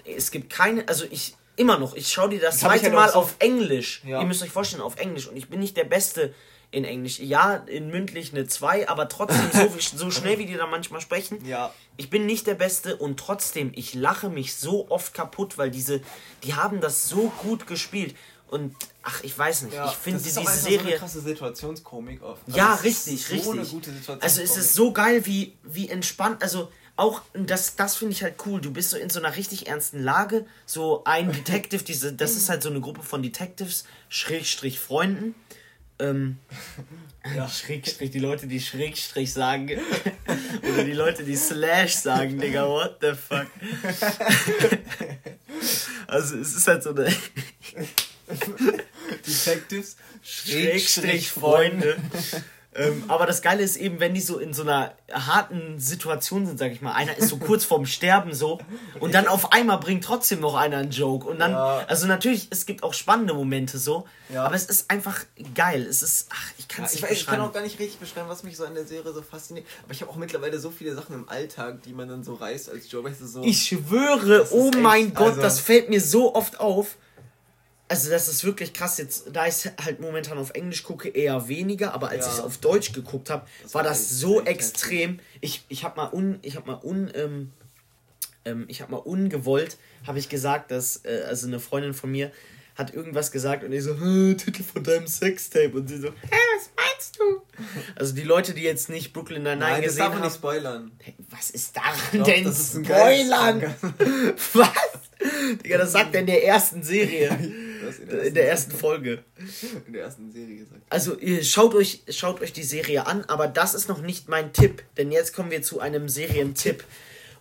Es 0.05 0.31
gibt 0.31 0.50
keine, 0.50 0.87
also 0.88 1.05
ich, 1.11 1.35
immer 1.57 1.78
noch, 1.78 1.94
ich 1.94 2.09
schaue 2.12 2.28
dir 2.31 2.40
das, 2.40 2.55
Das 2.55 2.61
zweite 2.61 2.85
halt 2.85 2.94
Mal 2.94 3.09
so- 3.11 3.18
auf 3.18 3.37
Englisch. 3.38 4.02
Ja. 4.05 4.20
Ihr 4.20 4.26
müsst 4.26 4.42
euch 4.42 4.50
vorstellen, 4.50 4.83
auf 4.83 4.96
Englisch. 4.98 5.26
Und 5.26 5.37
ich 5.37 5.48
bin 5.48 5.61
nicht 5.61 5.76
der 5.76 5.85
Beste 5.85 6.35
in 6.72 6.85
Englisch. 6.85 7.20
Ja, 7.20 7.54
in 7.66 7.88
mündlich 7.88 8.32
eine 8.32 8.46
2, 8.46 8.88
aber 8.88 9.08
trotzdem 9.08 9.48
so, 9.52 9.96
so 9.96 10.11
schnell, 10.11 10.38
wie 10.38 10.46
die 10.46 10.54
da 10.56 10.66
manchmal 10.66 11.00
sprechen. 11.00 11.44
Ja. 11.46 11.72
Ich 11.96 12.11
bin 12.11 12.26
nicht 12.26 12.46
der 12.48 12.54
Beste 12.54 12.96
und 12.96 13.20
trotzdem, 13.20 13.70
ich 13.76 13.94
lache 13.94 14.28
mich 14.30 14.56
so 14.56 14.90
oft 14.90 15.14
kaputt, 15.14 15.58
weil 15.58 15.70
diese, 15.70 16.00
die 16.42 16.54
haben 16.54 16.80
das 16.80 17.08
so 17.08 17.30
gut 17.42 17.66
gespielt. 17.66 18.16
Und 18.48 18.74
ach, 19.02 19.22
ich 19.22 19.38
weiß 19.38 19.62
nicht, 19.62 19.74
Ja, 19.74 19.87
ich 19.87 19.92
finde 19.92 20.22
diese 20.22 20.40
einfach 20.40 20.52
So 20.52 20.68
eine 20.68 20.78
Serie. 20.78 20.96
krasse 20.98 21.20
Situationskomik 21.20 22.22
oft. 22.22 22.42
Ja, 22.48 22.72
Also 22.72 22.88
ist 22.88 23.06
richtig, 23.06 23.26
so 23.26 23.32
richtig. 23.35 23.50
Eine 23.52 23.61
gute 23.61 23.90
Situationskomik. 23.90 24.22
Also 24.24 24.42
es 24.42 24.56
ist 24.56 24.74
so 24.74 24.92
geil, 24.92 25.24
wie, 25.26 25.56
wie 25.62 25.88
entspannt, 25.88 26.42
also 26.42 26.70
auch, 26.96 27.22
das, 27.32 27.76
das 27.76 27.96
finde 27.96 28.12
ich 28.12 28.22
halt 28.22 28.35
cool. 28.44 28.61
Du 28.61 28.70
bist 28.70 28.90
so 28.90 28.98
in 28.98 29.08
so 29.08 29.18
einer 29.18 29.35
richtig 29.37 29.66
ernsten 29.68 30.02
Lage. 30.02 30.44
So 30.66 31.02
ein 31.04 31.32
Detective, 31.32 31.82
diese, 31.85 32.12
das 32.12 32.32
ist 32.37 32.48
halt 32.50 32.62
so 32.62 32.68
eine 32.68 32.80
Gruppe 32.80 33.02
von 33.02 33.22
Detectives, 33.22 33.85
Schrägstrich 34.11 34.78
Freunden. 34.78 35.35
Ähm, 36.03 36.38
Ja. 37.37 37.49
Schrägstrich, 37.49 38.11
die 38.11 38.19
Leute, 38.19 38.47
die 38.49 38.61
Schrägstrich 38.61 39.33
sagen. 39.33 39.71
Oder 40.73 40.85
die 40.85 40.93
Leute, 40.93 41.23
die 41.23 41.37
Slash 41.37 41.95
sagen, 41.95 42.38
Digga, 42.41 42.67
what 42.67 42.99
the 43.01 43.12
fuck. 43.12 43.47
also 46.09 46.37
es 46.38 46.55
ist 46.55 46.67
halt 46.67 46.83
so 46.83 46.91
eine 46.91 47.15
Detectives, 49.25 49.97
Schrägstrich 50.23 51.31
Freunde. 51.31 51.97
Ähm, 52.74 53.04
aber 53.08 53.26
das 53.26 53.42
Geile 53.42 53.62
ist 53.62 53.76
eben, 53.76 54.00
wenn 54.00 54.14
die 54.14 54.20
so 54.20 54.38
in 54.38 54.54
so 54.54 54.62
einer 54.62 54.92
harten 55.12 55.78
Situation 55.78 56.46
sind, 56.46 56.58
sag 56.58 56.72
ich 56.72 56.80
mal, 56.80 56.92
einer 56.92 57.16
ist 57.18 57.28
so 57.28 57.37
kurz 57.37 57.64
vorm 57.64 57.85
Sterben 57.87 58.32
so 58.35 58.58
und 59.00 59.12
dann 59.14 59.28
auf 59.28 59.52
einmal 59.52 59.78
bringt 59.78 60.04
trotzdem 60.04 60.40
noch 60.40 60.54
einer 60.54 60.78
einen 60.78 60.90
Joke 60.90 61.26
und 61.28 61.38
dann, 61.38 61.52
Ja. 61.52 61.85
also 61.87 62.06
natürlich, 62.06 62.48
es 62.50 62.64
gibt 62.64 62.82
auch 62.82 62.94
spannende 62.94 63.35
Momente 63.35 63.78
so, 63.78 64.06
Ja. 64.32 64.44
aber 64.44 64.54
es 64.54 64.64
ist 64.66 64.90
einfach 64.90 65.20
geil. 65.54 65.82
Es 65.82 66.02
ist, 66.02 66.28
ach, 66.32 66.50
ich 66.58 66.66
kann 66.68 66.85
Ja, 66.85 66.87
es 66.87 66.94
ich, 66.94 67.02
nicht 67.02 67.11
weiß, 67.11 67.18
ich 67.18 67.26
kann 67.26 67.35
beschreiben. 67.37 67.48
auch 67.50 67.52
gar 67.54 67.62
nicht 67.62 67.78
richtig 67.78 67.98
beschreiben, 68.00 68.28
was 68.28 68.42
mich 68.42 68.56
so 68.56 68.64
an 68.64 68.74
der 68.74 68.87
Serie 68.87 69.12
so 69.12 69.20
fasziniert. 69.22 69.66
Aber 69.85 69.92
ich 69.92 70.00
habe 70.00 70.11
auch 70.11 70.16
mittlerweile 70.16 70.58
so 70.58 70.70
viele 70.70 70.94
Sachen 70.94 71.14
im 71.14 71.28
Alltag, 71.28 71.82
die 71.82 71.92
man 71.92 72.08
dann 72.08 72.24
so 72.24 72.35
reißt 72.35 72.70
als 72.70 72.90
Job. 72.90 73.04
Weißt 73.04 73.20
du, 73.20 73.26
so, 73.26 73.42
Ich 73.42 73.62
schwöre, 73.66 74.46
oh 74.52 74.70
mein 74.80 75.06
echt, 75.08 75.14
Gott, 75.16 75.28
also- 75.30 75.42
das 75.42 75.61
fällt 75.61 75.90
mir 75.90 76.00
so 76.00 76.35
oft 76.35 76.58
auf. 76.61 76.96
Also 77.92 78.09
das 78.09 78.26
ist 78.26 78.42
wirklich 78.42 78.72
krass 78.72 78.96
jetzt, 78.96 79.24
da 79.35 79.46
ich 79.46 79.66
halt 79.85 80.00
momentan 80.00 80.38
auf 80.38 80.48
Englisch 80.55 80.83
gucke, 80.83 81.11
eher 81.11 81.46
weniger, 81.48 81.92
aber 81.92 82.09
als 82.09 82.24
Ja. 82.24 82.33
ich 82.33 82.38
es 82.38 82.40
auf 82.42 82.57
Deutsch 82.57 82.92
geguckt 82.92 83.28
habe, 83.28 83.46
war 83.72 83.83
das 83.83 84.09
so 84.09 84.40
extrem. 84.42 85.20
Ich, 85.42 85.62
ich 85.68 85.85
habe 85.85 86.00
mal 86.00 86.09
un, 86.11 86.38
ich 86.40 86.57
habe 86.57 86.66
mal 86.70 86.81
un, 86.83 87.11
ähm, 87.14 87.50
ähm, 88.46 88.64
ich 88.68 88.81
habe 88.81 88.92
mal 88.92 88.96
ungewollt, 88.96 89.76
habe 90.07 90.18
ich 90.18 90.31
gesagt, 90.31 90.70
dass, 90.70 91.05
äh, 91.05 91.24
also 91.28 91.46
eine 91.46 91.61
Freundin 91.61 91.92
von 91.92 92.11
mir 92.11 92.33
hat 92.76 92.94
irgendwas 92.94 93.31
gesagt 93.31 93.62
und 93.62 93.72
ich 93.72 93.83
so, 93.83 93.94
"Hä, 94.00 94.35
Titel 94.37 94.62
von 94.62 94.83
deinem 94.83 95.07
Sextape 95.07 95.72
und 95.76 95.87
sie 95.88 95.98
so, 95.98 96.09
hä, 96.09 96.38
was 96.57 96.70
meinst 96.74 97.18
du? 97.18 97.42
Also 97.96 98.14
die 98.14 98.22
Leute, 98.22 98.55
die 98.55 98.62
jetzt 98.62 98.88
nicht 98.88 99.12
Brooklyn 99.12 99.42
Nine-Nine 99.42 99.70
Nein, 99.72 99.83
gesehen 99.83 100.05
haben. 100.05 100.22
nicht 100.22 100.35
spoilern. 100.37 100.92
Was 101.28 101.50
ist 101.50 101.76
daran 101.76 101.92
Doch, 102.14 102.24
denn 102.24 102.44
das 102.44 102.59
ist 102.59 102.74
ein 102.76 102.85
Spoilern? 102.87 103.61
geiles- 103.61 103.76
was? 104.55 104.68
Digga, 105.62 105.76
das 105.78 105.92
sagt 105.92 106.14
er 106.14 106.20
in 106.22 106.26
der 106.26 106.42
ersten 106.44 106.83
Serie. 106.83 107.38
Das 107.85 107.99
in 107.99 108.09
in 108.09 108.35
der 108.35 108.49
ersten 108.49 108.73
Folge. 108.73 109.25
in 109.87 109.92
der 109.92 110.05
ersten 110.05 110.33
Serie 110.33 110.57
gesagt. 110.57 110.83
Also 110.88 111.18
ihr 111.18 111.42
schaut 111.45 111.75
euch, 111.75 112.03
schaut 112.09 112.40
euch 112.40 112.53
die 112.53 112.62
Serie 112.62 113.07
an, 113.07 113.25
aber 113.25 113.49
das 113.49 113.75
ist 113.75 113.88
noch 113.88 114.01
nicht 114.01 114.29
mein 114.29 114.53
Tipp, 114.53 114.83
denn 114.97 115.12
jetzt 115.12 115.35
kommen 115.35 115.51
wir 115.51 115.62
zu 115.62 115.81
einem 115.81 116.09
Serientipp. 116.09 116.85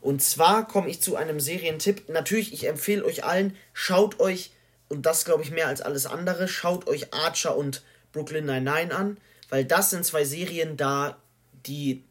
Und 0.02 0.24
zwar 0.24 0.68
komme 0.68 0.90
ich 0.90 1.02
zu 1.02 1.16
einem 1.16 1.40
Serientipp. 1.40 2.10
Natürlich, 2.10 2.54
ich 2.54 2.68
empfehle 2.68 3.06
euch 3.06 3.24
allen, 3.24 3.56
schaut 3.74 4.20
euch, 4.20 4.52
und 4.90 5.06
das 5.06 5.26
glaube 5.26 5.44
ich 5.44 5.52
mehr 5.52 5.68
als 5.68 5.82
alles 5.82 6.06
andere, 6.08 6.48
schaut 6.48 6.88
euch 6.88 7.14
Archer 7.14 7.56
und 7.56 7.84
Brooklyn 8.12 8.46
Nine-Nine 8.46 8.94
an, 8.94 9.18
weil 9.50 9.64
das 9.64 9.92
sind 9.92 10.06
zwei 10.06 10.26
Serien 10.26 10.76
da, 10.76 11.18
die, 11.66 12.04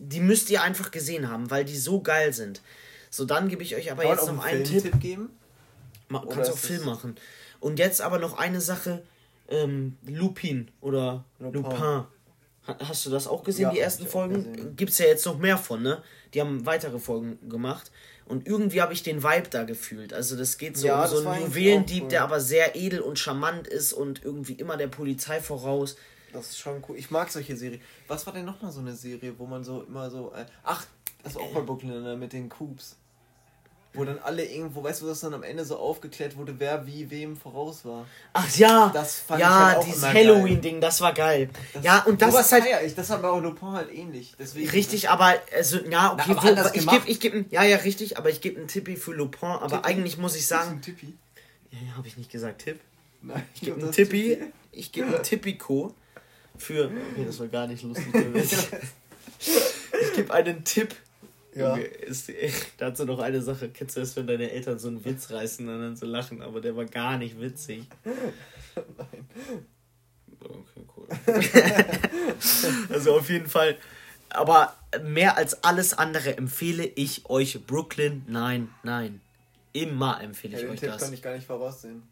die 0.00 0.20
müsst 0.20 0.50
ihr 0.50 0.62
einfach 0.62 0.90
gesehen 0.90 1.28
haben, 1.28 1.50
weil 1.50 1.64
die 1.64 1.76
so 1.76 2.00
geil 2.00 2.32
sind. 2.32 2.62
So, 3.10 3.24
dann 3.24 3.48
gebe 3.48 3.62
ich 3.62 3.76
euch 3.76 3.90
aber 3.90 4.02
Kann 4.02 4.12
jetzt 4.12 4.26
noch 4.26 4.44
einen 4.44 4.64
Tipp. 4.64 4.82
Filmtipp 4.82 5.00
geben? 5.00 5.30
Ma 6.08 6.22
Oder 6.22 6.34
kannst 6.36 6.50
auch 6.50 6.58
Film 6.58 6.84
machen. 6.84 7.16
Und 7.60 7.78
jetzt 7.78 8.00
aber 8.00 8.18
noch 8.18 8.38
eine 8.38 8.60
Sache. 8.60 9.02
Ähm, 9.48 9.96
Lupin 10.06 10.70
oder 10.80 11.24
Lupin. 11.38 11.62
Lupin. 11.62 11.78
Ha- 11.80 12.08
Hast 12.66 13.04
du 13.06 13.10
das 13.10 13.26
auch 13.26 13.42
gesehen, 13.42 13.64
Ja, 13.64 13.70
die 13.72 13.80
ersten 13.80 14.06
Folgen? 14.06 14.76
Gibt 14.76 14.92
es 14.92 14.98
ja 14.98 15.06
jetzt 15.06 15.26
noch 15.26 15.38
mehr 15.38 15.58
von, 15.58 15.82
ne? 15.82 16.02
Die 16.34 16.40
haben 16.40 16.64
weitere 16.66 16.98
Folgen 17.00 17.48
gemacht. 17.48 17.90
Und 18.26 18.46
irgendwie 18.46 18.80
habe 18.80 18.92
ich 18.92 19.02
den 19.02 19.24
Vibe 19.24 19.48
da 19.50 19.64
gefühlt. 19.64 20.12
Also 20.12 20.36
das 20.36 20.56
geht 20.56 20.76
so 20.76 20.86
Ja, 20.86 21.02
um 21.02 21.08
so 21.10 21.28
einen 21.28 21.46
Juwelendieb, 21.46 22.04
cool. 22.04 22.08
der 22.10 22.22
aber 22.22 22.38
sehr 22.40 22.76
edel 22.76 23.00
und 23.00 23.18
charmant 23.18 23.66
ist 23.66 23.92
und 23.92 24.22
irgendwie 24.22 24.52
immer 24.52 24.76
der 24.76 24.86
Polizei 24.86 25.40
voraus. 25.40 25.96
Das 26.32 26.50
ist 26.50 26.58
schon 26.58 26.84
cool. 26.88 26.96
Ich 26.96 27.10
mag 27.10 27.28
solche 27.32 27.56
Serien. 27.56 27.80
Was 28.06 28.24
war 28.26 28.32
denn 28.32 28.44
nochmal 28.44 28.70
so 28.70 28.78
eine 28.78 28.94
Serie, 28.94 29.34
wo 29.36 29.46
man 29.46 29.64
so 29.64 29.82
immer 29.82 30.08
so. 30.10 30.32
Äh, 30.32 30.44
ach, 30.62 30.86
das 31.24 31.34
war 31.34 31.42
auch 31.42 31.52
bei 31.54 31.60
Brooklyn 31.62 32.16
mit 32.20 32.32
den 32.32 32.48
Coops. 32.48 32.94
Wo 33.92 34.04
dann 34.04 34.20
alle 34.20 34.44
irgendwo, 34.44 34.84
weißt 34.84 35.02
du, 35.02 35.06
dass 35.06 35.18
dann 35.20 35.34
am 35.34 35.42
Ende 35.42 35.64
so 35.64 35.76
aufgeklärt 35.76 36.36
wurde, 36.36 36.54
wer 36.58 36.86
wie 36.86 37.10
wem 37.10 37.36
voraus 37.36 37.84
war. 37.84 38.06
Ach 38.32 38.48
ja, 38.56 38.88
Das 38.94 39.16
fand 39.18 39.40
ich 39.40 39.46
ja, 39.46 39.66
halt 39.66 39.78
auch 39.78 39.84
dieses 39.84 40.04
Halloween-Ding, 40.04 40.80
das 40.80 41.00
war 41.00 41.12
geil. 41.12 41.50
ja, 41.82 42.04
und 42.04 42.22
das 42.22 42.38
ist 42.38 42.52
halt 42.52 42.64
ich. 42.86 42.94
Das 42.94 43.10
war 43.10 43.18
bei 43.18 43.36
Lupin 43.40 43.72
halt 43.72 43.92
ähnlich. 43.92 44.34
Deswegen, 44.38 44.70
Richtig, 44.70 45.10
aber 45.10 45.34
also 45.56 45.78
ja, 45.90 46.12
okay, 46.12 46.30
aber 46.36 46.64
wo, 46.64 46.70
ich 46.72 46.86
gebe 46.86 47.08
ich 47.08 47.18
gebe 47.20 47.44
ja 47.50 47.64
ja 47.64 47.78
richtig, 47.78 48.16
aber 48.16 48.30
ich 48.30 48.40
gebe 48.40 48.58
einen 48.58 48.68
Tippi 48.68 48.94
für 48.96 49.12
Lupin, 49.12 49.48
aber 49.48 49.82
Tippi? 49.82 49.88
eigentlich 49.88 50.18
muss 50.18 50.36
ich 50.36 50.46
sagen, 50.46 50.70
Ein 50.70 50.82
Tippi. 50.82 51.14
ja, 51.72 51.78
ja 51.88 51.96
habe 51.96 52.06
ich 52.06 52.16
nicht 52.16 52.30
gesagt 52.30 52.62
Tipp. 52.62 52.78
Nein, 53.22 53.42
Ich 53.54 53.60
gebe 53.62 53.72
einen 53.72 53.80
das 53.86 53.90
ist 53.90 53.96
Tippi, 53.96 54.38
ich 54.70 54.92
gebe 54.92 55.08
einen 55.08 55.22
Tippico 55.24 55.94
für 56.56 56.84
Okay, 57.12 57.24
das 57.26 57.40
war 57.40 57.48
gar 57.48 57.66
nicht 57.66 57.82
lustig. 57.82 58.06
ich 59.40 60.12
gebe 60.14 60.32
einen 60.32 60.62
Tipp. 60.62 60.94
Ja. 61.54 61.76
Ist, 61.76 62.30
dazu 62.78 63.04
noch 63.04 63.18
eine 63.18 63.42
Sache. 63.42 63.70
Kennst 63.70 63.96
du 63.96 64.00
das, 64.00 64.14
wenn 64.16 64.26
deine 64.26 64.50
Eltern 64.50 64.78
so 64.78 64.88
einen 64.88 65.04
Witz 65.04 65.30
reißen 65.30 65.68
und 65.68 65.80
dann 65.80 65.96
so 65.96 66.06
lachen, 66.06 66.42
aber 66.42 66.60
der 66.60 66.76
war 66.76 66.84
gar 66.84 67.18
nicht 67.18 67.40
witzig. 67.40 67.84
Okay, 70.42 70.86
cool. 70.96 71.08
also 72.94 73.18
auf 73.18 73.28
jeden 73.28 73.46
Fall. 73.46 73.76
Aber 74.30 74.74
mehr 75.02 75.36
als 75.36 75.62
alles 75.64 75.92
andere 75.92 76.36
empfehle 76.38 76.84
ich 76.86 77.28
euch 77.28 77.66
Brooklyn 77.66 78.24
Nein, 78.26 78.70
nein. 78.82 79.20
Immer 79.72 80.20
empfehle 80.22 80.54
Ja, 80.54 80.58
ich 80.60 80.64
den 80.64 80.70
euch 80.72 80.80
Tipp 80.80 80.88
das. 80.92 81.02
kann 81.02 81.12
ich 81.12 81.20
gar 81.22 81.34
nicht 81.34 81.46
voraussehen. 81.46 82.04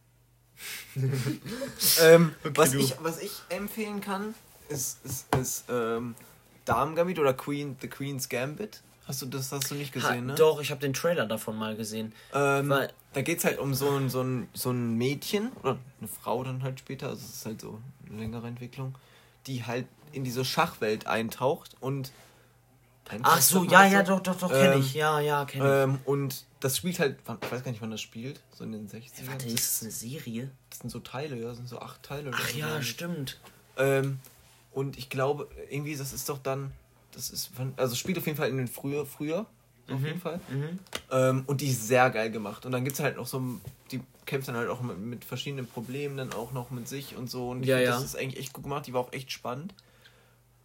ähm, 2.03 2.35
was, 2.43 2.73
du. 2.73 2.79
ich, 2.81 2.97
was 3.01 3.23
ich 3.23 3.33
empfehlen 3.49 4.01
kann, 4.01 4.35
ist, 4.69 5.05
ist, 5.05 5.35
ist 5.37 5.65
ähm, 5.71 6.15
Damengambit 6.65 7.19
oder 7.19 7.33
Queen, 7.33 7.77
The 7.81 7.89
Queen's 7.89 8.29
Gambit. 8.29 8.83
Hast 9.09 9.23
du 9.23 9.27
das 9.27 9.51
hast 9.51 9.71
du 9.71 9.75
nicht 9.75 9.95
Ha, 9.97 10.01
gesehen, 10.01 10.27
ne? 10.27 10.35
Doch, 10.37 10.61
ich 10.61 10.71
habe 10.71 10.81
den 10.81 10.93
Trailer 10.93 11.27
davon 11.27 11.57
mal 11.57 11.75
gesehen. 11.75 12.13
Ähm, 12.33 12.69
Weil- 12.69 12.93
da 13.15 13.23
geht 13.23 13.39
es 13.39 13.45
halt 13.45 13.59
um 13.59 13.75
so 13.75 13.91
ein, 13.97 14.11
so, 14.11 14.21
ein, 14.23 14.49
so 14.53 14.71
ein 14.71 14.95
Mädchen 14.95 15.51
oder 15.63 15.79
eine 15.99 16.09
Frau 16.09 16.45
dann 16.45 16.63
halt 16.63 16.79
später, 16.79 17.09
also 17.09 17.25
es 17.25 17.37
ist 17.37 17.47
halt 17.47 17.61
so 17.63 17.81
eine 18.09 18.21
längere 18.21 18.47
Entwicklung, 18.47 18.95
die 19.47 19.65
halt 19.65 19.87
in 20.13 20.25
diese 20.25 20.45
Schachwelt 20.45 21.07
eintaucht 21.07 21.77
und. 21.81 22.13
Ach 23.23 23.41
so, 23.41 23.65
ja, 23.65 23.87
ja, 23.87 24.03
doch, 24.03 24.21
doch, 24.21 24.37
doch, 24.39 24.51
kenne 24.51 24.75
Ähm, 24.75 24.81
ich. 24.81 24.93
Ja, 24.93 25.19
ja, 25.21 25.47
kenne 25.47 25.65
ich. 25.65 25.85
Ähm, 25.95 25.99
und 26.05 26.45
das 26.61 26.77
spielt 26.77 26.99
halt, 26.99 27.19
ich 27.43 27.51
weiß 27.51 27.65
gar 27.65 27.71
nicht, 27.71 27.81
wann 27.81 27.91
das 27.91 28.03
spielt, 28.03 28.41
so 28.53 28.65
in 28.65 28.73
den 28.73 28.87
60ern. 28.87 29.27
Warte, 29.29 29.47
ist 29.47 29.57
das 29.57 29.83
eine 29.83 29.91
Serie? 29.91 30.51
Das 30.69 30.81
sind 30.81 30.91
so 30.91 30.99
Teile, 31.01 31.37
ja, 31.37 31.49
das 31.49 31.57
sind 31.57 31.69
so 31.71 31.79
acht 31.81 32.03
Teile. 32.03 32.29
oder 32.29 32.39
Ach 32.39 32.51
ja, 32.55 32.79
ich. 32.79 32.91
stimmt. 32.91 33.41
Ähm, 33.79 34.19
und 34.73 34.99
ich 34.99 35.09
glaube, 35.09 35.49
irgendwie, 35.71 35.97
das 35.97 36.13
ist 36.13 36.29
doch 36.29 36.37
dann, 36.37 36.71
das 37.19 37.31
ist, 37.31 37.51
also 37.77 37.95
spielt 37.95 38.17
auf 38.19 38.27
jeden 38.27 38.39
Fall 38.39 38.49
in 38.49 38.57
den 38.57 38.69
früher, 38.69 39.05
früher, 39.05 39.47
auf 39.91 40.03
jeden 40.05 40.21
Fall. 40.21 40.41
Mhm. 40.49 40.79
Ähm, 41.11 41.45
und 41.47 41.61
die 41.61 41.69
ist 41.69 41.87
sehr 41.89 42.09
geil 42.11 42.31
gemacht. 42.31 42.65
Und 42.67 42.73
dann 42.73 42.85
gibt 42.85 42.95
es 42.99 43.01
halt 43.03 43.17
noch 43.17 43.27
so, 43.27 43.43
die 43.91 44.01
kämpft 44.27 44.49
dann 44.49 44.57
halt 44.57 44.69
auch 44.69 44.81
mit, 44.83 44.99
mit 44.99 45.25
verschiedenen 45.25 45.67
Problemen, 45.67 46.17
dann 46.19 46.33
auch 46.33 46.53
noch 46.53 46.71
mit 46.71 46.87
sich 46.89 47.17
und 47.17 47.29
so. 47.31 47.51
Und 47.51 47.63
ich 47.63 47.69
Ja, 47.69 47.77
find, 47.77 47.87
ja. 47.89 47.95
das 47.95 48.05
ist 48.05 48.17
eigentlich 48.17 48.39
echt 48.41 48.53
gut 48.53 48.65
gemacht. 48.65 48.87
Die 48.87 48.93
war 48.93 49.01
auch 49.01 49.13
echt 49.13 49.33
spannend. 49.33 49.75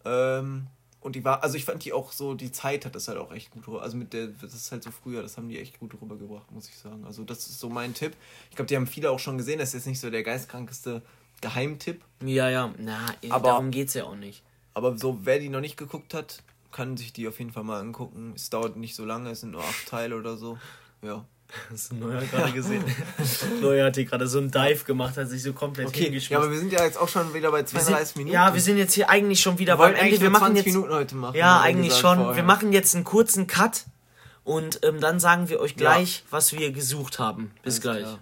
Ähm, 0.06 0.68
und 1.02 1.16
die 1.16 1.24
war, 1.26 1.44
also 1.44 1.56
ich 1.58 1.66
fand 1.66 1.84
die 1.84 1.92
auch 1.94 2.12
so, 2.14 2.34
die 2.34 2.52
Zeit 2.52 2.86
hat 2.86 2.96
das 2.96 3.08
halt 3.10 3.18
auch 3.18 3.34
echt 3.34 3.52
gut 3.52 3.68
rüber. 3.68 3.82
Also 3.82 3.98
mit 3.98 4.14
der, 4.14 4.28
das 4.28 4.54
ist 4.54 4.72
halt 4.72 4.84
so 4.84 4.92
früher, 4.92 5.22
das 5.22 5.36
haben 5.38 5.50
die 5.50 5.60
echt 5.60 5.80
gut 5.80 5.94
rübergebracht, 6.02 6.50
muss 6.52 6.70
ich 6.70 6.78
sagen. 6.78 7.04
Also 7.06 7.24
das 7.24 7.40
ist 7.48 7.60
so 7.60 7.70
mein 7.70 7.94
Tipp. 7.94 8.16
Ich 8.50 8.56
glaube, 8.56 8.68
die 8.68 8.76
haben 8.76 8.88
viele 8.88 9.10
auch 9.12 9.20
schon 9.20 9.38
gesehen. 9.38 9.60
Das 9.60 9.70
ist 9.70 9.74
jetzt 9.74 9.88
nicht 9.88 10.00
so 10.00 10.10
der 10.10 10.24
geistkrankeste 10.24 11.02
Geheimtipp. 11.42 12.02
Ja, 12.24 12.50
ja. 12.50 12.74
Na, 12.78 13.06
Aber- 13.30 13.50
darum 13.50 13.72
geht's 13.72 13.94
ja 13.96 14.06
auch 14.06 14.16
nicht. 14.16 14.44
Aber 14.74 14.98
so, 14.98 15.20
wer 15.24 15.40
die 15.40 15.50
noch 15.50 15.62
nicht 15.62 15.78
geguckt 15.78 16.14
hat, 16.14 16.42
kann 16.72 16.98
sich 16.98 17.14
die 17.14 17.28
auf 17.28 17.38
jeden 17.40 17.52
Fall 17.52 17.64
mal 17.64 17.80
angucken. 17.80 18.34
Es 18.36 18.50
dauert 18.50 18.76
nicht 18.76 18.96
so 18.96 19.06
lange, 19.06 19.30
es 19.32 19.42
sind 19.42 19.52
nur 19.52 19.62
acht 19.64 19.88
Teile 19.88 20.16
oder 20.18 20.36
so. 20.38 20.58
Ja. 21.02 21.24
Hast 21.72 21.92
du 21.92 21.96
Neuer 21.98 22.22
gerade 22.32 22.52
gesehen? 22.52 22.84
Neuer 23.62 23.86
hat 23.86 23.96
hier 23.96 24.06
gerade 24.06 24.28
so 24.28 24.40
einen 24.40 24.50
Dive 24.50 24.84
gemacht, 24.86 25.18
hat 25.18 25.30
sich 25.30 25.44
so 25.44 25.54
komplett 25.54 25.88
Okay, 25.90 26.00
ja, 26.00 26.04
hingeschmissen. 26.06 26.36
aber 26.44 26.52
wir 26.52 26.58
sind 26.58 26.72
ja 26.74 26.84
jetzt 26.84 26.98
auch 26.98 27.08
schon 27.10 27.32
wieder 27.36 27.52
bei 27.52 27.60
Wir 27.60 27.66
32 27.68 28.08
sind, 28.08 28.16
Minuten. 28.18 28.34
Ja, 28.34 28.54
wir 28.54 28.62
sind 28.62 28.78
jetzt 28.78 28.94
hier 28.94 29.10
eigentlich 29.10 29.42
schon 29.42 29.60
wieder 29.60 29.76
wir 29.76 29.80
wollen 29.84 29.94
beim 29.94 30.06
Ende. 30.08 30.22
Wir 30.22 30.30
machen 30.32 30.46
20 30.56 30.66
jetzt. 30.66 30.74
Minuten 30.74 30.94
heute 30.94 31.16
machen. 31.16 31.36
Ja, 31.36 31.62
eigentlich 31.62 31.90
gesagt 31.90 32.02
schon. 32.02 32.18
vorher. 32.18 32.36
Wir 32.38 32.44
machen 32.44 32.74
jetzt 32.74 32.96
einen 32.96 33.04
kurzen 33.04 33.46
Cut 33.46 33.86
und 34.44 34.80
ähm, 34.84 35.00
dann 35.00 35.20
sagen 35.20 35.48
wir 35.50 35.60
euch 35.60 35.76
gleich, 35.76 36.24
was 36.32 36.54
wir 36.54 36.72
gesucht 36.72 37.20
haben. 37.20 37.52
Bis 37.62 37.76
Alles 37.76 37.82
gleich. 37.82 38.00
klar. 38.04 38.20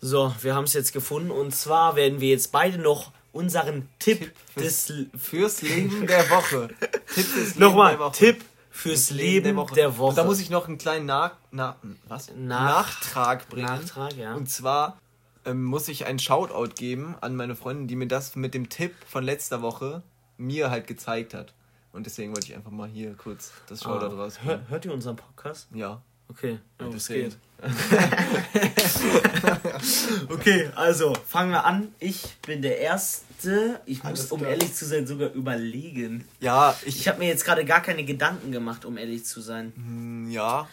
So, 0.00 0.32
wir 0.40 0.54
haben 0.54 0.64
es 0.64 0.72
jetzt 0.72 0.92
gefunden 0.94 1.30
und 1.30 1.54
zwar 1.54 1.96
werden 1.96 2.20
wir 2.20 2.28
jetzt 2.30 2.50
beide 2.52 2.78
noch 2.78 3.12
unseren 3.32 3.88
Tipp, 3.98 4.20
Tipp 4.20 4.34
des 4.56 4.86
fürs, 4.86 5.06
fürs 5.16 5.62
Leben 5.62 6.06
der 6.06 6.28
Woche. 6.30 6.68
Tipp 7.14 7.24
fürs 7.24 7.54
Leben 7.54 7.60
nochmal 7.60 7.90
der 7.92 8.00
Woche. 8.00 8.16
Tipp 8.16 8.44
fürs 8.70 9.10
Leben 9.10 9.66
der 9.74 9.96
Woche. 9.98 10.08
Und 10.10 10.18
da 10.18 10.24
muss 10.24 10.40
ich 10.40 10.50
noch 10.50 10.68
einen 10.68 10.78
kleinen 10.78 11.06
Nach, 11.06 11.32
na, 11.50 11.76
was? 12.06 12.30
Nach- 12.36 12.86
Nachtrag 12.86 13.48
bringen. 13.48 13.66
Nachtrag, 13.66 14.16
ja. 14.16 14.34
Und 14.34 14.48
zwar 14.48 14.98
ähm, 15.44 15.64
muss 15.64 15.88
ich 15.88 16.06
einen 16.06 16.18
Shoutout 16.18 16.74
geben 16.76 17.14
an 17.20 17.34
meine 17.36 17.54
Freundin, 17.56 17.88
die 17.88 17.96
mir 17.96 18.08
das 18.08 18.36
mit 18.36 18.54
dem 18.54 18.68
Tipp 18.68 18.94
von 19.06 19.24
letzter 19.24 19.62
Woche 19.62 20.02
mir 20.36 20.70
halt 20.70 20.86
gezeigt 20.86 21.34
hat. 21.34 21.54
Und 21.92 22.06
deswegen 22.06 22.32
wollte 22.34 22.46
ich 22.48 22.54
einfach 22.54 22.70
mal 22.70 22.88
hier 22.88 23.14
kurz 23.14 23.52
das 23.68 23.82
Shoutout 23.82 24.14
Ah, 24.14 24.22
raus. 24.22 24.38
hör, 24.42 24.60
hört 24.68 24.84
ihr 24.84 24.92
unseren 24.92 25.16
Podcast? 25.16 25.68
Ja. 25.74 26.00
Okay, 26.30 26.58
ja, 26.80 26.86
was 26.86 26.92
deswegen. 26.94 27.30
geht. 27.30 27.38
okay, 30.30 30.70
also 30.76 31.14
fangen 31.26 31.50
wir 31.50 31.64
an. 31.64 31.92
Ich 31.98 32.36
bin 32.46 32.62
der 32.62 32.78
Erste. 32.78 33.80
Ich 33.86 33.98
muss, 33.98 34.06
Alles 34.06 34.32
um 34.32 34.40
klar. 34.40 34.52
ehrlich 34.52 34.74
zu 34.74 34.84
sein, 34.86 35.06
sogar 35.06 35.32
überlegen. 35.32 36.24
Ja, 36.40 36.76
ich, 36.84 37.00
Ich 37.00 37.08
habe 37.08 37.18
mir 37.18 37.28
jetzt 37.28 37.44
gerade 37.44 37.64
gar 37.64 37.82
keine 37.82 38.04
Gedanken 38.04 38.52
gemacht, 38.52 38.84
um 38.84 38.96
ehrlich 38.96 39.24
zu 39.24 39.40
sein. 39.40 39.72
Hm, 39.76 40.30
ja. 40.30 40.68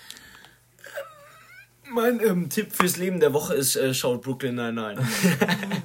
Mein 1.90 2.20
ähm, 2.20 2.50
Tipp 2.50 2.74
fürs 2.74 2.98
Leben 2.98 3.20
der 3.20 3.34
Woche 3.34 3.54
ist, 3.54 3.76
äh, 3.76 3.94
schaut 3.94 4.24
Brooklyn 4.24 4.56
nein 4.56 4.76
nein. 4.76 4.98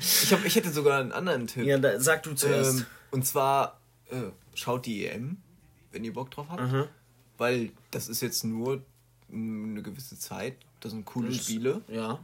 Ich, 0.00 0.33
hab, 0.33 0.44
ich 0.46 0.56
hätte 0.56 0.70
sogar 0.70 0.98
einen 1.00 1.12
anderen 1.12 1.46
Tipp. 1.46 1.64
ja, 1.64 1.76
da, 1.78 2.00
sag 2.00 2.22
du 2.22 2.33
zuerst. 2.35 2.80
Ähm, 2.80 2.87
und 3.11 3.26
zwar 3.26 3.78
äh, 4.11 4.16
schaut 4.54 4.87
die 4.87 5.06
EM, 5.06 5.37
wenn 5.92 6.04
ihr 6.04 6.12
Bock 6.14 6.30
drauf 6.30 6.46
habt. 6.48 6.72
Mhm. 6.72 6.85
Weil 7.37 7.70
das 7.90 8.09
ist 8.09 8.22
jetzt 8.22 8.44
nur 8.44 8.83
eine 9.32 9.82
gewisse 9.82 10.18
Zeit. 10.18 10.54
Das 10.80 10.92
sind 10.92 11.04
coole 11.04 11.28
Das- 11.28 11.36
Spiele. 11.44 11.82
ja. 11.88 12.18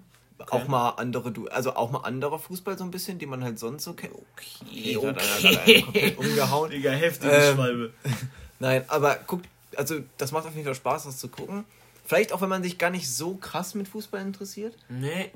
Auch 0.51 0.69
mal 0.69 0.91
andere, 0.91 1.33
Du 1.33 1.49
also 1.49 1.75
auch 1.77 1.91
mal 1.91 2.01
anderer 2.01 2.39
Fußball 2.39 2.77
so 2.77 2.85
ein 2.85 2.91
bisschen, 2.91 3.19
den 3.19 3.31
man 3.31 3.43
halt 3.43 3.59
sonst 3.59 3.85
so 3.85 3.95
kennt. 3.95 4.13
Okay, 4.15 4.95
hat 4.97 5.19
einer 5.19 5.81
komplett 5.83 6.19
umgehauen. 6.19 6.71
Digga, 6.71 6.91
heftige 6.91 7.33
Ähm, 7.33 7.55
Schwalbe. 7.55 7.95
Nein, 8.59 8.85
aber 8.89 9.15
guckt, 9.27 9.49
also 9.77 10.01
das 10.19 10.33
macht 10.33 10.45
auf 10.47 10.53
jeden 10.53 10.67
Fall 10.67 10.75
Spaß, 10.75 11.05
das 11.05 11.17
zu 11.17 11.29
gucken. 11.29 11.65
Vielleicht 12.05 12.35
auch, 12.35 12.43
wenn 12.43 12.51
man 12.51 12.63
sich 12.63 12.77
gar 12.77 12.91
nicht 12.91 13.11
so 13.11 13.37
krass 13.37 13.75
mit 13.75 13.89
Fußball 13.89 14.21
interessiert. 14.21 14.77
Nee. 14.91 15.31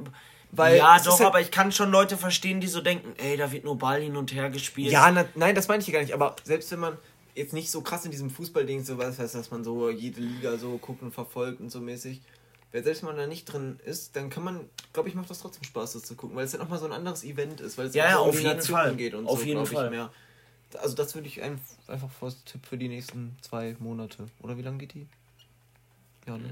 Weil 0.52 0.76
ja, 0.76 0.98
doch, 0.98 1.18
halt- 1.18 1.26
aber 1.28 1.40
ich 1.40 1.50
kann 1.50 1.72
schon 1.72 1.90
Leute 1.90 2.18
verstehen, 2.18 2.60
die 2.60 2.66
so 2.68 2.82
denken, 2.82 3.14
ey, 3.16 3.38
da 3.38 3.50
wird 3.52 3.64
nur 3.64 3.78
Ball 3.78 4.02
hin 4.02 4.16
und 4.16 4.34
her 4.34 4.50
gespielt. 4.50 4.92
Ja, 4.92 5.10
na, 5.10 5.24
nein, 5.34 5.54
das 5.54 5.66
meine 5.68 5.78
ich 5.80 5.86
hier 5.86 5.94
gar 5.94 6.00
nicht. 6.02 6.12
Aber 6.12 6.36
selbst 6.44 6.70
wenn 6.72 6.80
man 6.80 6.98
jetzt 7.40 7.52
nicht 7.52 7.70
so 7.70 7.80
krass 7.82 8.04
in 8.04 8.10
diesem 8.10 8.30
Fußballding 8.30 8.84
so 8.84 8.98
was 8.98 9.18
heißt, 9.18 9.34
dass 9.34 9.50
man 9.50 9.64
so 9.64 9.90
jede 9.90 10.20
Liga 10.20 10.56
so 10.58 10.78
guckt 10.78 11.02
und 11.02 11.12
verfolgt 11.12 11.60
und 11.60 11.70
so 11.70 11.80
mäßig. 11.80 12.20
Wenn 12.72 12.84
selbst 12.84 13.02
man 13.02 13.16
da 13.16 13.26
nicht 13.26 13.46
drin 13.46 13.80
ist, 13.84 14.14
dann 14.14 14.30
kann 14.30 14.44
man, 14.44 14.60
glaube 14.92 15.08
ich, 15.08 15.16
macht 15.16 15.28
das 15.28 15.40
trotzdem 15.40 15.64
Spaß, 15.64 15.94
das 15.94 16.02
zu 16.04 16.14
gucken, 16.14 16.36
weil 16.36 16.44
es 16.44 16.52
dann 16.52 16.60
auch 16.60 16.68
mal 16.68 16.78
so 16.78 16.86
ein 16.86 16.92
anderes 16.92 17.24
Event 17.24 17.60
ist, 17.60 17.76
weil 17.78 17.86
es 17.86 17.94
Ja, 17.94 18.04
ja, 18.04 18.16
so 18.16 18.22
um 18.22 18.28
auf 18.28 18.36
die 18.36 18.42
jeden 18.42 18.56
Nationen 18.56 18.82
Fall. 18.84 18.96
geht 18.96 19.14
und 19.14 19.26
Auf 19.26 19.40
so, 19.40 19.44
jeden 19.44 19.66
Fall. 19.66 19.86
Ich 19.86 19.90
mehr. 19.90 20.12
Also 20.80 20.94
das 20.94 21.16
würde 21.16 21.26
ich 21.26 21.42
ein, 21.42 21.60
einfach 21.88 22.08
als 22.20 22.44
Tipp 22.44 22.64
für 22.64 22.78
die 22.78 22.86
nächsten 22.86 23.34
zwei 23.40 23.74
Monate. 23.80 24.26
Oder 24.40 24.56
wie 24.56 24.62
lange 24.62 24.78
geht 24.78 24.94
die? 24.94 25.08
Ja, 26.28 26.38
ne? 26.38 26.48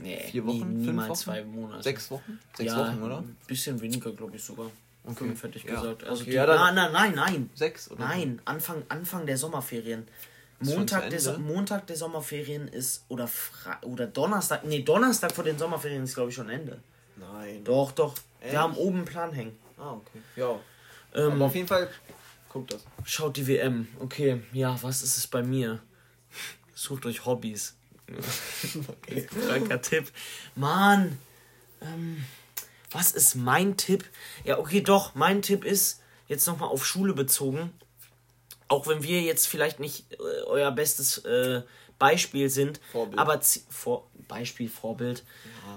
Nee, 0.00 0.20
Vier 0.30 0.46
Wochen? 0.46 0.72
nie- 0.78 0.86
fünf 0.86 1.02
Wochen? 1.08 1.14
zwei 1.16 1.44
Monate. 1.44 1.82
Sechs 1.82 2.10
Wochen? 2.10 2.38
Sechs 2.56 2.72
ja, 2.72 2.78
Wochen, 2.78 3.02
oder? 3.02 3.18
Ein 3.18 3.36
bisschen 3.46 3.78
weniger, 3.80 4.10
glaube 4.12 4.36
ich 4.36 4.42
sogar. 4.42 4.70
Okay. 5.04 5.14
Fünf 5.16 5.42
hätte 5.42 5.58
ich 5.58 5.64
Ja. 5.64 5.74
gesagt. 5.80 6.04
Also 6.04 6.22
Okay, 6.22 6.30
die, 6.30 6.36
ja, 6.36 6.46
nein, 6.46 6.74
nein, 6.74 6.92
nein, 6.92 7.14
nein. 7.14 7.50
Sechs 7.54 7.90
oder? 7.90 8.04
Nein, 8.06 8.40
Anfang, 8.44 8.82
Anfang 8.88 9.26
der 9.26 9.36
Sommerferien. 9.36 10.06
Montag 10.60 11.10
der, 11.10 11.18
so? 11.18 11.36
Montag 11.38 11.88
der 11.88 11.96
Sommerferien 11.96 12.68
ist 12.68 13.04
oder 13.08 13.26
Fra 13.26 13.80
oder 13.82 14.06
Donnerstag. 14.06 14.64
Nee, 14.64 14.82
Donnerstag 14.82 15.32
vor 15.32 15.42
den 15.42 15.58
Sommerferien 15.58 16.04
ist 16.04 16.14
glaube 16.14 16.30
ich 16.30 16.36
schon 16.36 16.48
Ende. 16.48 16.80
Nein. 17.16 17.64
Doch, 17.64 17.90
doch. 17.92 18.14
Echt? 18.40 18.52
Wir 18.52 18.60
haben 18.60 18.74
oben 18.76 18.98
einen 18.98 19.04
Plan 19.04 19.32
hängen. 19.32 19.58
Ah, 19.76 19.94
okay. 19.94 20.20
Ja. 20.36 20.60
Ähm, 21.14 21.32
Aber 21.32 21.46
auf 21.46 21.54
jeden 21.56 21.66
Fall, 21.66 21.90
guckt 22.48 22.72
das. 22.72 22.84
Schaut 23.04 23.36
die 23.36 23.46
WM. 23.48 23.88
Okay, 23.98 24.40
ja, 24.52 24.80
was 24.82 25.02
ist 25.02 25.16
es 25.18 25.26
bei 25.26 25.42
mir? 25.42 25.80
Sucht 26.76 27.04
euch 27.06 27.24
Hobbys. 27.26 27.74
Kranker 29.46 29.80
Tipp. 29.82 30.10
Mann, 30.54 31.18
ähm, 31.80 32.24
was 32.92 33.12
ist 33.12 33.34
mein 33.34 33.76
Tipp? 33.76 34.04
Ja, 34.44 34.58
okay, 34.58 34.80
doch, 34.80 35.14
mein 35.14 35.42
Tipp 35.42 35.64
ist, 35.64 36.00
jetzt 36.28 36.46
nochmal 36.46 36.68
auf 36.68 36.84
Schule 36.86 37.14
bezogen, 37.14 37.72
auch 38.68 38.86
wenn 38.86 39.02
wir 39.02 39.20
jetzt 39.20 39.46
vielleicht 39.46 39.80
nicht 39.80 40.12
äh, 40.12 40.42
euer 40.46 40.70
bestes 40.70 41.18
äh, 41.18 41.62
Beispiel 41.98 42.48
sind, 42.48 42.80
Vorbild. 42.90 43.18
aber 43.18 43.40
vor, 43.68 44.08
Beispiel, 44.28 44.68
Vorbild, 44.68 45.24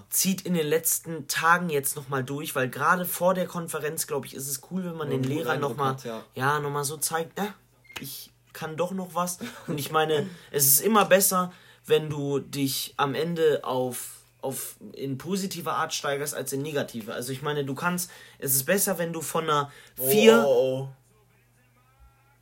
zieht 0.10 0.42
in 0.42 0.54
den 0.54 0.66
letzten 0.66 1.28
Tagen 1.28 1.70
jetzt 1.70 1.96
nochmal 1.96 2.24
durch, 2.24 2.56
weil 2.56 2.70
gerade 2.70 3.06
vor 3.06 3.34
der 3.34 3.46
Konferenz, 3.48 4.08
glaube 4.08 4.26
ich, 4.26 4.34
ist 4.34 4.48
es 4.48 4.62
cool, 4.72 4.86
wenn 4.86 4.96
man 4.96 5.12
Ja, 5.12 5.18
den 5.18 5.24
Lehrern 5.24 5.60
nochmal 5.60 5.98
ja. 6.04 6.24
ja, 6.34 6.60
nochmal 6.60 6.84
so 6.84 6.98
zeigt, 6.98 7.38
ja, 7.38 7.54
ich 8.00 8.32
kann 8.54 8.78
doch 8.78 8.92
noch 8.92 9.14
was. 9.14 9.40
Und 9.68 9.78
ich 9.78 9.92
meine, 9.92 10.30
es 10.52 10.66
ist 10.66 10.80
immer 10.80 11.06
besser, 11.06 11.52
wenn 11.86 12.10
du 12.10 12.40
dich 12.40 12.94
am 12.98 13.14
Ende 13.14 13.62
auf, 13.64 14.22
auf 14.46 14.78
in 14.94 15.18
positiver 15.18 15.74
Art 15.74 15.94
steigerst 15.94 16.34
als 16.36 16.54
in 16.54 16.62
negative. 16.62 17.14
Also 17.14 17.32
ich 17.34 17.42
meine, 17.42 17.66
du 17.66 17.76
kannst, 17.76 18.10
es 18.40 18.56
ist 18.56 18.64
besser, 18.66 18.98
wenn 18.98 19.12
du 19.12 19.22
von 19.22 19.44
einer 19.46 19.72
4. 19.98 20.44
Oh, 20.48 20.88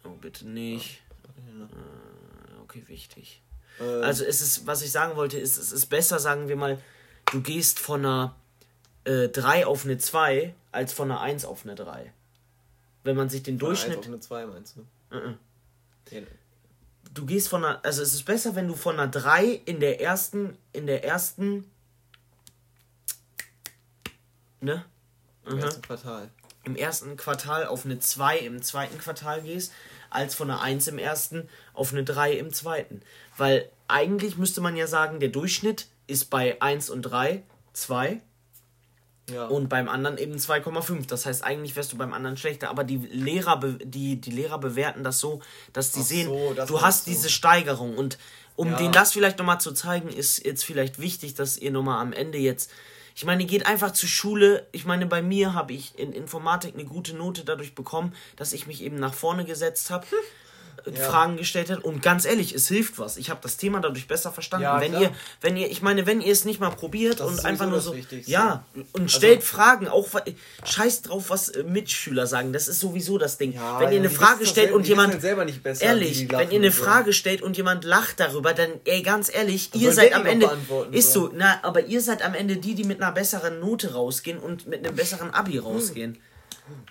Oh, 0.06 0.10
bitte 0.20 0.48
nicht. 0.48 1.02
Äh, 1.38 2.62
Okay, 2.62 2.84
wichtig. 2.88 3.42
oh. 3.80 3.84
Äh, 3.84 4.04
Also 4.04 4.24
es 4.26 4.42
ist, 4.42 4.66
was 4.68 4.82
ich 4.82 4.92
sagen 4.92 5.16
wollte, 5.16 5.38
ist, 5.40 5.58
es 5.58 5.72
ist 5.72 5.86
besser, 5.88 6.20
sagen 6.20 6.48
wir 6.50 6.56
mal, 6.56 6.80
du 7.32 7.42
gehst 7.42 7.80
von 7.80 8.02
einer 8.06 8.36
äh, 9.06 9.30
3 9.30 9.66
auf 9.66 9.86
eine 9.86 9.98
2 9.98 10.54
als 10.72 10.92
von 10.94 11.10
einer 11.12 11.22
1 11.22 11.46
auf 11.46 11.64
eine 11.66 11.76
3. 11.76 12.12
Wenn 13.04 13.16
man 13.16 13.30
sich 13.30 13.44
den 13.44 13.60
von 13.60 13.68
Durchschnitt. 13.70 13.98
Eins 13.98 14.06
auf 14.08 14.12
eine 14.14 14.20
2 14.20 14.46
meinst 14.48 14.76
du? 14.78 15.16
Mhm. 15.16 15.38
Ja, 16.10 16.22
du 17.14 17.26
gehst 17.26 17.48
von 17.50 17.64
einer, 17.64 17.84
also 17.86 18.02
es 18.02 18.14
ist 18.14 18.26
besser, 18.26 18.56
wenn 18.56 18.68
du 18.68 18.76
von 18.76 19.00
einer 19.00 19.10
3 19.12 19.46
in 19.66 19.80
der 19.80 20.02
ersten, 20.02 20.58
in 20.74 20.88
der 20.88 21.04
ersten, 21.06 21.70
ne? 24.64 24.86
Im 25.46 25.56
Mhm. 25.58 25.60
ersten 25.64 25.82
Quartal. 25.82 26.30
Im 26.64 26.76
ersten 26.78 27.18
Quartal 27.18 27.66
auf 27.66 27.84
eine 27.86 28.00
2 28.00 28.38
im 28.40 28.62
zweiten 28.62 28.98
Quartal 28.98 29.42
gehst, 29.42 29.74
als 30.10 30.34
von 30.36 30.50
einer 30.50 30.62
1 30.62 30.88
im 30.88 30.98
ersten 30.98 31.50
auf 31.74 31.92
eine 31.92 32.04
3 32.06 32.34
im 32.34 32.54
zweiten. 32.54 33.02
Weil 33.38 33.70
eigentlich 33.90 34.38
müsste 34.38 34.62
man 34.62 34.76
ja 34.78 34.88
sagen, 34.88 35.20
der 35.20 35.30
Durchschnitt 35.30 35.88
ist 36.08 36.30
bei 36.30 36.62
1 36.62 36.90
und 36.90 37.02
3 37.02 37.44
2 37.74 38.22
Ja. 39.30 39.48
und 39.48 39.68
beim 39.70 39.90
anderen 39.90 40.18
eben 40.18 40.36
2,5. 40.38 41.08
Das 41.08 41.26
heißt, 41.26 41.44
eigentlich 41.44 41.76
wärst 41.76 41.92
du 41.92 41.98
beim 41.98 42.14
anderen 42.14 42.38
schlechter, 42.38 42.70
aber 42.70 42.84
die 42.84 42.98
Lehrer, 42.98 43.60
die, 43.84 44.20
die 44.22 44.32
Lehrer 44.32 44.58
bewerten 44.60 45.04
das 45.04 45.20
so, 45.20 45.42
dass 45.74 45.92
die 45.92 46.02
Ach 46.02 46.06
sehen, 46.06 46.28
so, 46.28 46.54
das 46.54 46.70
du 46.70 46.82
hast 46.82 47.08
du. 47.08 47.12
diese 47.12 47.30
Steigerung. 47.30 47.98
Und 47.98 48.18
um 48.56 48.70
Ja. 48.70 48.78
denen 48.78 48.92
das 48.94 49.12
vielleicht 49.14 49.38
nochmal 49.40 49.60
zu 49.60 49.72
zeigen, 49.74 50.10
ist 50.10 50.46
jetzt 50.46 50.64
vielleicht 50.64 51.00
wichtig, 51.00 51.34
dass 51.34 51.58
ihr 51.58 51.72
nochmal 51.72 52.00
am 52.02 52.14
Ende 52.14 52.38
jetzt. 52.38 52.70
Ich 53.16 53.26
meine, 53.26 53.46
geht 53.46 53.66
einfach 53.66 53.92
zur 53.92 54.10
Schule. 54.10 54.68
Ich 54.72 54.86
meine, 54.86 55.06
bei 55.06 55.22
mir 55.22 55.54
habe 55.54 55.74
ich 55.74 55.98
in 55.98 56.14
Informatik 56.14 56.74
eine 56.74 56.86
gute 56.86 57.16
Note 57.16 57.44
dadurch 57.46 57.76
bekommen, 57.76 58.14
dass 58.36 58.54
ich 58.54 58.68
mich 58.68 58.82
eben 58.82 58.98
nach 58.98 59.14
vorne 59.14 59.46
gesetzt 59.46 59.90
habe. 59.92 60.06
Ja. 60.86 61.10
Fragen 61.10 61.38
gestellt 61.38 61.70
hat 61.70 61.84
und 61.84 62.02
ganz 62.02 62.26
ehrlich, 62.26 62.54
es 62.54 62.68
hilft 62.68 63.00
was. 63.00 63.18
Ich 63.18 63.30
habe 63.30 63.40
das 63.42 63.58
Thema 63.58 63.80
dadurch 63.80 64.08
besser 64.08 64.32
verstanden. 64.32 64.64
Ja, 64.64 64.82
wenn 64.82 64.92
klar. 64.92 65.02
ihr, 65.04 65.12
wenn 65.42 65.56
ihr, 65.58 65.70
ich 65.72 65.82
meine, 65.82 66.06
wenn 66.06 66.20
ihr 66.22 66.32
es 66.32 66.44
nicht 66.46 66.60
mal 66.60 66.70
probiert 66.72 67.20
Das 67.20 67.28
und 67.30 67.46
einfach 67.46 67.66
nur 67.66 67.76
das 67.76 67.86
so, 67.86 67.96
Wichtigste. 67.96 68.30
ja, 68.32 68.66
und 68.92 69.04
Also- 69.04 69.18
stellt 69.18 69.44
Fragen, 69.44 69.88
auch 69.88 70.08
scheiß 70.64 71.04
drauf, 71.04 71.30
was 71.30 71.50
äh, 71.50 71.64
Mitschüler 71.64 72.28
sagen. 72.28 72.54
Das 72.54 72.68
ist 72.68 72.80
sowieso 72.80 73.18
das 73.18 73.38
Ding. 73.38 73.54
Ja, 73.54 73.80
wenn 73.80 73.92
ihr 73.92 74.00
eine 74.00 74.10
Frage 74.10 74.46
stellt 74.46 74.72
und 74.72 74.88
jemand 74.88 75.22
selber 75.22 75.46
nicht 75.46 75.64
besser, 75.64 75.84
ehrlich, 75.86 76.30
wenn 76.30 76.52
ihr 76.52 76.60
eine. 76.60 76.72
Frage 76.72 77.14
stellt 77.14 77.42
und 77.42 77.56
jemand 77.56 77.84
lacht 77.86 78.20
darüber, 78.20 78.54
dann 78.54 78.70
ey, 78.86 79.02
ganz 79.04 79.34
ehrlich, 79.34 79.70
ihr 79.76 79.92
seid 79.94 80.14
am 80.14 80.26
Ende 80.26 80.48
beantworten, 80.48 80.94
ist 80.94 81.14
so. 81.14 81.28
so, 81.28 81.34
na, 81.36 81.60
aber 81.64 81.86
ihr 81.86 82.02
seid 82.02 82.24
am 82.24 82.34
Ende 82.34 82.58
die, 82.58 82.76
die 82.76 82.84
mit 82.84 83.02
einer 83.02 83.12
besseren 83.12 83.60
Note 83.60 83.94
rausgehen 83.94 84.40
und 84.40 84.68
mit 84.68 84.86
einem 84.86 84.96
besseren 84.96 85.34
Abi 85.34 85.58
rausgehen. 85.60 86.18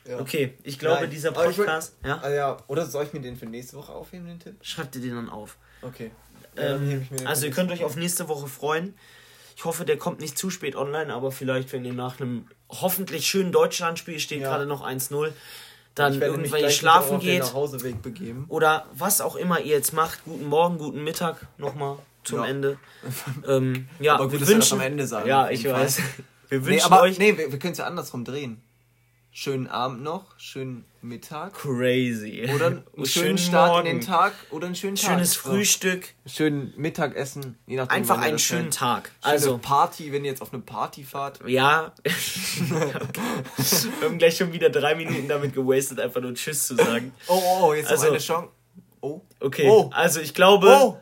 Ja. 0.07 0.19
Okay, 0.21 0.55
ich 0.63 0.79
glaube, 0.79 1.03
Nein, 1.03 1.11
dieser 1.11 1.33
Podcast, 1.33 1.97
ja, 2.05 2.21
Ah, 2.23 2.31
ja. 2.31 2.57
Oder 2.67 2.85
soll 2.87 3.05
ich 3.05 3.13
mir 3.13 3.21
den 3.21 3.37
für 3.37 3.47
nächste 3.47 3.77
Woche 3.77 3.93
aufheben, 3.93 4.27
den 4.27 4.39
Tipp? 4.41 4.57
schreibt 4.63 4.95
ihr 4.97 5.03
den 5.03 5.15
dann 5.15 5.29
auf. 5.31 5.57
Okay. 5.83 6.11
Ja, 6.57 6.63
dann 6.73 6.91
Ähm, 6.91 7.07
den 7.11 7.27
also 7.27 7.47
ihr 7.47 7.53
könnt 7.53 7.71
euch 7.73 7.83
auf 7.85 7.97
nächste 7.97 8.29
Woche 8.29 8.47
freuen. 8.49 8.95
Ich 9.57 9.65
hoffe, 9.65 9.85
der 9.85 9.97
kommt 9.97 10.21
nicht 10.21 10.37
zu 10.37 10.51
spät 10.51 10.77
online, 10.77 11.13
aber 11.13 11.31
vielleicht, 11.33 11.73
wenn 11.73 11.85
ihr 11.85 11.93
nach 11.93 12.21
einem 12.21 12.47
hoffentlich 12.69 13.27
schönen 13.27 13.53
Deutschlandspiel 13.53 14.19
steht, 14.19 14.41
Ja. 14.43 14.49
gerade 14.51 14.67
noch 14.67 14.83
1-0, 14.83 15.29
Woche. 15.29 15.35
dann 15.95 16.21
irgendwann 16.21 16.71
schlafen 16.71 17.17
auf 17.17 17.21
den 17.23 17.31
geht 17.31 17.41
Nachhauseweg 17.43 18.03
begeben. 18.03 18.47
oder 18.49 18.87
was 18.95 19.21
auch 19.21 19.37
immer 19.37 19.61
ihr 19.61 19.77
jetzt 19.77 19.93
macht. 19.93 20.25
Guten 20.25 20.47
Morgen, 20.47 20.79
guten 20.79 21.05
Mittag 21.05 21.47
nochmal 21.59 21.99
zum 22.25 22.39
Ja. 22.41 22.47
Ende. 22.47 22.79
ähm, 23.49 23.89
ja, 24.01 24.15
Aber 24.15 24.25
gut, 24.25 24.33
wir 24.33 24.39
dass 24.41 24.49
wir 24.49 24.57
das 24.57 24.71
wünschen, 24.71 24.81
am 24.81 24.87
Ende 24.87 25.07
sagen, 25.07 25.29
Ja, 25.29 25.51
ich 25.51 25.65
weiß. 25.69 25.99
Wir 26.49 26.59
Nee, 26.61 26.67
wünschen 26.67 26.85
aber 26.93 27.03
euch 27.03 27.19
nee, 27.19 27.37
wir, 27.37 27.51
wir 27.53 27.59
können 27.59 27.73
es 27.73 27.79
ja 27.79 27.87
andersrum 27.87 28.25
drehen. 28.25 28.63
Schönen 29.35 29.67
Abend 29.67 30.03
noch, 30.03 30.39
schönen 30.39 30.85
Mittag. 31.01 31.55
crazy. 31.55 32.47
Oder 32.55 32.67
einen 32.67 32.83
schönen 32.97 33.07
schönen 33.07 33.39
Start 33.39 33.69
in 33.69 33.75
Morgen. 33.75 33.87
den 33.87 34.01
Tag 34.07 34.35
oder 34.51 34.67
einen 34.67 34.75
schönen 34.75 34.97
Tag. 34.97 35.09
Schönes 35.11 35.33
So. 35.33 35.41
Frühstück. 35.49 36.09
Schönen 36.27 36.75
Mittagessen, 36.77 37.57
je 37.67 37.77
nachdem. 37.77 37.97
Einfach 37.97 38.19
einen 38.19 38.39
schönen 38.39 38.65
hört. 38.65 38.75
Tag. 38.75 39.11
Schöne 39.23 39.33
Also, 39.33 39.57
Party, 39.59 40.13
wenn 40.13 40.27
ihr 40.27 40.33
jetzt 40.33 40.43
auf 40.43 40.53
eine 40.53 40.61
Party 40.61 41.03
fahrt. 41.03 41.41
ja. 41.47 41.95
wir 42.05 42.95
haben 44.09 44.19
gleich 44.19 44.37
schon 44.37 44.53
wieder 44.53 44.69
drei 44.69 44.95
Minuten 44.95 45.27
damit 45.29 45.55
gewastet, 45.55 45.99
einfach 45.99 46.21
nur 46.21 46.35
Tschüss 46.35 46.67
zu 46.67 46.77
sagen. 46.77 47.15
Oh, 47.27 47.41
oh, 47.43 47.61
oh 47.69 47.75
jetzt 47.75 47.89
Also- 47.91 48.05
noch 48.05 48.11
eine 48.13 48.21
Chance. 48.21 48.49
Oh. 49.01 49.23
Okay, 49.41 49.67
Oh. 49.67 49.89
also 49.95 50.21
ich 50.21 50.35
glaube, 50.35 51.01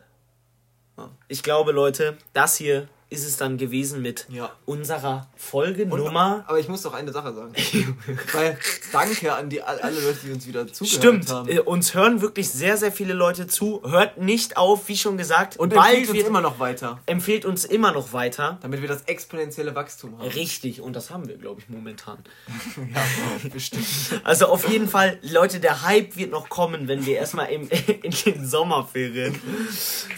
Oh. 0.97 1.09
ich 1.27 1.43
glaube, 1.43 1.73
Leute, 1.73 2.17
das 2.33 2.57
hier 2.57 2.89
ist 3.11 3.27
es 3.27 3.37
dann 3.37 3.59
gewesen 3.59 4.01
mit 4.03 4.27
Ja. 4.31 4.51
unserer 4.67 5.29
Folge 5.37 5.85
Und-. 5.85 6.17
Aber 6.17 6.59
ich 6.59 6.69
muss 6.69 6.83
doch 6.83 6.95
eine 6.95 7.13
Sache 7.13 7.35
sagen. 7.35 7.53
Weil 8.33 8.57
danke 8.93 9.35
an 9.35 9.51
die 9.51 9.63
all- 9.63 9.81
alle 9.81 10.01
Leute, 10.01 10.19
die 10.25 10.33
uns 10.33 10.47
wieder 10.47 10.67
zugehört 10.73 10.99
Stimmt, 10.99 11.29
haben. 11.31 11.49
äh, 11.49 11.59
uns 11.61 11.95
hören 11.95 12.21
wirklich 12.23 12.49
sehr, 12.51 12.77
sehr 12.77 12.93
viele 12.93 13.13
Leute 13.13 13.47
zu. 13.49 13.83
Hört 13.85 14.19
nicht 14.19 14.57
auf, 14.57 14.89
wie 14.89 14.97
schon 14.97 15.17
gesagt. 15.19 15.57
Und 15.57 15.75
bald 15.75 15.97
empfiehlt 15.99 16.19
uns 16.21 16.29
immer 16.29 16.41
noch 16.41 16.59
weiter, 16.61 17.01
empfiehlt 17.07 17.45
uns 17.45 17.65
immer 17.65 17.93
noch 17.93 18.13
weiter. 18.13 18.59
damit 18.63 18.81
wir 18.81 18.89
das 18.89 19.03
exponentielle 19.03 19.75
Wachstum 19.75 20.17
haben. 20.19 20.29
Richtig, 20.29 20.81
und 20.81 20.95
das 20.95 21.11
haben 21.11 21.27
wir, 21.29 21.37
glaube 21.37 21.61
ich, 21.61 21.69
momentan. 21.69 22.19
Ja, 22.95 23.49
bestimmt. 23.53 23.85
Also 24.25 24.47
auf 24.47 24.69
jeden 24.69 24.89
Fall, 24.89 25.19
Leute, 25.23 25.59
der 25.61 25.83
Hype 25.83 26.17
wird 26.17 26.31
noch 26.31 26.49
kommen, 26.49 26.87
wenn 26.89 27.05
wir 27.07 27.17
erstmal 27.17 27.51
im, 27.51 27.69
in 28.03 28.13
den 28.25 28.47
Sommerferien. 28.47 29.35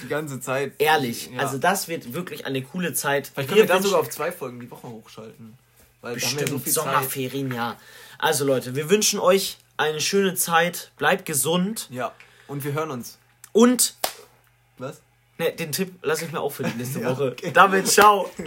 Die 0.03 0.09
ganze 0.09 0.40
Zeit. 0.40 0.72
Ehrlich, 0.78 1.30
Ja. 1.32 1.40
also 1.40 1.59
das 1.59 1.88
wird 1.88 2.12
wirklich 2.14 2.45
eine 2.47 2.62
coole 2.62 2.82
Zeit. 2.93 3.30
Vielleicht 3.33 3.49
können 3.49 3.61
wir 3.61 3.66
da 3.66 3.74
wünschen- 3.74 3.85
sogar 3.89 4.01
auf 4.01 4.11
zwei 4.11 4.33
Folgen 4.33 4.61
die 4.61 4.70
Woche 4.70 4.89
hochschalten. 4.89 5.57
Weil 6.01 6.14
da 6.16 6.20
wir 6.20 6.26
Bestimmt 6.26 6.49
so 6.49 6.59
viel 6.59 6.72
Zeit. 6.72 6.85
Sommerferien, 6.85 7.53
ja. 7.55 7.76
Also 8.18 8.45
Leute, 8.45 8.74
wir 8.74 8.91
wünschen 8.91 9.20
euch 9.20 9.57
eine 9.76 10.01
schöne 10.01 10.35
Zeit. 10.35 10.91
Bleibt 10.99 11.24
gesund. 11.26 11.87
Ja. 11.91 12.12
Und 12.49 12.64
wir 12.64 12.72
hören 12.72 12.91
uns. 12.91 13.18
Und 13.53 13.95
Was? 14.78 15.01
ne, 15.39 15.53
den 15.53 15.70
Tipp 15.72 15.95
lasse 16.03 16.24
ich 16.24 16.33
mir 16.33 16.41
auch 16.41 16.51
für 16.53 16.64
die 16.64 16.74
nächste 16.76 17.01
Ja, 17.03 17.11
Woche. 17.11 17.30
okay. 17.33 17.51
Damit 17.55 17.87
ciao. 17.89 18.28